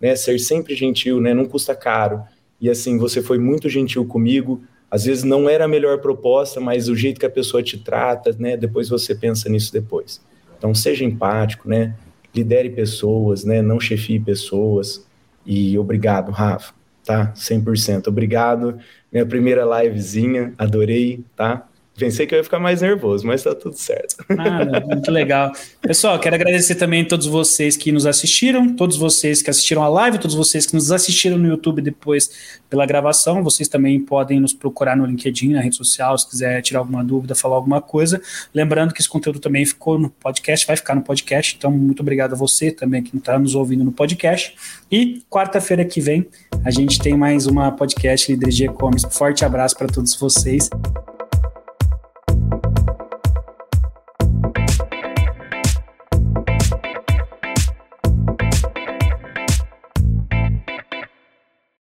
né? 0.00 0.14
Ser 0.14 0.38
sempre 0.38 0.74
gentil, 0.74 1.20
né? 1.20 1.34
Não 1.34 1.46
custa 1.46 1.74
caro. 1.74 2.22
E 2.60 2.70
assim, 2.70 2.98
você 2.98 3.22
foi 3.22 3.38
muito 3.38 3.68
gentil 3.68 4.04
comigo. 4.06 4.62
Às 4.96 5.04
vezes 5.04 5.24
não 5.24 5.46
era 5.46 5.66
a 5.66 5.68
melhor 5.68 5.98
proposta, 5.98 6.58
mas 6.58 6.88
o 6.88 6.96
jeito 6.96 7.20
que 7.20 7.26
a 7.26 7.30
pessoa 7.30 7.62
te 7.62 7.76
trata, 7.76 8.34
né? 8.38 8.56
Depois 8.56 8.88
você 8.88 9.14
pensa 9.14 9.46
nisso 9.46 9.70
depois. 9.70 10.22
Então 10.56 10.74
seja 10.74 11.04
empático, 11.04 11.68
né? 11.68 11.94
Lidere 12.34 12.70
pessoas, 12.70 13.44
né? 13.44 13.60
Não 13.60 13.78
chefie 13.78 14.18
pessoas. 14.18 15.06
E 15.44 15.78
obrigado, 15.78 16.32
Rafa, 16.32 16.72
tá? 17.04 17.30
100%. 17.36 18.08
Obrigado. 18.08 18.78
Minha 19.12 19.26
primeira 19.26 19.66
livezinha, 19.82 20.54
adorei, 20.56 21.22
tá? 21.36 21.68
Pensei 21.98 22.26
que 22.26 22.34
eu 22.34 22.38
ia 22.38 22.44
ficar 22.44 22.58
mais 22.58 22.82
nervoso, 22.82 23.26
mas 23.26 23.42
tá 23.42 23.54
tudo 23.54 23.76
certo. 23.76 24.16
Nada, 24.28 24.80
muito 24.80 25.10
legal. 25.10 25.52
Pessoal, 25.80 26.18
quero 26.18 26.34
agradecer 26.34 26.74
também 26.74 27.02
a 27.02 27.08
todos 27.08 27.26
vocês 27.26 27.76
que 27.76 27.90
nos 27.90 28.04
assistiram, 28.04 28.74
todos 28.74 28.98
vocês 28.98 29.40
que 29.40 29.48
assistiram 29.48 29.82
a 29.82 29.88
live, 29.88 30.18
todos 30.18 30.36
vocês 30.36 30.66
que 30.66 30.74
nos 30.74 30.92
assistiram 30.92 31.38
no 31.38 31.48
YouTube 31.48 31.80
depois 31.80 32.58
pela 32.68 32.84
gravação. 32.84 33.42
Vocês 33.42 33.66
também 33.66 33.98
podem 33.98 34.38
nos 34.38 34.52
procurar 34.52 34.94
no 34.94 35.06
LinkedIn, 35.06 35.54
na 35.54 35.60
rede 35.60 35.76
social, 35.76 36.18
se 36.18 36.28
quiser 36.28 36.60
tirar 36.60 36.80
alguma 36.80 37.02
dúvida, 37.02 37.34
falar 37.34 37.56
alguma 37.56 37.80
coisa. 37.80 38.20
Lembrando 38.54 38.92
que 38.92 39.00
esse 39.00 39.08
conteúdo 39.08 39.40
também 39.40 39.64
ficou 39.64 39.98
no 39.98 40.10
podcast, 40.10 40.66
vai 40.66 40.76
ficar 40.76 40.94
no 40.94 41.02
podcast. 41.02 41.56
Então, 41.56 41.70
muito 41.70 42.00
obrigado 42.00 42.34
a 42.34 42.36
você 42.36 42.70
também 42.70 43.02
que 43.02 43.16
está 43.16 43.38
nos 43.38 43.54
ouvindo 43.54 43.84
no 43.84 43.92
podcast. 43.92 44.54
E 44.92 45.22
quarta-feira 45.30 45.84
que 45.84 46.00
vem 46.00 46.26
a 46.62 46.70
gente 46.70 46.98
tem 46.98 47.16
mais 47.16 47.46
uma 47.46 47.72
podcast 47.72 48.30
Líderes 48.30 48.54
de 48.54 48.66
E-Commerce. 48.66 49.06
Forte 49.10 49.44
abraço 49.44 49.76
para 49.76 49.86
todos 49.86 50.14
vocês. 50.14 50.68